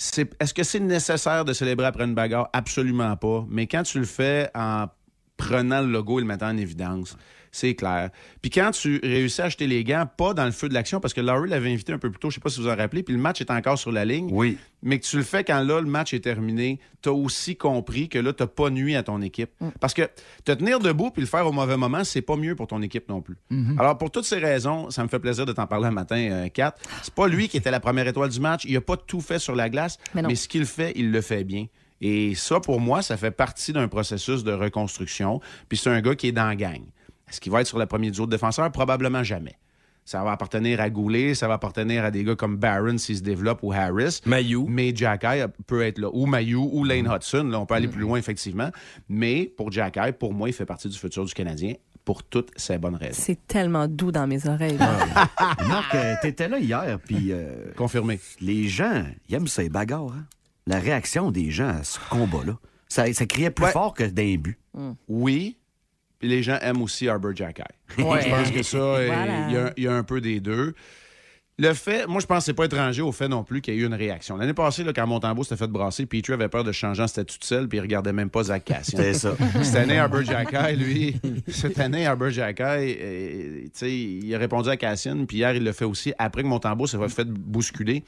Est-ce 0.01 0.55
que 0.55 0.63
c'est 0.63 0.81
nécessaire 0.81 1.45
de 1.45 1.53
célébrer 1.53 1.87
après 1.87 2.05
une 2.05 2.15
bagarre? 2.15 2.49
Absolument 2.55 3.17
pas. 3.17 3.45
Mais 3.51 3.67
quand 3.67 3.83
tu 3.83 3.99
le 3.99 4.07
fais 4.07 4.51
en 4.55 4.87
prenant 5.37 5.81
le 5.81 5.91
logo 5.91 6.19
et 6.19 6.23
le 6.23 6.29
mettant 6.29 6.49
en 6.49 6.57
évidence. 6.57 7.17
C'est 7.53 7.75
clair. 7.75 8.11
Puis 8.43 8.51
quand 8.51 8.71
tu 8.71 9.01
réussis 9.03 9.43
à 9.43 9.47
acheter 9.47 9.67
les 9.67 9.83
gants, 9.83 10.07
pas 10.17 10.35
dans 10.35 10.45
le 10.45 10.53
feu 10.53 10.69
de 10.69 10.75
l'action, 10.75 11.01
parce 11.01 11.15
que 11.15 11.21
Laurie 11.21 11.51
l'avait 11.51 11.73
invité 11.73 11.93
un 11.93 11.99
peu 11.99 12.11
plus 12.11 12.21
tôt, 12.21 12.31
je 12.31 12.37
sais 12.37 12.41
pas 12.41 12.49
si 12.49 12.61
vous 12.61 12.69
en 12.69 12.77
rappelez, 12.77 13.03
puis 13.03 13.15
le 13.15 13.21
match 13.21 13.41
est 13.41 13.51
encore 13.51 13.79
sur 13.79 13.91
la 13.91 14.05
ligne. 14.05 14.29
Oui. 14.31 14.57
Mais 14.83 14.99
que 14.99 15.05
tu 15.05 15.17
le 15.17 15.23
fais 15.23 15.45
quand 15.45 15.61
là, 15.61 15.81
le 15.81 15.87
match 15.87 16.15
est 16.15 16.21
terminé, 16.21 16.79
tu 17.03 17.09
as 17.09 17.13
aussi 17.13 17.57
compris 17.57 18.09
que 18.09 18.19
là, 18.19 18.33
tu 18.33 18.47
pas 18.47 18.71
nuit 18.71 18.97
à 18.97 19.03
ton 19.03 19.21
équipe. 19.21 19.51
Parce 19.81 19.95
que 19.95 20.09
te 20.45 20.53
tenir 20.53 20.79
debout 20.79 21.11
puis 21.11 21.21
le 21.21 21.27
faire 21.27 21.47
au 21.47 21.53
mauvais 21.53 21.77
moment, 21.77 22.05
c'est 22.05 22.23
pas 22.23 22.37
mieux 22.37 22.55
pour 22.55 22.67
ton 22.67 22.81
équipe 22.83 23.09
non 23.09 23.21
plus. 23.21 23.37
Alors, 23.79 23.99
pour 23.99 24.11
toutes 24.11 24.25
ces 24.25 24.39
raisons, 24.39 24.91
ça 24.91 25.03
me 25.03 25.09
fait 25.09 25.19
plaisir 25.19 25.45
de 25.45 25.53
t'en 25.53 25.67
parler 25.67 25.87
un 25.87 25.93
matin, 25.93 26.17
euh, 26.17 26.49
Kat. 26.49 26.75
C'est 27.03 27.15
pas 27.15 27.29
lui 27.29 27.49
qui 27.49 27.57
était 27.57 27.71
la 27.71 27.81
première 27.81 28.07
étoile 28.07 28.31
du 28.31 28.41
match. 28.41 28.65
Il 28.65 28.77
a 28.77 28.81
pas 28.81 28.97
tout 28.97 29.21
fait 29.21 29.39
sur 29.39 29.55
la 29.55 29.69
glace, 29.69 29.99
mais 30.15 30.35
ce 30.35 30.49
qu'il 30.49 30.65
fait, 30.67 30.93
il 30.97 31.11
le 31.11 31.21
fait 31.21 31.45
bien. 31.45 31.67
Et 32.01 32.35
ça, 32.35 32.61
pour 32.61 32.81
moi, 32.81 33.03
ça 33.03 33.17
fait 33.17 33.31
partie 33.31 33.73
d'un 33.73 33.89
processus 33.89 34.43
de 34.43 34.53
reconstruction. 34.53 35.41
Puis 35.69 35.79
c'est 35.79 35.91
un 35.91 36.01
gars 36.01 36.15
qui 36.15 36.29
est 36.29 36.33
dans 36.33 36.47
la 36.47 36.57
gang. 36.57 36.81
Est-ce 37.31 37.40
qu'il 37.40 37.53
va 37.53 37.61
être 37.61 37.66
sur 37.66 37.79
la 37.79 37.87
première 37.87 38.11
duo 38.11 38.27
de 38.27 38.31
défenseurs? 38.31 38.71
Probablement 38.73 39.23
jamais. 39.23 39.57
Ça 40.05 40.25
va 40.25 40.33
appartenir 40.33 40.81
à 40.81 40.90
Goulet, 40.90 41.35
ça 41.35 41.47
va 41.47 41.55
appartenir 41.55 42.05
à 42.05 42.11
des 42.11 42.25
gars 42.25 42.35
comme 42.35 42.57
Barron 42.57 42.99
s'il 42.99 43.19
se 43.19 43.23
développe 43.23 43.61
ou 43.62 43.73
Harris. 43.73 44.21
Mayou. 44.27 44.66
Mais 44.69 44.95
Jacky 44.97 45.43
peut 45.66 45.83
être 45.83 45.99
là. 45.99 46.09
Ou 46.12 46.27
Mayou 46.27 46.69
ou 46.73 46.85
Lane 46.85 47.07
Hudson. 47.07 47.45
Là, 47.45 47.61
on 47.61 47.66
peut 47.66 47.75
aller 47.75 47.87
plus 47.87 48.01
loin, 48.01 48.19
effectivement. 48.19 48.71
Mais 49.09 49.53
pour 49.57 49.71
Jacky, 49.71 50.01
pour 50.19 50.33
moi, 50.33 50.49
il 50.49 50.53
fait 50.53 50.64
partie 50.66 50.88
du 50.88 50.99
futur 50.99 51.25
du 51.25 51.33
Canadien 51.35 51.75
pour 52.05 52.25
toutes 52.25 52.51
ces 52.57 52.79
bonnes 52.79 52.97
raisons. 52.97 53.21
C'est 53.23 53.47
tellement 53.47 53.87
doux 53.87 54.11
dans 54.11 54.27
mes 54.27 54.49
oreilles. 54.49 54.79
là. 54.79 54.90
Marc, 55.69 55.95
euh, 55.95 56.14
t'étais 56.23 56.49
là 56.49 56.59
hier, 56.59 56.99
puis 57.07 57.29
euh, 57.31 57.71
Confirmé. 57.77 58.19
les 58.40 58.66
gens, 58.69 59.05
ils 59.29 59.35
aiment 59.37 59.47
ces 59.47 59.69
bagarres. 59.69 60.14
hein. 60.16 60.25
La 60.66 60.81
réaction 60.81 61.31
des 61.31 61.51
gens 61.51 61.69
à 61.69 61.85
ce 61.85 61.99
combat-là, 62.11 62.59
ça, 62.88 63.12
ça 63.12 63.27
criait 63.27 63.51
plus 63.51 63.66
Ouais. 63.66 63.71
fort 63.71 63.95
que 63.95 64.03
d'un 64.05 64.35
but. 64.37 64.59
Oui. 65.09 65.59
Puis 66.20 66.28
les 66.28 66.42
gens 66.44 66.59
aiment 66.62 66.83
aussi 66.83 67.09
Arbor 67.09 67.35
Jacky. 67.35 67.62
Ouais. 67.98 68.22
Je 68.22 68.28
pense 68.28 68.50
que 68.52 68.62
ça, 68.62 69.02
il 69.02 69.06
Voilà. 69.09 69.50
y, 69.50 69.56
a- 69.56 69.72
il 69.76 69.83
y 69.85 69.88
a 69.88 69.94
un 69.94 70.04
peu 70.04 70.20
des 70.20 70.38
deux. 70.38 70.74
le 71.59 71.74
fait, 71.74 72.06
moi, 72.06 72.20
je 72.20 72.26
pense 72.26 72.38
que 72.38 72.44
c'est 72.44 72.54
pas 72.54 72.64
étranger 72.66 73.02
au 73.02 73.12
fait 73.12 73.28
non 73.28 73.42
plus 73.44 73.61
qu'il 73.61 73.74
y 73.74 73.78
a 73.78 73.80
eu 73.80 73.87
une 73.87 73.92
réaction. 73.94 74.37
L'année 74.38 74.54
passée, 74.54 74.83
là, 74.85 74.92
quand 74.94 75.06
Montembeau 75.06 75.42
s'était 75.44 75.56
fait 75.56 75.66
brasser, 75.66 76.06
Petrie 76.06 76.33
avait 76.33 76.48
peur 76.48 76.64
de 76.64 76.72
changer 76.72 77.02
en 77.02 77.06
statut 77.06 77.38
de 77.38 77.44
sel, 77.44 77.68
puis 77.68 77.76
il 77.78 77.80
regardait 77.83 78.12
même 78.14 78.30
pas 78.30 78.44
Zach 78.44 78.64
Cassian. 78.64 78.98
C'est 78.98 79.12
ça. 79.14 79.35
Cette 79.62 79.74
année, 79.76 79.98
Arbor 79.98 80.22
Jacky, 80.22 80.76
lui, 80.76 81.16
cette 81.48 81.78
année, 81.78 82.06
Arbor 82.06 82.30
Jacky, 82.30 82.62
euh, 82.62 83.62
tu 83.64 83.70
sais, 83.74 83.92
il 83.94 84.35
a 84.35 84.38
répondu 84.38 84.70
à 84.70 84.76
Cassian, 84.78 85.26
puis 85.26 85.38
hier, 85.38 85.54
il 85.54 85.64
l'a 85.64 85.72
fait 85.74 85.85
aussi 85.85 86.14
après 86.18 86.42
que 86.42 86.48
Montembeau 86.48 86.87
s'est 86.87 86.96
fait 87.09 87.28
bousculer. 87.28 88.04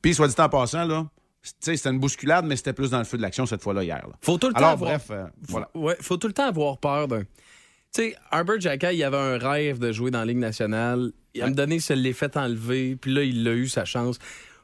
Puis, 0.00 0.14
soit 0.14 0.28
dit 0.28 0.34
en 0.38 0.48
passant, 0.48 0.84
là, 0.86 1.06
c'était 1.42 1.88
une 1.88 1.98
bousculade, 1.98 2.44
mais 2.46 2.56
c'était 2.56 2.72
plus 2.72 2.90
dans 2.90 2.98
le 2.98 3.04
feu 3.04 3.16
de 3.16 3.22
l'action 3.22 3.46
cette 3.46 3.62
fois-là 3.62 3.84
hier. 3.84 4.06
là. 4.06 4.14
Faut 4.20 4.38
tout 4.38 4.48
le 4.48 4.52
temps 4.52 4.58
Alors, 4.58 4.70
avoir... 4.70 4.90
bref, 4.90 5.06
euh, 5.10 5.24
voilà. 5.48 5.70
Ouais, 5.74 5.96
faut 6.00 6.16
tout 6.16 6.26
le 6.26 6.32
temps 6.32 6.48
avoir 6.48 6.78
peur 6.78 7.08
d'un. 7.08 7.22
Tu 7.22 8.02
sais, 8.02 8.16
Arbor 8.30 8.60
Jacka, 8.60 8.92
il 8.92 9.02
avait 9.02 9.16
un 9.16 9.38
rêve 9.38 9.78
de 9.78 9.92
jouer 9.92 10.10
dans 10.10 10.18
la 10.18 10.26
Ligue 10.26 10.38
nationale. 10.38 11.12
Il 11.34 11.42
a 11.42 11.46
me 11.48 11.54
donné, 11.54 11.80
se 11.80 11.92
l'est 11.92 12.12
fait 12.12 12.36
enlever, 12.36 12.96
puis 12.96 13.12
là, 13.14 13.22
il 13.22 13.46
a 13.46 13.52
eu 13.52 13.68
sa 13.68 13.84
chance. 13.84 14.18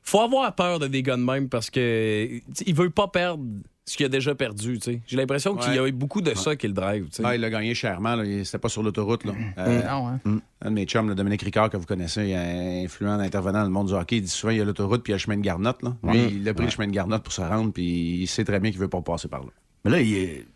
Faut 0.07 0.21
avoir 0.21 0.55
peur 0.55 0.79
de 0.79 0.87
des 0.87 1.03
gars 1.03 1.17
de 1.17 1.23
même 1.23 1.49
parce 1.49 1.71
que 1.71 2.29
il 2.67 2.75
veut 2.75 2.91
pas 2.91 3.09
perdre 3.09 3.43
ce 3.87 3.97
qu'il 3.97 4.07
a 4.07 4.09
déjà 4.09 4.35
perdu. 4.35 4.79
tu 4.79 4.93
sais. 4.93 5.01
J'ai 5.07 5.17
l'impression 5.17 5.57
qu'il 5.57 5.75
y 5.75 5.79
a 5.79 5.87
eu 5.89 5.93
beaucoup 5.93 6.21
de 6.23 6.35
ça 6.35 6.57
qui 6.57 6.67
le 6.69 6.73
drive. 6.75 7.07
tu 7.09 7.17
sais. 7.17 7.23
Ah, 7.25 7.35
il 7.37 7.43
a 7.45 7.51
gagné 7.51 7.75
chèrement. 7.75 8.15
là. 8.15 8.25
Il- 8.25 8.45
C'était 8.47 8.59
pas 8.59 8.69
sur 8.69 8.83
l'autoroute. 8.83 9.25
là. 9.25 9.33
Euh, 9.59 9.83
Ah 9.89 10.01
ouais. 10.03 10.33
Un 10.63 10.71
de 10.71 10.75
mes 10.75 10.85
chums, 10.87 11.09
le 11.09 11.15
Dominique 11.15 11.43
Ricard, 11.43 11.69
que 11.71 11.77
vous 11.77 11.85
connaissez, 11.87 12.25
il 12.29 12.31
est 12.33 12.85
influent 12.85 13.19
intervenant 13.19 13.61
dans 13.61 13.65
le 13.65 13.71
monde 13.71 13.89
du 13.89 13.95
hockey. 13.95 14.17
Il 14.19 14.23
dit 14.23 14.29
souvent 14.29 14.53
il 14.53 14.59
y 14.59 14.61
a 14.61 14.65
l'autoroute 14.65 15.03
puis 15.03 15.11
il 15.11 15.15
y 15.15 15.15
a 15.15 15.17
le 15.17 15.21
chemin 15.21 15.37
de 15.37 15.43
Garnotte. 15.43 15.83
Là. 15.83 15.97
Lui, 16.05 16.21
il 16.37 16.49
a 16.49 16.55
pris 16.55 16.65
le 16.67 16.71
chemin 16.71 16.87
de 16.87 16.93
Garnotte 16.93 17.23
pour 17.23 17.33
se 17.33 17.41
rendre, 17.43 17.73
puis 17.73 18.21
il 18.23 18.27
sait 18.27 18.45
très 18.45 18.61
bien 18.61 18.71
qu'il 18.71 18.81
veut 18.81 18.89
pas 18.89 19.03
passer 19.03 19.29
par 19.29 19.41
là. 19.41 19.51
Mais 19.85 19.91
là, 19.91 20.01
il 20.01 20.15
est... 20.17 20.47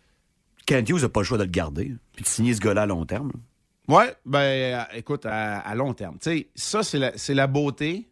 Kent 0.65 0.89
Hughes 0.89 1.01
n'a 1.01 1.09
pas 1.09 1.21
le 1.21 1.25
choix 1.25 1.37
de 1.39 1.43
le 1.43 1.49
garder, 1.49 1.91
puis 2.13 2.23
de 2.23 2.27
signer 2.27 2.53
ce 2.53 2.59
gars-là 2.61 2.83
à 2.83 2.85
long 2.85 3.05
terme. 3.05 3.31
là. 3.33 3.95
Ouais, 3.95 4.13
ben 4.25 4.39
euh, 4.39 4.83
écoute, 4.95 5.25
à, 5.25 5.59
à 5.59 5.73
long 5.75 5.93
terme. 5.95 6.17
Tu 6.21 6.29
sais, 6.29 6.47
ça, 6.55 6.83
c'est 6.83 6.99
la, 6.99 7.11
c'est 7.15 7.33
la 7.33 7.47
beauté. 7.47 8.07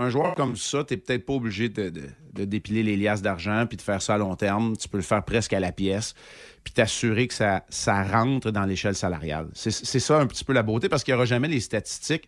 Un 0.00 0.08
joueur 0.08 0.34
comme 0.34 0.56
ça, 0.56 0.82
tu 0.82 0.96
peut-être 0.96 1.26
pas 1.26 1.34
obligé 1.34 1.68
de, 1.68 1.92
dépiler 2.32 2.82
les 2.82 2.96
liasses 2.96 3.20
d'argent 3.20 3.66
puis 3.66 3.76
de 3.76 3.82
faire 3.82 4.00
ça 4.00 4.14
à 4.14 4.18
long 4.18 4.34
terme. 4.34 4.74
Tu 4.78 4.88
peux 4.88 4.96
le 4.96 5.02
faire 5.02 5.22
presque 5.22 5.52
à 5.52 5.60
la 5.60 5.72
pièce 5.72 6.14
puis 6.64 6.72
t'assurer 6.72 7.28
que 7.28 7.34
ça, 7.34 8.02
rentre 8.04 8.50
dans 8.50 8.64
l'échelle 8.64 8.94
salariale. 8.94 9.48
C'est, 9.52 9.70
ça 9.70 10.18
un 10.18 10.26
petit 10.26 10.42
peu 10.42 10.54
la 10.54 10.62
beauté 10.62 10.88
parce 10.88 11.04
qu'il 11.04 11.12
n'y 11.12 11.16
aura 11.16 11.26
jamais 11.26 11.48
les 11.48 11.60
statistiques 11.60 12.26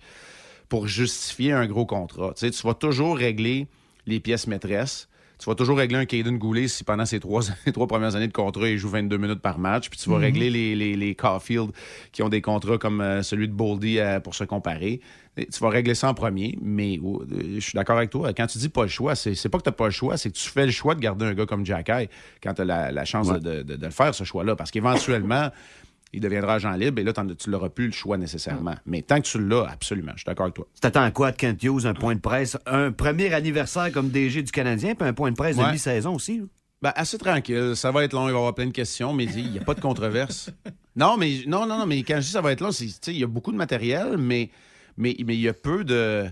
pour 0.68 0.86
justifier 0.86 1.52
un 1.52 1.66
gros 1.66 1.86
contrat. 1.86 2.34
Tu 2.36 2.50
vas 2.62 2.74
toujours 2.74 3.16
régler 3.16 3.68
les 4.04 4.20
pièces 4.20 4.46
maîtresses. 4.46 5.08
Tu 5.42 5.48
vas 5.50 5.56
toujours 5.56 5.76
régler 5.76 5.98
un 5.98 6.04
Caden 6.04 6.38
Goulet 6.38 6.68
si 6.68 6.84
pendant 6.84 7.04
ses 7.04 7.18
trois, 7.20 7.42
premières 7.88 8.14
années 8.14 8.28
de 8.28 8.32
contrat, 8.32 8.68
il 8.68 8.78
joue 8.78 8.88
22 8.88 9.16
minutes 9.16 9.40
par 9.40 9.58
match. 9.58 9.90
Puis 9.90 9.98
tu 9.98 10.08
vas 10.08 10.18
régler 10.18 10.50
les, 10.50 10.76
les, 10.76 10.94
les 10.94 11.14
Caulfield 11.16 11.72
qui 12.12 12.22
ont 12.22 12.28
des 12.28 12.40
contrats 12.40 12.78
comme 12.78 13.00
euh, 13.00 13.24
celui 13.24 13.48
de 13.48 13.52
Boldy 13.52 13.98
euh, 13.98 14.20
pour 14.20 14.36
se 14.36 14.44
comparer. 14.44 15.00
Tu 15.36 15.58
vas 15.60 15.70
régler 15.70 15.96
ça 15.96 16.08
en 16.08 16.14
premier. 16.14 16.56
Mais 16.62 16.96
euh, 17.02 17.54
je 17.56 17.60
suis 17.60 17.74
d'accord 17.74 17.96
avec 17.96 18.10
toi. 18.10 18.32
Quand 18.32 18.46
tu 18.46 18.58
dis 18.58 18.68
pas 18.68 18.82
le 18.82 18.88
choix, 18.88 19.16
c'est, 19.16 19.48
pas 19.48 19.58
que 19.58 19.64
tu 19.68 19.72
pas 19.72 19.86
le 19.86 19.90
choix, 19.90 20.16
c'est 20.16 20.30
que 20.30 20.36
tu 20.36 20.48
fais 20.48 20.64
le 20.64 20.70
choix 20.70 20.94
de 20.94 21.00
garder 21.00 21.24
un 21.24 21.34
gars 21.34 21.46
comme 21.46 21.66
Jack 21.66 21.88
Eye 21.88 22.08
quand 22.40 22.54
tu 22.54 22.62
as 22.62 22.64
la, 22.64 22.92
la 22.92 23.04
chance 23.04 23.26
Ouais. 23.28 23.40
de, 23.40 23.62
de- 23.62 23.74
de 23.74 23.84
le 23.84 23.90
faire, 23.90 24.14
ce 24.14 24.22
choix-là. 24.22 24.54
Parce 24.54 24.70
qu'éventuellement, 24.70 25.48
il 26.12 26.20
deviendra 26.20 26.54
agent 26.54 26.72
libre 26.72 27.00
et 27.00 27.04
là, 27.04 27.12
tu 27.12 27.50
n'auras 27.50 27.70
plus 27.70 27.86
le 27.86 27.92
choix 27.92 28.18
nécessairement. 28.18 28.74
Mais 28.84 29.02
tant 29.02 29.20
que 29.20 29.26
tu 29.26 29.42
l'as, 29.42 29.66
absolument, 29.70 30.12
je 30.14 30.20
suis 30.20 30.26
d'accord 30.26 30.44
avec 30.44 30.54
toi. 30.54 30.66
Tu 30.74 30.80
t'attends 30.80 31.02
à 31.02 31.10
quoi 31.10 31.32
de 31.32 31.36
Kent 31.36 31.62
Hughes, 31.62 31.86
un 31.86 31.94
point 31.94 32.14
de 32.14 32.20
presse, 32.20 32.58
un 32.66 32.92
premier 32.92 33.32
anniversaire 33.32 33.90
comme 33.92 34.10
DG 34.10 34.42
du 34.42 34.52
Canadien, 34.52 34.94
puis 34.94 35.08
un 35.08 35.14
point 35.14 35.30
de 35.30 35.36
presse 35.36 35.56
de 35.56 35.64
mi-saison 35.70 36.14
aussi. 36.14 36.38
là? 36.38 36.44
Ben, 36.82 36.92
assez 36.96 37.16
tranquille. 37.16 37.74
Ça 37.76 37.92
va 37.92 38.02
être 38.02 38.12
long. 38.12 38.22
Il 38.22 38.32
va 38.32 38.32
y 38.32 38.36
avoir 38.36 38.54
plein 38.54 38.66
de 38.66 38.72
questions, 38.72 39.12
mais 39.12 39.24
il 39.24 39.52
n'y 39.52 39.58
a 39.58 39.62
pas 39.62 39.74
de 39.74 39.80
controverse. 39.80 40.50
non, 40.96 41.16
mais 41.16 41.42
non, 41.46 41.64
non, 41.64 41.78
non, 41.78 41.86
mais 41.86 42.02
quand 42.02 42.16
je 42.16 42.22
dis 42.22 42.32
ça 42.32 42.40
va 42.40 42.50
être 42.50 42.60
long, 42.60 42.70
il 42.70 43.16
y 43.16 43.22
a 43.22 43.28
beaucoup 43.28 43.52
de 43.52 43.56
matériel, 43.56 44.18
mais, 44.18 44.50
mais, 44.96 45.14
mais 45.24 45.36
il 45.36 45.40
y 45.40 45.48
a 45.48 45.54
peu 45.54 45.84
de. 45.84 46.26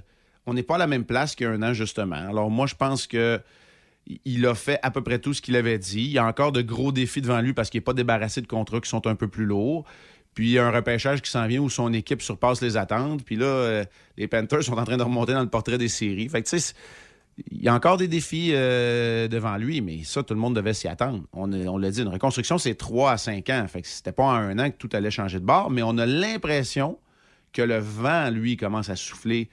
On 0.46 0.54
n'est 0.54 0.64
pas 0.64 0.74
à 0.74 0.78
la 0.78 0.88
même 0.88 1.04
place 1.04 1.36
qu'il 1.36 1.46
y 1.46 1.48
a 1.48 1.52
un 1.52 1.62
an, 1.62 1.72
justement. 1.72 2.16
Alors, 2.16 2.50
moi, 2.50 2.66
je 2.66 2.74
pense 2.74 3.06
que 3.06 3.40
il 4.25 4.46
a 4.46 4.55
fait 4.55 4.79
à 4.83 4.90
peu 4.90 5.03
près 5.03 5.18
tout 5.18 5.35
ce 5.35 5.42
qu'il 5.42 5.57
avait 5.57 5.79
dit. 5.79 6.03
Il 6.03 6.12
y 6.12 6.18
a 6.18 6.27
encore 6.27 6.53
de 6.53 6.62
gros 6.62 6.92
défis 6.92 7.20
devant 7.20 7.40
lui 7.40 7.53
parce 7.53 7.70
qu'il 7.70 7.79
n'est 7.79 7.85
pas 7.85 7.92
débarrassé 7.92 8.40
de 8.40 8.46
contrats 8.46 8.81
qui 8.81 8.88
sont 8.88 9.07
un 9.07 9.14
peu 9.14 9.29
plus 9.29 9.44
lourds. 9.44 9.85
Puis 10.35 10.49
il 10.49 10.53
y 10.53 10.59
a 10.59 10.66
un 10.66 10.70
repêchage 10.70 11.23
qui 11.23 11.31
s'en 11.31 11.46
vient 11.46 11.61
où 11.61 11.68
son 11.68 11.92
équipe 11.92 12.23
surpasse 12.23 12.62
les 12.62 12.77
attentes. 12.77 13.25
Puis 13.25 13.37
là, 13.37 13.46
euh, 13.46 13.85
les 14.16 14.29
Panthers 14.29 14.62
sont 14.62 14.79
en 14.79 14.85
train 14.85 14.96
de 14.96 15.03
remonter 15.03 15.33
dans 15.33 15.42
le 15.42 15.49
portrait 15.49 15.79
des 15.79 15.88
séries. 15.88 16.29
Fait 16.29 16.42
que 16.42 16.49
tu 16.49 16.59
sais, 16.59 16.75
il 17.51 17.62
y 17.62 17.68
a 17.68 17.75
encore 17.75 17.96
des 17.96 18.09
défis 18.09 18.51
euh, 18.53 19.29
devant 19.29 19.57
lui, 19.57 19.81
mais 19.81 20.03
ça, 20.05 20.23
tout 20.23 20.35
le 20.35 20.40
monde 20.40 20.55
devait 20.55 20.75
s'y 20.75 20.88
attendre. 20.88 21.25
On, 21.33 21.46
l'a 21.79 21.90
dit, 21.90 22.03
une 22.03 22.09
reconstruction, 22.09 22.59
c'est 22.59 22.75
3 22.75 23.12
à 23.12 23.16
5 23.16 23.49
ans. 23.51 23.66
Fait 23.68 23.83
que 23.83 23.88
c'était 23.88 24.12
pas 24.12 24.25
en 24.25 24.35
un 24.35 24.59
an 24.59 24.70
que 24.70 24.77
tout 24.77 24.90
allait 24.92 25.11
changer 25.11 25.40
de 25.40 25.44
bord, 25.44 25.70
mais 25.70 25.83
on 25.83 25.99
a 25.99 26.07
l'impression 26.07 26.99
que 27.53 27.62
le 27.62 27.79
vent, 27.79 28.31
lui, 28.31 28.57
commence 28.57 28.90
à 28.90 28.96
souffler 28.96 29.49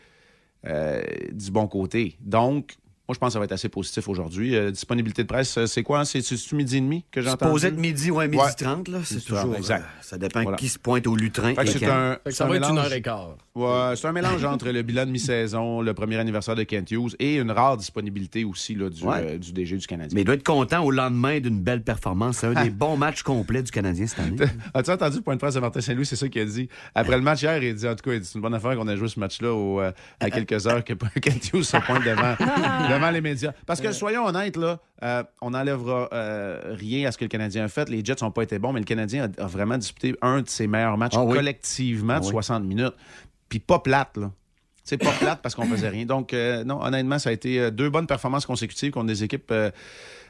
euh, 0.65 1.01
du 1.31 1.49
bon 1.51 1.67
côté. 1.67 2.17
Donc, 2.19 2.75
moi, 3.07 3.13
je 3.13 3.19
pense 3.19 3.29
que 3.29 3.33
ça 3.33 3.39
va 3.39 3.45
être 3.45 3.51
assez 3.53 3.69
positif 3.69 4.07
aujourd'hui. 4.09 4.55
Euh, 4.55 4.71
disponibilité 4.71 5.23
de 5.23 5.27
presse, 5.27 5.57
c'est 5.65 5.83
quoi? 5.83 6.03
C'est 6.05 6.21
c'est 6.21 6.51
midi 6.53 6.77
et 6.77 6.81
demi 6.81 7.05
que 7.11 7.21
j'entends? 7.21 7.45
Supposé 7.47 7.67
être 7.69 7.77
midi, 7.77 8.11
ouais, 8.11 8.27
midi 8.27 8.43
Ouais. 8.43 8.51
30, 8.57 8.87
là. 8.89 8.99
C'est 9.03 9.21
toujours. 9.21 9.39
30, 9.39 9.57
exact. 9.57 9.81
euh, 9.83 10.01
ça 10.01 10.17
dépend 10.17 10.41
Voilà. 10.41 10.57
qui 10.57 10.67
se 10.67 10.77
pointe 10.77 11.07
au 11.07 11.15
lutrin. 11.15 11.55
Fait 11.55 11.63
que 11.63 11.69
et 11.69 11.71
c'est 11.71 11.79
quand. 11.79 11.91
un, 11.91 12.11
Fait 12.13 12.19
que 12.25 12.31
c'est 12.31 12.37
ça 12.37 12.45
un 12.45 12.47
va 12.49 12.55
être 12.57 12.69
une 12.69 12.75
mélange- 12.75 12.85
heure 12.85 12.93
et 12.93 13.01
quart. 13.01 13.37
Ouais, 13.55 13.95
c'est 13.95 14.07
un 14.07 14.11
mélange 14.11 14.43
entre 14.43 14.69
le 14.69 14.81
bilan 14.83 15.05
de 15.05 15.11
mi-saison, 15.11 15.81
le 15.81 15.93
premier 15.93 16.17
anniversaire 16.17 16.55
de 16.55 16.63
Kent 16.63 16.91
Hughes 16.91 17.15
et 17.19 17.37
une 17.37 17.49
rare 17.51 17.77
disponibilité 17.77 18.43
aussi 18.43 18.75
là, 18.75 18.89
du, 18.89 19.03
Ouais. 19.03 19.15
euh, 19.21 19.37
du 19.37 19.51
DG 19.53 19.77
du 19.77 19.87
Canadien. 19.87 20.13
Mais 20.13 20.21
il 20.21 20.25
doit 20.25 20.35
être 20.35 20.43
content 20.45 20.83
au 20.83 20.91
lendemain 20.91 21.39
d'une 21.39 21.61
belle 21.61 21.81
performance. 21.83 22.37
C'est 22.39 22.47
un 22.47 22.63
des 22.63 22.69
bons 22.69 22.97
matchs 22.97 23.23
complets 23.23 23.63
du 23.63 23.71
Canadien 23.71 24.05
cette 24.05 24.19
année. 24.19 24.35
As-tu 24.73 24.91
entendu 24.91 25.15
le 25.17 25.21
point 25.23 25.33
de 25.35 25.39
presse 25.39 25.55
de 25.55 25.59
Martin 25.59 25.81
Saint-Louis? 25.81 26.05
C'est 26.05 26.15
ça 26.17 26.27
qu'il 26.29 26.41
a 26.41 26.45
dit. 26.45 26.67
Après 26.93 27.15
le 27.15 27.23
match 27.23 27.41
hier, 27.41 27.61
il 27.63 27.69
a 27.69 27.73
dit, 27.73 27.87
en 27.87 27.95
tout 27.95 28.09
cas, 28.09 28.17
c'est 28.21 28.35
une 28.35 28.41
bonne 28.41 28.53
affaire 28.53 28.75
qu'on 28.75 28.87
a 28.87 28.95
joué 28.95 29.07
ce 29.07 29.19
match-là 29.19 29.47
euh, 29.47 29.91
à 30.19 30.29
quelques 30.29 30.67
heures 30.67 30.83
que 30.83 30.93
Kent 31.19 31.51
Hughes 31.53 31.63
se 31.63 31.77
pointe 31.77 32.03
devant, 32.03 32.35
devant 32.97 33.11
les 33.11 33.21
médias. 33.21 33.53
Parce 33.65 33.81
que, 33.81 33.91
soyons 33.91 34.25
honnêtes, 34.25 34.57
là, 34.57 34.79
euh, 35.03 35.23
on 35.41 35.51
n'enlèvera 35.51 36.09
euh, 36.13 36.75
rien 36.75 37.07
à 37.07 37.11
ce 37.11 37.17
que 37.17 37.25
le 37.25 37.29
Canadien 37.29 37.65
a 37.65 37.67
fait. 37.67 37.89
Les 37.89 38.03
Jets 38.03 38.15
n'ont 38.21 38.31
pas 38.31 38.43
été 38.43 38.59
bons, 38.59 38.73
mais 38.73 38.79
le 38.79 38.85
Canadien 38.85 39.29
a, 39.37 39.43
a 39.43 39.47
vraiment 39.47 39.77
disputé 39.77 40.15
un 40.21 40.41
de 40.41 40.49
ses 40.49 40.67
meilleurs 40.67 40.97
matchs 40.97 41.13
Ah 41.15 41.23
oui. 41.23 41.35
collectivement 41.37 42.15
de 42.15 42.23
Ah 42.23 42.25
oui. 42.25 42.31
60 42.31 42.63
minutes. 42.63 42.93
Puis 43.49 43.59
pas 43.59 43.79
plate, 43.79 44.17
là. 44.17 44.31
C'est 44.83 44.97
pas 44.97 45.11
plate 45.11 45.41
parce 45.41 45.53
qu'on 45.53 45.65
faisait 45.65 45.89
rien. 45.89 46.05
Donc, 46.05 46.33
euh, 46.33 46.63
non, 46.63 46.81
honnêtement, 46.81 47.19
ça 47.19 47.29
a 47.29 47.33
été 47.33 47.71
deux 47.71 47.89
bonnes 47.89 48.07
performances 48.07 48.45
consécutives 48.45 48.91
contre 48.91 49.07
des 49.07 49.21
équipes. 49.21 49.51
euh, 49.51 49.69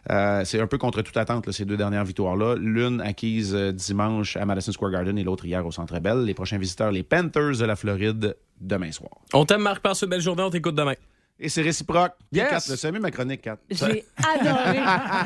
euh, 0.10 0.43
c'est 0.45 0.60
un 0.60 0.65
peu 0.65 0.77
contre 0.80 1.01
toute 1.03 1.15
attente, 1.17 1.45
là, 1.45 1.51
ces 1.53 1.65
deux 1.65 1.77
dernières 1.77 2.06
victoires-là. 2.06 2.56
L'une 2.56 2.99
acquise 3.01 3.53
euh, 3.53 3.71
dimanche 3.71 4.36
à 4.36 4.45
Madison 4.45 4.71
Square 4.71 4.91
Garden 4.91 5.15
et 5.17 5.23
l'autre 5.23 5.45
hier 5.45 5.63
au 5.63 5.71
Centre 5.71 5.99
Bell. 5.99 6.23
Les 6.23 6.34
prochains 6.34 6.58
visiteurs, 6.58 6.91
les 6.91 7.03
Panthers 7.03 7.58
de 7.60 7.65
la 7.65 7.75
Floride, 7.75 8.36
demain 8.60 8.91
soir. 8.91 9.12
On 9.34 9.45
t'aime, 9.45 9.62
Marc, 9.62 9.82
passe 9.82 10.01
une 10.01 10.10
belle 10.10 10.21
journée, 10.21 10.41
on 10.41 10.49
t'écoute 10.49 10.73
demain. 10.75 10.93
Et 11.39 11.50
c'est 11.50 11.62
réciproque. 11.62 12.13
Yes. 12.32 12.50
Kat, 12.50 12.60
le 12.69 12.76
salut 12.78 13.00
ma 13.00 13.12
chronique, 13.12 13.41
4. 13.41 13.60
J'ai 13.69 14.06
adoré. 14.17 14.80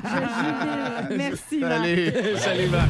Je 0.03 0.17
jubile. 1.07 1.17
Merci, 1.17 1.59
Marc. 1.59 1.73
Allez. 1.73 2.37
Salut, 2.37 2.67
Marc. 2.67 2.89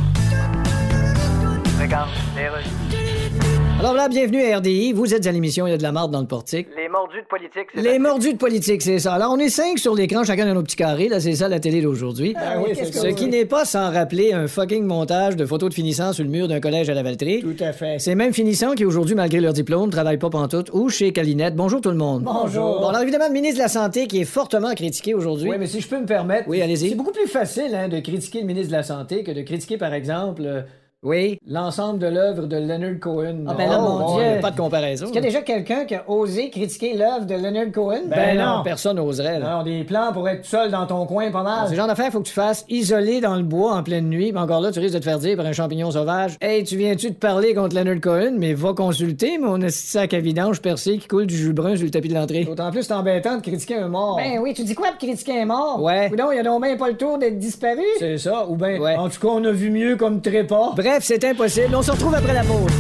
Alors 3.82 3.96
là, 3.96 4.10
bienvenue 4.10 4.44
à 4.44 4.58
RDI. 4.60 4.94
Vous 4.94 5.16
êtes 5.16 5.26
à 5.26 5.32
l'émission 5.32 5.66
Il 5.66 5.72
y 5.72 5.74
a 5.74 5.78
de 5.78 5.82
la 5.82 5.92
marde 5.92 6.12
dans 6.12 6.22
le 6.22 6.28
portique. 6.28 6.68
Les 6.78 6.88
mordus 6.88 7.20
de 7.24 7.26
politique, 7.26 7.68
c'est 7.74 7.82
Les 7.82 7.98
mordus 7.98 8.34
de 8.34 8.38
politique, 8.38 8.84
c'est 8.84 9.00
ça. 9.00 9.14
Alors, 9.16 9.32
on 9.34 9.40
est 9.40 9.50
cinq 9.50 9.80
sur 9.80 9.96
l'écran, 9.96 10.24
chacun 10.24 10.46
dans 10.46 10.54
nos 10.54 10.62
petits 10.62 10.76
carrés. 10.76 11.10
Là, 11.10 11.20
c'est 11.20 11.34
ça 11.34 11.48
la 11.50 11.60
télé 11.60 11.82
d'aujourd'hui. 11.82 12.36
Ah 12.38 12.60
oui, 12.64 12.74
c'est 12.76 12.86
Ce 12.94 13.00
ça. 13.02 13.12
qui 13.14 13.26
n'est 13.26 13.46
pas 13.46 13.66
sans 13.66 13.92
rappeler 13.92 14.34
un 14.34 14.46
fucking 14.46 14.84
montage 14.86 15.36
de 15.36 15.48
photos 15.48 15.70
de 15.70 15.74
finissants 15.74 16.14
sur 16.14 16.24
le 16.24 16.30
mur 16.30 16.48
d'un 16.48 16.60
collège 16.60 16.92
à 16.92 16.94
la 16.94 17.02
Valtrie. 17.02 17.42
Tout 17.42 17.56
à 17.64 17.72
fait. 17.74 17.98
Ces 17.98 18.14
mêmes 18.14 18.34
finissants 18.34 18.74
qui, 18.76 18.86
aujourd'hui, 18.86 19.16
malgré 19.16 19.40
leur 19.42 19.54
diplôme, 19.54 19.90
travaillent 19.90 20.20
pas 20.20 20.30
pantoute 20.30 20.70
ou 20.74 20.90
chez 20.90 21.12
Calinette. 21.12 21.56
Bonjour 21.56 21.82
tout 21.82 21.90
le 21.90 21.98
monde. 21.98 22.22
Bonjour. 22.22 22.82
Bon, 22.82 22.90
alors 22.90 23.02
évidemment, 23.02 23.30
le 23.30 23.34
ministre 23.34 23.58
de 23.58 23.64
la 23.64 23.70
Santé 23.70 24.06
qui 24.06 24.22
est 24.22 24.26
fortement 24.26 24.76
critiqué 24.76 25.16
aujourd'hui. 25.16 25.50
Oui, 25.50 25.56
mais 25.58 25.66
si 25.66 25.82
je 25.82 25.88
peux 25.88 26.00
me 26.00 26.06
permettre. 26.06 26.48
Oui, 26.48 26.62
allez-y. 26.62 26.90
C'est 26.90 26.96
beaucoup 26.96 27.14
plus 27.14 27.26
facile 27.28 27.74
hein, 27.74 27.88
de 27.90 28.00
critiquer 28.00 28.42
le 28.42 28.46
ministre 28.48 28.70
de 28.70 28.76
la 28.78 28.84
Santé 28.84 29.24
que 29.24 29.32
de 29.32 29.42
critiquer, 29.42 29.78
par 29.80 29.96
exemple, 29.96 30.44
euh, 30.46 30.62
Oui. 31.04 31.40
l'ensemble 31.48 31.98
de 31.98 32.06
l'œuvre 32.06 32.46
de 32.46 32.58
Leonard 32.58 33.00
Cohen. 33.00 33.46
Ah 33.48 33.56
ben 33.58 33.68
là, 33.70 33.78
Oh, 33.80 33.90
mon 33.90 34.00
bon, 34.00 34.14
Dieu, 34.18 34.24
il 34.24 34.36
y 34.36 34.38
a 34.38 34.40
pas 34.40 34.52
de 34.52 34.58
comparaison. 34.58 35.06
Est-ce 35.06 35.12
qu'il 35.14 35.22
y 35.22 35.26
a 35.26 35.28
déjà 35.28 35.42
quelqu'un 35.42 35.86
qui 35.86 35.96
a 35.96 36.04
osé 36.08 36.52
critiquer 36.52 36.96
l'œuvre 36.96 37.26
de 37.26 37.34
Leonard 37.34 37.72
Cohen? 37.74 38.02
Ben, 38.08 38.38
non, 38.38 38.62
personne 38.64 38.98
n'oserait. 38.98 39.40
là. 39.40 39.58
Non, 39.58 39.64
des 39.64 39.84
plans 39.84 40.14
pour 40.14 40.30
être 40.30 40.46
seul 40.46 40.70
dans 40.70 40.86
ton 40.86 41.08
coin, 41.08 41.32
pas 41.32 41.42
mal. 41.42 41.64
C'est 41.66 41.72
le 41.72 41.78
genre 41.78 41.88
d'affaire, 41.88 42.12
faut 42.12 42.20
que 42.20 42.28
tu 42.28 42.34
fasses 42.34 42.66
isolé 42.70 43.20
dans 43.20 43.36
le 43.36 43.42
bois 43.42 43.74
en 43.74 43.82
pleine 43.82 44.10
nuit. 44.10 44.32
Puis 44.32 44.40
encore 44.42 44.62
là, 44.62 44.72
tu 44.72 44.80
risques 44.80 44.94
de 44.94 45.00
te 45.00 45.04
faire 45.04 45.18
dire 45.18 45.36
par 45.38 45.46
un 45.48 45.54
champignon 45.54 45.90
sauvage 45.90 46.36
Hey, 46.40 46.64
tu 46.64 46.78
viens-tu 46.78 47.10
de 47.10 47.16
parler 47.16 47.56
contre 47.56 47.76
Leonard 47.76 48.00
Cohen, 48.00 48.36
mais 48.38 48.54
va 48.54 48.74
consulter 48.74 49.40
mon 49.40 49.58
de 49.58 49.70
sac 49.70 50.14
à 50.14 50.20
vidange 50.20 50.62
percé 50.62 51.00
qui 51.00 51.08
coule 51.08 51.26
du 51.26 51.36
jus 51.36 51.54
brun 51.54 51.76
sur 51.76 51.86
le 51.86 51.92
tapis 51.92 52.10
de 52.10 52.14
l'entrée. 52.14 52.44
D'autant 52.46 52.70
plus 52.70 52.84
c'est 52.84 52.94
embêtant 52.94 53.38
de 53.38 53.42
critiquer 53.42 53.78
un 53.78 53.88
mort. 53.88 54.18
Ben 54.18 54.38
oui, 54.40 54.54
tu 54.54 54.64
dis 54.64 54.76
quoi 54.76 54.90
pour 54.90 54.98
critiquer 55.00 55.42
un 55.42 55.46
mort? 55.46 55.82
Ouais. 55.82 56.12
Ou 56.14 56.16
non, 56.16 56.32
il 56.32 56.38
a 56.40 56.44
donc 56.44 56.62
bien 56.64 56.78
pas 56.78 56.90
le 56.90 56.98
tour 56.98 57.18
d'être 57.18 57.40
disparu. 57.40 57.82
C'est 57.98 58.20
ça, 58.20 58.46
ou 58.48 58.56
ben, 58.56 58.80
Ouais. 58.80 58.96
en 58.98 59.10
tout 59.10 59.20
cas, 59.20 59.30
on 59.34 59.44
a 59.46 59.52
vu 59.52 59.72
mieux 59.72 59.96
comme 59.96 60.22
trépas. 60.22 60.74
Bref, 60.76 60.91
c'est 61.00 61.24
impossible. 61.24 61.76
On 61.76 61.82
se 61.82 61.92
retrouve 61.92 62.16
après 62.16 62.34
la 62.34 62.44
pause. 62.44 62.72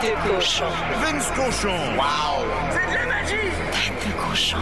Tête 0.00 0.14
de 0.14 0.34
cochon. 0.34 0.64
Vince 1.00 1.30
Cochon. 1.34 1.78
Wow! 1.96 2.44
C'est 2.70 2.86
de 2.90 2.98
la 2.98 3.06
magie! 3.06 3.50
Tête 3.72 4.06
de 4.06 4.12
cochon. 4.28 4.58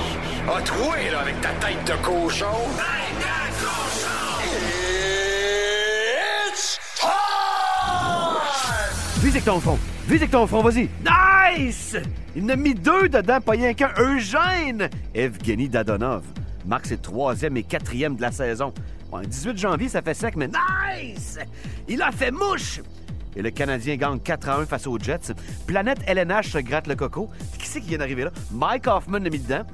A 0.47 0.61
troué, 0.63 1.11
là, 1.11 1.21
avec 1.21 1.41
ta 1.41 1.49
tête 1.49 1.85
de 1.87 1.93
cochon. 2.05 2.47
Tête 2.77 3.19
de 3.19 3.25
cochon! 3.65 4.45
It's 6.49 6.79
time! 7.01 7.11
Vise 9.23 9.33
avec 9.33 9.45
ton 9.45 9.61
front. 9.61 9.79
Vise 10.07 10.21
avec 10.21 10.31
ton 10.31 10.47
front, 10.47 10.63
vas-y. 10.63 10.89
Nice! 11.59 11.97
Il 12.37 12.45
en 12.45 12.49
a 12.51 12.57
mis 12.57 12.75
deux 12.75 13.09
dedans, 13.09 13.41
pas 13.41 13.53
rien 13.53 13.75
qu'un. 13.75 13.93
Eugène! 13.99 14.89
Evgeny 15.15 15.69
Dadonov 15.69 16.23
marque 16.67 16.87
ses 16.87 16.97
troisième 16.97 17.57
et 17.57 17.63
quatrième 17.63 18.17
de 18.17 18.23
la 18.23 18.33
saison. 18.33 18.73
Le 19.21 19.27
18 19.27 19.59
janvier, 19.59 19.89
ça 19.89 20.03
fait 20.03 20.15
sec, 20.15 20.37
mais 20.37 20.49
nice! 20.49 21.39
Il 21.89 22.03
a 22.03 22.11
fait 22.11 22.31
mouche! 22.31 22.81
Et 23.37 23.43
le 23.43 23.51
Canadien 23.51 23.97
gagne 23.97 24.21
4 24.21 24.49
à 24.49 24.59
1 24.61 24.67
face 24.67 24.87
aux 24.87 24.99
Jets. 24.99 25.33
Planète 25.67 25.99
LNH 26.07 26.51
se 26.51 26.59
gratte 26.59 26.87
le 26.87 26.95
coco. 26.95 27.29
Qui 27.59 27.67
c'est 27.67 27.81
qui 27.81 27.89
vient 27.89 27.99
d'arriver 27.99 28.25
là? 28.25 28.31
Mike 28.53 28.87
Hoffman 28.87 29.19
l'a 29.19 29.31
mis 29.31 29.41
dedans. 29.41 29.65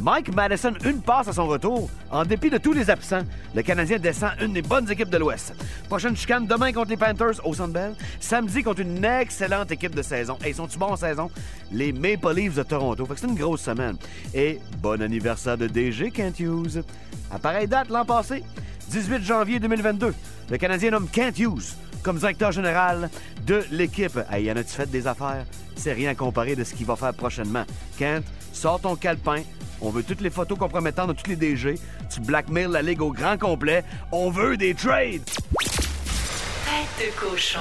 Mike 0.00 0.34
Madison, 0.34 0.72
une 0.86 1.02
passe 1.02 1.28
à 1.28 1.32
son 1.34 1.46
retour. 1.46 1.90
En 2.10 2.24
dépit 2.24 2.48
de 2.48 2.56
tous 2.56 2.72
les 2.72 2.88
absents, 2.88 3.20
le 3.54 3.60
Canadien 3.60 3.98
descend 3.98 4.30
une 4.40 4.54
des 4.54 4.62
bonnes 4.62 4.90
équipes 4.90 5.10
de 5.10 5.18
l'Ouest. 5.18 5.54
Prochaine 5.88 6.16
chicane 6.16 6.46
demain 6.46 6.72
contre 6.72 6.88
les 6.88 6.96
Panthers 6.96 7.44
au 7.44 7.52
Centre 7.52 7.74
Bell. 7.74 7.94
Samedi 8.18 8.62
contre 8.62 8.80
une 8.80 9.04
excellente 9.04 9.70
équipe 9.70 9.94
de 9.94 10.00
saison. 10.00 10.38
Et 10.42 10.50
ils 10.50 10.54
sont-tu 10.54 10.78
bons 10.78 10.92
en 10.92 10.96
saison? 10.96 11.30
Les 11.70 11.92
Maple 11.92 12.34
Leafs 12.34 12.54
de 12.54 12.62
Toronto. 12.62 13.04
Fait 13.04 13.14
que 13.14 13.20
c'est 13.20 13.26
une 13.26 13.34
grosse 13.34 13.60
semaine. 13.60 13.96
Et 14.32 14.58
bon 14.78 15.02
anniversaire 15.02 15.58
de 15.58 15.66
DG 15.66 16.10
Kent 16.10 16.40
Hughes. 16.40 16.82
À 17.30 17.38
pareille 17.38 17.68
date 17.68 17.90
l'an 17.90 18.06
passé, 18.06 18.42
18 18.88 19.22
janvier 19.22 19.60
2022, 19.60 20.14
le 20.50 20.56
Canadien 20.56 20.92
nomme 20.92 21.08
Kent 21.08 21.38
Hughes 21.38 21.74
comme 22.02 22.16
directeur 22.16 22.50
général 22.52 23.10
de 23.46 23.62
l'équipe. 23.70 24.18
Hey, 24.30 24.44
y 24.44 24.52
en 24.52 24.56
a-tu 24.56 24.72
fait 24.72 24.90
des 24.90 25.06
affaires? 25.06 25.44
C'est 25.76 25.92
rien 25.92 26.14
comparé 26.14 26.56
de 26.56 26.64
ce 26.64 26.74
qu'il 26.74 26.86
va 26.86 26.96
faire 26.96 27.12
prochainement. 27.12 27.64
Kent, 27.98 28.24
sors 28.52 28.80
ton 28.80 28.96
calepin. 28.96 29.42
On 29.82 29.90
veut 29.90 30.02
toutes 30.02 30.20
les 30.20 30.30
photos 30.30 30.58
compromettantes 30.58 31.08
de 31.08 31.12
tous 31.14 31.28
les 31.28 31.36
DG. 31.36 31.78
Tu 32.12 32.20
blackmail 32.20 32.68
la 32.70 32.82
Ligue 32.82 33.02
au 33.02 33.12
grand 33.12 33.38
complet. 33.38 33.84
On 34.12 34.30
veut 34.30 34.56
des 34.56 34.74
trades. 34.74 35.24
Tête 35.24 37.06
de 37.06 37.10
cochon. 37.18 37.60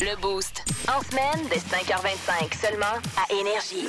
Le 0.00 0.20
Boost. 0.20 0.62
En 0.88 1.02
semaine, 1.02 1.46
dès 1.48 1.56
5h25, 1.56 2.60
seulement 2.60 3.00
à 3.16 3.32
Énergie. 3.32 3.88